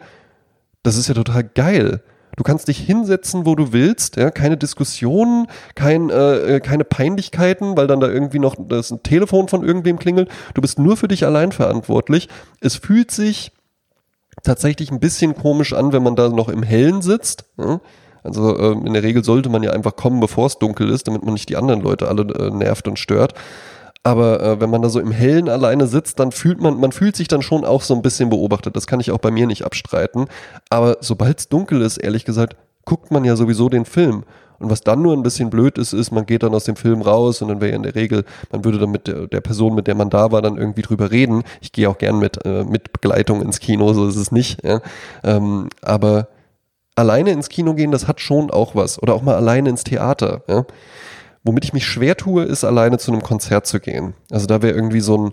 das 0.82 0.96
ist 0.96 1.08
ja 1.08 1.14
total 1.14 1.44
geil. 1.44 2.02
Du 2.36 2.42
kannst 2.42 2.66
dich 2.66 2.78
hinsetzen, 2.78 3.46
wo 3.46 3.54
du 3.54 3.72
willst, 3.72 4.16
ja, 4.16 4.30
keine 4.30 4.56
Diskussionen, 4.56 5.46
kein, 5.76 6.10
äh, 6.10 6.56
äh 6.56 6.60
keine 6.60 6.84
Peinlichkeiten, 6.84 7.76
weil 7.76 7.86
dann 7.86 8.00
da 8.00 8.08
irgendwie 8.08 8.40
noch 8.40 8.56
das 8.58 8.90
ein 8.90 9.02
Telefon 9.04 9.48
von 9.48 9.64
irgendwem 9.64 9.98
klingelt. 9.98 10.28
Du 10.52 10.60
bist 10.60 10.78
nur 10.78 10.96
für 10.96 11.08
dich 11.08 11.24
allein 11.24 11.52
verantwortlich. 11.52 12.28
Es 12.60 12.74
fühlt 12.74 13.12
sich 13.12 13.52
tatsächlich 14.42 14.90
ein 14.90 14.98
bisschen 14.98 15.36
komisch 15.36 15.72
an, 15.72 15.92
wenn 15.92 16.02
man 16.02 16.16
da 16.16 16.28
noch 16.28 16.48
im 16.48 16.64
Hellen 16.64 17.02
sitzt. 17.02 17.44
Ja. 17.56 17.80
Also 18.24 18.56
äh, 18.56 18.72
in 18.72 18.94
der 18.94 19.02
Regel 19.02 19.22
sollte 19.22 19.50
man 19.50 19.62
ja 19.62 19.70
einfach 19.70 19.96
kommen, 19.96 20.18
bevor 20.18 20.46
es 20.46 20.58
dunkel 20.58 20.90
ist, 20.90 21.06
damit 21.06 21.24
man 21.24 21.34
nicht 21.34 21.50
die 21.50 21.56
anderen 21.56 21.82
Leute 21.82 22.08
alle 22.08 22.22
äh, 22.22 22.50
nervt 22.50 22.88
und 22.88 22.98
stört. 22.98 23.34
Aber 24.04 24.40
äh, 24.40 24.60
wenn 24.60 24.70
man 24.70 24.82
da 24.82 24.90
so 24.90 25.00
im 25.00 25.10
Hellen 25.10 25.48
alleine 25.48 25.86
sitzt, 25.86 26.20
dann 26.20 26.30
fühlt 26.30 26.60
man, 26.60 26.78
man 26.78 26.92
fühlt 26.92 27.16
sich 27.16 27.26
dann 27.26 27.40
schon 27.40 27.64
auch 27.64 27.80
so 27.82 27.94
ein 27.94 28.02
bisschen 28.02 28.28
beobachtet. 28.28 28.76
Das 28.76 28.86
kann 28.86 29.00
ich 29.00 29.10
auch 29.10 29.18
bei 29.18 29.30
mir 29.30 29.46
nicht 29.46 29.64
abstreiten. 29.64 30.26
Aber 30.68 30.98
sobald 31.00 31.40
es 31.40 31.48
dunkel 31.48 31.80
ist, 31.80 31.96
ehrlich 31.96 32.26
gesagt, 32.26 32.54
guckt 32.84 33.10
man 33.10 33.24
ja 33.24 33.34
sowieso 33.34 33.70
den 33.70 33.86
Film. 33.86 34.24
Und 34.58 34.70
was 34.70 34.82
dann 34.82 35.02
nur 35.02 35.14
ein 35.14 35.22
bisschen 35.22 35.50
blöd 35.50 35.78
ist, 35.78 35.94
ist, 35.94 36.12
man 36.12 36.26
geht 36.26 36.42
dann 36.42 36.54
aus 36.54 36.64
dem 36.64 36.76
Film 36.76 37.02
raus 37.02 37.42
und 37.42 37.48
dann 37.48 37.60
wäre 37.60 37.70
ja 37.70 37.76
in 37.76 37.82
der 37.82 37.94
Regel, 37.94 38.24
man 38.52 38.64
würde 38.64 38.78
dann 38.78 38.90
mit 38.90 39.06
der, 39.08 39.26
der, 39.26 39.40
Person, 39.40 39.74
mit 39.74 39.86
der 39.86 39.94
man 39.94 40.10
da 40.10 40.32
war, 40.32 40.42
dann 40.42 40.58
irgendwie 40.58 40.82
drüber 40.82 41.10
reden. 41.10 41.42
Ich 41.60 41.72
gehe 41.72 41.88
auch 41.88 41.98
gern 41.98 42.18
mit, 42.18 42.44
äh, 42.44 42.62
mit 42.62 42.92
Begleitung 42.92 43.42
ins 43.42 43.58
Kino, 43.58 43.92
so 43.94 44.06
ist 44.06 44.16
es 44.16 44.30
nicht. 44.30 44.62
Ja. 44.64 44.80
Ähm, 45.24 45.70
aber 45.82 46.28
alleine 46.94 47.30
ins 47.30 47.48
Kino 47.48 47.74
gehen, 47.74 47.90
das 47.90 48.06
hat 48.06 48.20
schon 48.20 48.50
auch 48.50 48.74
was. 48.74 49.02
Oder 49.02 49.14
auch 49.14 49.22
mal 49.22 49.34
alleine 49.34 49.70
ins 49.70 49.82
Theater. 49.82 50.42
Ja. 50.46 50.64
Womit 51.44 51.64
ich 51.64 51.72
mich 51.74 51.86
schwer 51.86 52.16
tue, 52.16 52.44
ist 52.44 52.64
alleine 52.64 52.98
zu 52.98 53.12
einem 53.12 53.22
Konzert 53.22 53.66
zu 53.66 53.78
gehen. 53.78 54.14
Also 54.30 54.46
da 54.46 54.62
wäre 54.62 54.74
irgendwie 54.74 55.00
so 55.00 55.18
ein 55.18 55.32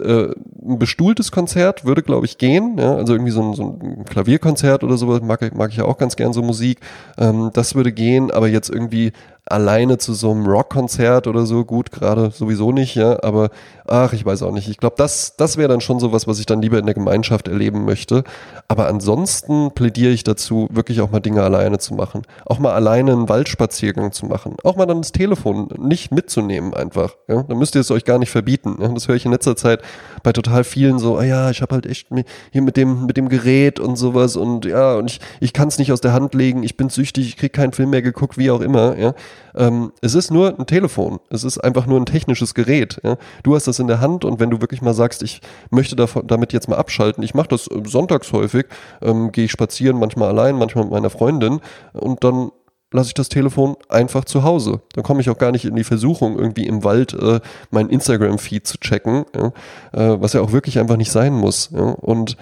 äh, 0.00 0.28
ein 0.64 0.78
bestuhltes 0.78 1.32
Konzert 1.32 1.84
würde, 1.84 2.02
glaube 2.02 2.26
ich, 2.26 2.38
gehen. 2.38 2.78
Ja? 2.78 2.94
Also 2.96 3.12
irgendwie 3.12 3.32
so 3.32 3.42
ein, 3.42 3.54
so 3.54 3.78
ein 3.80 4.04
Klavierkonzert 4.04 4.84
oder 4.84 4.96
sowas 4.96 5.20
mag, 5.22 5.42
ich, 5.42 5.52
mag 5.52 5.70
ich 5.70 5.76
ja 5.76 5.84
auch 5.84 5.98
ganz 5.98 6.16
gern 6.16 6.32
so 6.32 6.42
Musik. 6.42 6.80
Ähm, 7.18 7.50
das 7.52 7.74
würde 7.74 7.92
gehen, 7.92 8.30
aber 8.30 8.48
jetzt 8.48 8.70
irgendwie 8.70 9.12
alleine 9.44 9.98
zu 9.98 10.14
so 10.14 10.30
einem 10.30 10.46
Rockkonzert 10.46 11.26
oder 11.26 11.46
so, 11.46 11.64
gut, 11.64 11.90
gerade 11.90 12.30
sowieso 12.30 12.70
nicht, 12.70 12.94
ja, 12.94 13.22
aber 13.24 13.50
ach, 13.86 14.12
ich 14.12 14.24
weiß 14.24 14.42
auch 14.42 14.52
nicht. 14.52 14.68
Ich 14.68 14.78
glaube, 14.78 14.94
das, 14.96 15.36
das 15.36 15.56
wäre 15.56 15.68
dann 15.68 15.80
schon 15.80 15.98
sowas, 15.98 16.26
was 16.26 16.38
ich 16.38 16.46
dann 16.46 16.62
lieber 16.62 16.78
in 16.78 16.86
der 16.86 16.94
Gemeinschaft 16.94 17.48
erleben 17.48 17.84
möchte. 17.84 18.22
Aber 18.68 18.86
ansonsten 18.86 19.72
plädiere 19.72 20.12
ich 20.12 20.22
dazu, 20.24 20.68
wirklich 20.70 21.00
auch 21.00 21.10
mal 21.10 21.20
Dinge 21.20 21.42
alleine 21.42 21.78
zu 21.78 21.94
machen. 21.94 22.22
Auch 22.46 22.60
mal 22.60 22.72
alleine 22.72 23.12
einen 23.12 23.28
Waldspaziergang 23.28 24.12
zu 24.12 24.26
machen. 24.26 24.56
Auch 24.62 24.76
mal 24.76 24.86
dann 24.86 25.02
das 25.02 25.12
Telefon 25.12 25.68
nicht 25.76 26.12
mitzunehmen 26.12 26.72
einfach. 26.72 27.16
Ja? 27.28 27.42
Dann 27.42 27.58
müsst 27.58 27.74
ihr 27.74 27.80
es 27.80 27.90
euch 27.90 28.04
gar 28.04 28.18
nicht 28.18 28.30
verbieten. 28.30 28.78
Ja? 28.80 28.88
Das 28.88 29.08
höre 29.08 29.16
ich 29.16 29.26
in 29.26 29.32
letzter 29.32 29.56
Zeit 29.56 29.81
bei 30.22 30.32
total 30.32 30.64
vielen 30.64 30.98
so, 30.98 31.16
ah 31.16 31.24
ja, 31.24 31.50
ich 31.50 31.62
habe 31.62 31.74
halt 31.74 31.86
echt 31.86 32.08
hier 32.52 32.62
mit 32.62 32.76
dem, 32.76 33.06
mit 33.06 33.16
dem 33.16 33.28
Gerät 33.28 33.80
und 33.80 33.96
sowas 33.96 34.36
und 34.36 34.64
ja, 34.64 34.94
und 34.94 35.10
ich, 35.10 35.20
ich 35.40 35.52
kann 35.52 35.68
es 35.68 35.78
nicht 35.78 35.92
aus 35.92 36.00
der 36.00 36.12
Hand 36.12 36.34
legen, 36.34 36.62
ich 36.62 36.76
bin 36.76 36.88
süchtig, 36.88 37.28
ich 37.28 37.36
krieg 37.36 37.52
keinen 37.52 37.72
Film 37.72 37.90
mehr 37.90 38.02
geguckt, 38.02 38.38
wie 38.38 38.50
auch 38.50 38.60
immer, 38.60 38.96
ja. 38.98 39.14
Ähm, 39.54 39.92
es 40.00 40.14
ist 40.14 40.30
nur 40.30 40.58
ein 40.58 40.66
Telefon, 40.66 41.20
es 41.30 41.44
ist 41.44 41.58
einfach 41.58 41.86
nur 41.86 42.00
ein 42.00 42.06
technisches 42.06 42.54
Gerät, 42.54 43.00
ja. 43.02 43.16
Du 43.42 43.54
hast 43.54 43.66
das 43.66 43.78
in 43.78 43.86
der 43.86 44.00
Hand 44.00 44.24
und 44.24 44.40
wenn 44.40 44.50
du 44.50 44.60
wirklich 44.60 44.82
mal 44.82 44.94
sagst, 44.94 45.22
ich 45.22 45.40
möchte 45.70 45.96
davon, 45.96 46.26
damit 46.26 46.52
jetzt 46.52 46.68
mal 46.68 46.76
abschalten, 46.76 47.22
ich 47.22 47.34
mache 47.34 47.48
das 47.48 47.68
sonntags 47.84 48.32
häufig, 48.32 48.66
ähm, 49.02 49.32
gehe 49.32 49.44
ich 49.44 49.52
spazieren, 49.52 49.98
manchmal 49.98 50.28
allein, 50.28 50.56
manchmal 50.56 50.84
mit 50.84 50.92
meiner 50.92 51.10
Freundin 51.10 51.60
und 51.92 52.24
dann 52.24 52.50
lasse 52.92 53.08
ich 53.08 53.14
das 53.14 53.28
Telefon 53.28 53.76
einfach 53.88 54.24
zu 54.24 54.42
Hause. 54.42 54.80
Dann 54.94 55.04
komme 55.04 55.20
ich 55.20 55.30
auch 55.30 55.38
gar 55.38 55.50
nicht 55.50 55.64
in 55.64 55.76
die 55.76 55.84
Versuchung, 55.84 56.38
irgendwie 56.38 56.66
im 56.66 56.84
Wald 56.84 57.14
äh, 57.14 57.40
mein 57.70 57.88
Instagram-Feed 57.88 58.66
zu 58.66 58.78
checken, 58.78 59.24
ja, 59.34 59.46
äh, 59.92 60.20
was 60.20 60.34
ja 60.34 60.40
auch 60.40 60.52
wirklich 60.52 60.78
einfach 60.78 60.96
nicht 60.96 61.10
sein 61.10 61.32
muss. 61.32 61.70
Ja. 61.72 61.82
Und 61.82 62.36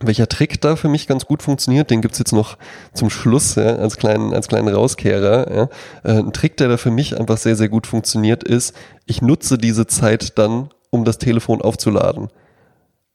welcher 0.00 0.28
Trick 0.28 0.60
da 0.60 0.76
für 0.76 0.88
mich 0.88 1.06
ganz 1.06 1.26
gut 1.26 1.42
funktioniert, 1.42 1.90
den 1.90 2.00
gibt's 2.00 2.18
jetzt 2.18 2.32
noch 2.32 2.58
zum 2.92 3.10
Schluss 3.10 3.54
ja, 3.54 3.76
als, 3.76 3.96
kleinen, 3.96 4.34
als 4.34 4.48
kleinen 4.48 4.68
Rauskehrer. 4.68 5.54
Ja. 5.54 5.68
Äh, 6.02 6.18
ein 6.18 6.32
Trick, 6.32 6.56
der 6.56 6.68
da 6.68 6.76
für 6.76 6.90
mich 6.90 7.18
einfach 7.18 7.38
sehr, 7.38 7.56
sehr 7.56 7.68
gut 7.68 7.86
funktioniert, 7.86 8.42
ist, 8.42 8.74
ich 9.06 9.22
nutze 9.22 9.58
diese 9.58 9.86
Zeit 9.86 10.38
dann, 10.38 10.70
um 10.90 11.04
das 11.04 11.18
Telefon 11.18 11.62
aufzuladen. 11.62 12.28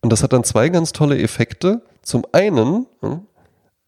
Und 0.02 0.14
das 0.14 0.24
hat 0.24 0.34
dann 0.34 0.44
zwei 0.44 0.70
ganz 0.70 0.94
tolle 0.94 1.20
Effekte. 1.20 1.82
Zum 2.02 2.26
einen, 2.32 2.86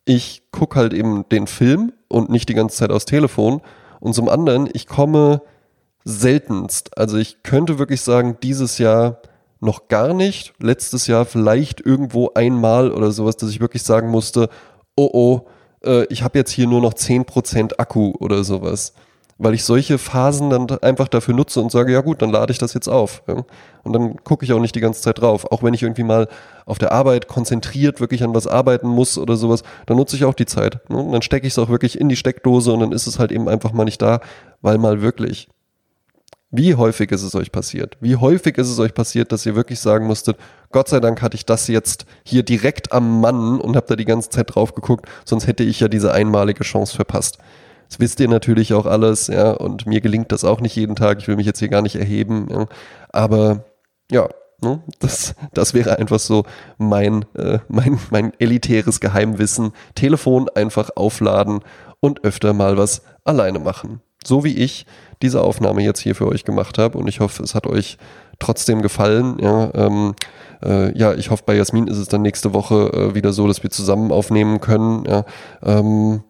ich 0.09 0.41
gucke 0.51 0.79
halt 0.79 0.91
eben 0.91 1.29
den 1.29 1.45
Film 1.45 1.93
und 2.07 2.31
nicht 2.31 2.49
die 2.49 2.55
ganze 2.55 2.77
Zeit 2.77 2.89
aufs 2.89 3.05
Telefon. 3.05 3.61
Und 3.99 4.15
zum 4.15 4.27
anderen, 4.27 4.67
ich 4.73 4.87
komme 4.87 5.43
seltenst. 6.03 6.97
Also 6.97 7.17
ich 7.17 7.43
könnte 7.43 7.77
wirklich 7.77 8.01
sagen, 8.01 8.37
dieses 8.41 8.79
Jahr 8.79 9.21
noch 9.59 9.87
gar 9.87 10.15
nicht. 10.15 10.53
Letztes 10.59 11.05
Jahr 11.05 11.25
vielleicht 11.25 11.79
irgendwo 11.85 12.31
einmal 12.33 12.91
oder 12.91 13.11
sowas, 13.11 13.37
dass 13.37 13.51
ich 13.51 13.59
wirklich 13.59 13.83
sagen 13.83 14.09
musste, 14.09 14.49
oh 14.95 15.11
oh, 15.13 15.41
äh, 15.85 16.05
ich 16.05 16.23
habe 16.23 16.39
jetzt 16.39 16.51
hier 16.51 16.65
nur 16.65 16.81
noch 16.81 16.95
10% 16.95 17.77
Akku 17.77 18.13
oder 18.17 18.43
sowas. 18.43 18.93
Weil 19.41 19.53
ich 19.53 19.63
solche 19.63 19.97
Phasen 19.97 20.49
dann 20.49 20.69
einfach 20.81 21.07
dafür 21.07 21.33
nutze 21.33 21.61
und 21.61 21.71
sage, 21.71 21.93
ja 21.93 22.01
gut, 22.01 22.21
dann 22.21 22.29
lade 22.29 22.51
ich 22.51 22.57
das 22.57 22.73
jetzt 22.73 22.89
auf. 22.89 23.23
Ja? 23.25 23.45
Und 23.83 23.93
dann 23.93 24.17
gucke 24.23 24.43
ich 24.43 24.51
auch 24.51 24.59
nicht 24.59 24.75
die 24.75 24.81
ganze 24.81 25.01
Zeit 25.01 25.21
drauf. 25.21 25.51
Auch 25.51 25.63
wenn 25.63 25.73
ich 25.73 25.81
irgendwie 25.81 26.03
mal 26.03 26.27
auf 26.65 26.77
der 26.77 26.91
Arbeit 26.91 27.27
konzentriert 27.27 28.01
wirklich 28.01 28.21
an 28.23 28.35
was 28.35 28.47
arbeiten 28.47 28.87
muss 28.87 29.17
oder 29.17 29.37
sowas, 29.37 29.63
dann 29.85 29.97
nutze 29.97 30.17
ich 30.17 30.25
auch 30.25 30.33
die 30.33 30.45
Zeit. 30.45 30.87
Ne? 30.89 30.97
Und 30.97 31.13
dann 31.13 31.21
stecke 31.21 31.47
ich 31.47 31.53
es 31.53 31.59
auch 31.59 31.69
wirklich 31.69 31.99
in 31.99 32.09
die 32.09 32.17
Steckdose 32.17 32.73
und 32.73 32.81
dann 32.81 32.91
ist 32.91 33.07
es 33.07 33.17
halt 33.17 33.31
eben 33.31 33.47
einfach 33.47 33.71
mal 33.71 33.85
nicht 33.85 34.01
da, 34.01 34.19
weil 34.61 34.77
mal 34.77 35.01
wirklich. 35.01 35.47
Wie 36.51 36.73
häufig 36.73 37.11
ist 37.11 37.21
es 37.21 37.35
euch 37.35 37.51
passiert? 37.51 37.95
Wie 38.01 38.15
häufig 38.15 38.57
ist 38.57 38.69
es 38.69 38.79
euch 38.79 38.95
passiert, 38.95 39.31
dass 39.31 39.45
ihr 39.45 39.55
wirklich 39.55 39.79
sagen 39.79 40.07
musstet, 40.07 40.35
Gott 40.71 40.89
sei 40.89 40.99
Dank 40.99 41.21
hatte 41.21 41.35
ich 41.35 41.45
das 41.45 41.67
jetzt 41.67 42.05
hier 42.23 42.41
direkt 42.41 42.91
am 42.91 43.21
Mann 43.21 43.61
und 43.61 43.75
habe 43.75 43.85
da 43.87 43.95
die 43.95 44.05
ganze 44.05 44.31
Zeit 44.31 44.55
drauf 44.55 44.73
geguckt, 44.73 45.07
sonst 45.25 45.45
hätte 45.45 45.63
ich 45.63 45.79
ja 45.79 45.87
diese 45.87 46.11
einmalige 46.11 46.63
Chance 46.63 46.95
verpasst. 46.95 47.37
Das 47.89 47.99
wisst 47.99 48.19
ihr 48.19 48.27
natürlich 48.27 48.73
auch 48.73 48.85
alles, 48.85 49.27
ja, 49.27 49.51
und 49.51 49.87
mir 49.87 49.99
gelingt 49.99 50.31
das 50.31 50.43
auch 50.43 50.61
nicht 50.61 50.75
jeden 50.75 50.95
Tag. 50.95 51.19
Ich 51.19 51.27
will 51.27 51.35
mich 51.35 51.47
jetzt 51.47 51.59
hier 51.59 51.69
gar 51.69 51.81
nicht 51.81 51.95
erheben, 51.95 52.47
ja. 52.51 52.67
aber 53.09 53.65
ja, 54.11 54.29
ne, 54.61 54.83
das, 54.99 55.35
das 55.53 55.73
wäre 55.73 55.97
einfach 55.97 56.19
so 56.19 56.43
mein, 56.77 57.25
äh, 57.35 57.59
mein, 57.67 57.99
mein 58.11 58.33
elitäres 58.39 58.99
Geheimwissen. 58.99 59.71
Telefon 59.95 60.49
einfach 60.49 60.91
aufladen 60.95 61.61
und 61.99 62.23
öfter 62.23 62.53
mal 62.53 62.77
was 62.77 63.01
alleine 63.23 63.59
machen. 63.59 64.01
So 64.23 64.43
wie 64.43 64.55
ich 64.55 64.85
diese 65.21 65.41
Aufnahme 65.41 65.81
jetzt 65.81 65.99
hier 65.99 66.13
für 66.13 66.27
euch 66.27 66.43
gemacht 66.43 66.77
habe 66.77 66.97
und 66.97 67.07
ich 67.07 67.19
hoffe, 67.19 67.41
es 67.41 67.55
hat 67.55 67.65
euch 67.67 67.97
trotzdem 68.37 68.81
gefallen. 68.81 69.37
Ja, 69.39 69.71
ähm, 69.73 70.13
äh, 70.63 70.97
ja 70.97 71.13
ich 71.13 71.29
hoffe, 71.31 71.43
bei 71.45 71.55
Jasmin 71.55 71.87
ist 71.87 71.97
es 71.97 72.07
dann 72.07 72.21
nächste 72.21 72.53
Woche 72.53 72.91
äh, 72.93 73.15
wieder 73.15 73.33
so, 73.33 73.47
dass 73.47 73.63
wir 73.63 73.69
zusammen 73.69 74.11
aufnehmen 74.11 74.59
können. 74.59 75.05
Ja, 75.05 75.25
ähm, 75.63 76.23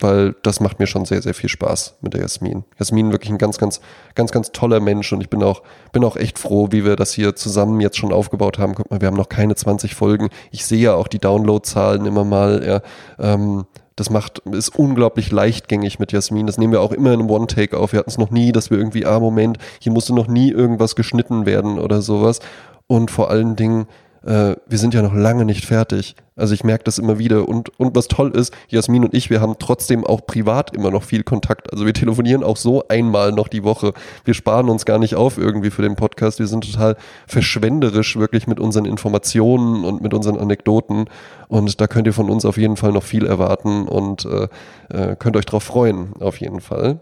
weil 0.00 0.34
das 0.42 0.60
macht 0.60 0.80
mir 0.80 0.86
schon 0.86 1.04
sehr, 1.04 1.22
sehr 1.22 1.34
viel 1.34 1.48
Spaß 1.48 1.98
mit 2.00 2.14
der 2.14 2.20
Jasmin. 2.20 2.64
Jasmin 2.78 3.12
wirklich 3.12 3.30
ein 3.30 3.38
ganz, 3.38 3.58
ganz, 3.58 3.80
ganz, 4.14 4.32
ganz 4.32 4.50
toller 4.52 4.80
Mensch 4.80 5.12
und 5.12 5.20
ich 5.20 5.30
bin 5.30 5.42
auch, 5.42 5.62
bin 5.92 6.04
auch 6.04 6.16
echt 6.16 6.38
froh, 6.38 6.68
wie 6.70 6.84
wir 6.84 6.96
das 6.96 7.12
hier 7.12 7.36
zusammen 7.36 7.80
jetzt 7.80 7.96
schon 7.96 8.12
aufgebaut 8.12 8.58
haben. 8.58 8.74
Guck 8.74 8.90
mal, 8.90 9.00
wir 9.00 9.06
haben 9.08 9.16
noch 9.16 9.28
keine 9.28 9.54
20 9.54 9.94
Folgen. 9.94 10.30
Ich 10.50 10.66
sehe 10.66 10.80
ja 10.80 10.94
auch 10.94 11.08
die 11.08 11.20
Downloadzahlen 11.20 12.06
immer 12.06 12.24
mal. 12.24 12.64
Ja, 12.66 12.80
ähm, 13.18 13.66
das 13.96 14.10
macht, 14.10 14.40
ist 14.50 14.76
unglaublich 14.76 15.30
leichtgängig 15.30 16.00
mit 16.00 16.10
Jasmin. 16.10 16.48
Das 16.48 16.58
nehmen 16.58 16.72
wir 16.72 16.80
auch 16.80 16.92
immer 16.92 17.12
in 17.12 17.20
einem 17.20 17.30
One-Take 17.30 17.78
auf. 17.78 17.92
Wir 17.92 18.00
hatten 18.00 18.10
es 18.10 18.18
noch 18.18 18.30
nie, 18.30 18.50
dass 18.50 18.70
wir 18.70 18.78
irgendwie, 18.78 19.06
ah, 19.06 19.20
Moment, 19.20 19.58
hier 19.78 19.92
musste 19.92 20.12
noch 20.12 20.26
nie 20.26 20.50
irgendwas 20.50 20.96
geschnitten 20.96 21.46
werden 21.46 21.78
oder 21.78 22.02
sowas. 22.02 22.40
Und 22.88 23.12
vor 23.12 23.30
allen 23.30 23.54
Dingen, 23.54 23.86
äh, 24.24 24.56
wir 24.66 24.78
sind 24.78 24.94
ja 24.94 25.02
noch 25.02 25.14
lange 25.14 25.44
nicht 25.44 25.64
fertig. 25.64 26.16
Also 26.36 26.54
ich 26.54 26.64
merke 26.64 26.84
das 26.84 26.98
immer 26.98 27.18
wieder. 27.18 27.48
Und, 27.48 27.78
und 27.78 27.94
was 27.94 28.08
toll 28.08 28.30
ist, 28.30 28.52
Jasmin 28.68 29.04
und 29.04 29.14
ich, 29.14 29.30
wir 29.30 29.40
haben 29.40 29.56
trotzdem 29.58 30.04
auch 30.04 30.26
privat 30.26 30.74
immer 30.74 30.90
noch 30.90 31.02
viel 31.02 31.22
Kontakt. 31.22 31.72
Also 31.72 31.86
wir 31.86 31.92
telefonieren 31.92 32.42
auch 32.42 32.56
so 32.56 32.88
einmal 32.88 33.32
noch 33.32 33.48
die 33.48 33.64
Woche. 33.64 33.92
Wir 34.24 34.34
sparen 34.34 34.68
uns 34.70 34.84
gar 34.84 34.98
nicht 34.98 35.14
auf 35.14 35.38
irgendwie 35.38 35.70
für 35.70 35.82
den 35.82 35.94
Podcast. 35.94 36.38
Wir 36.38 36.46
sind 36.46 36.70
total 36.70 36.96
verschwenderisch 37.26 38.16
wirklich 38.16 38.46
mit 38.46 38.60
unseren 38.60 38.86
Informationen 38.86 39.84
und 39.84 40.02
mit 40.02 40.14
unseren 40.14 40.38
Anekdoten. 40.38 41.04
Und 41.48 41.80
da 41.80 41.86
könnt 41.86 42.06
ihr 42.06 42.14
von 42.14 42.30
uns 42.30 42.44
auf 42.44 42.56
jeden 42.56 42.76
Fall 42.76 42.92
noch 42.92 43.04
viel 43.04 43.26
erwarten 43.26 43.86
und 43.86 44.24
äh, 44.24 44.48
äh, 44.88 45.16
könnt 45.16 45.36
euch 45.36 45.46
drauf 45.46 45.62
freuen, 45.62 46.14
auf 46.20 46.40
jeden 46.40 46.60
Fall. 46.60 47.00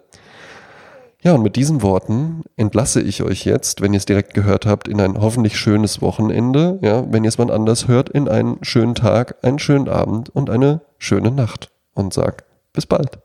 Ja, 1.24 1.34
und 1.34 1.42
mit 1.42 1.54
diesen 1.54 1.82
Worten 1.82 2.42
entlasse 2.56 3.00
ich 3.00 3.22
euch 3.22 3.44
jetzt, 3.44 3.80
wenn 3.80 3.92
ihr 3.92 3.98
es 3.98 4.06
direkt 4.06 4.34
gehört 4.34 4.66
habt, 4.66 4.88
in 4.88 5.00
ein 5.00 5.20
hoffentlich 5.20 5.56
schönes 5.56 6.02
Wochenende. 6.02 6.80
Ja, 6.82 7.04
wenn 7.12 7.22
ihr 7.22 7.28
es 7.28 7.38
mal 7.38 7.50
anders 7.50 7.86
hört, 7.86 8.08
in 8.08 8.28
einen 8.28 8.58
schönen 8.62 8.96
Tag, 8.96 9.36
einen 9.42 9.60
schönen 9.60 9.88
Abend 9.88 10.30
und 10.30 10.50
eine 10.50 10.80
schöne 10.98 11.30
Nacht. 11.30 11.70
Und 11.94 12.12
sag 12.12 12.44
bis 12.72 12.86
bald. 12.86 13.18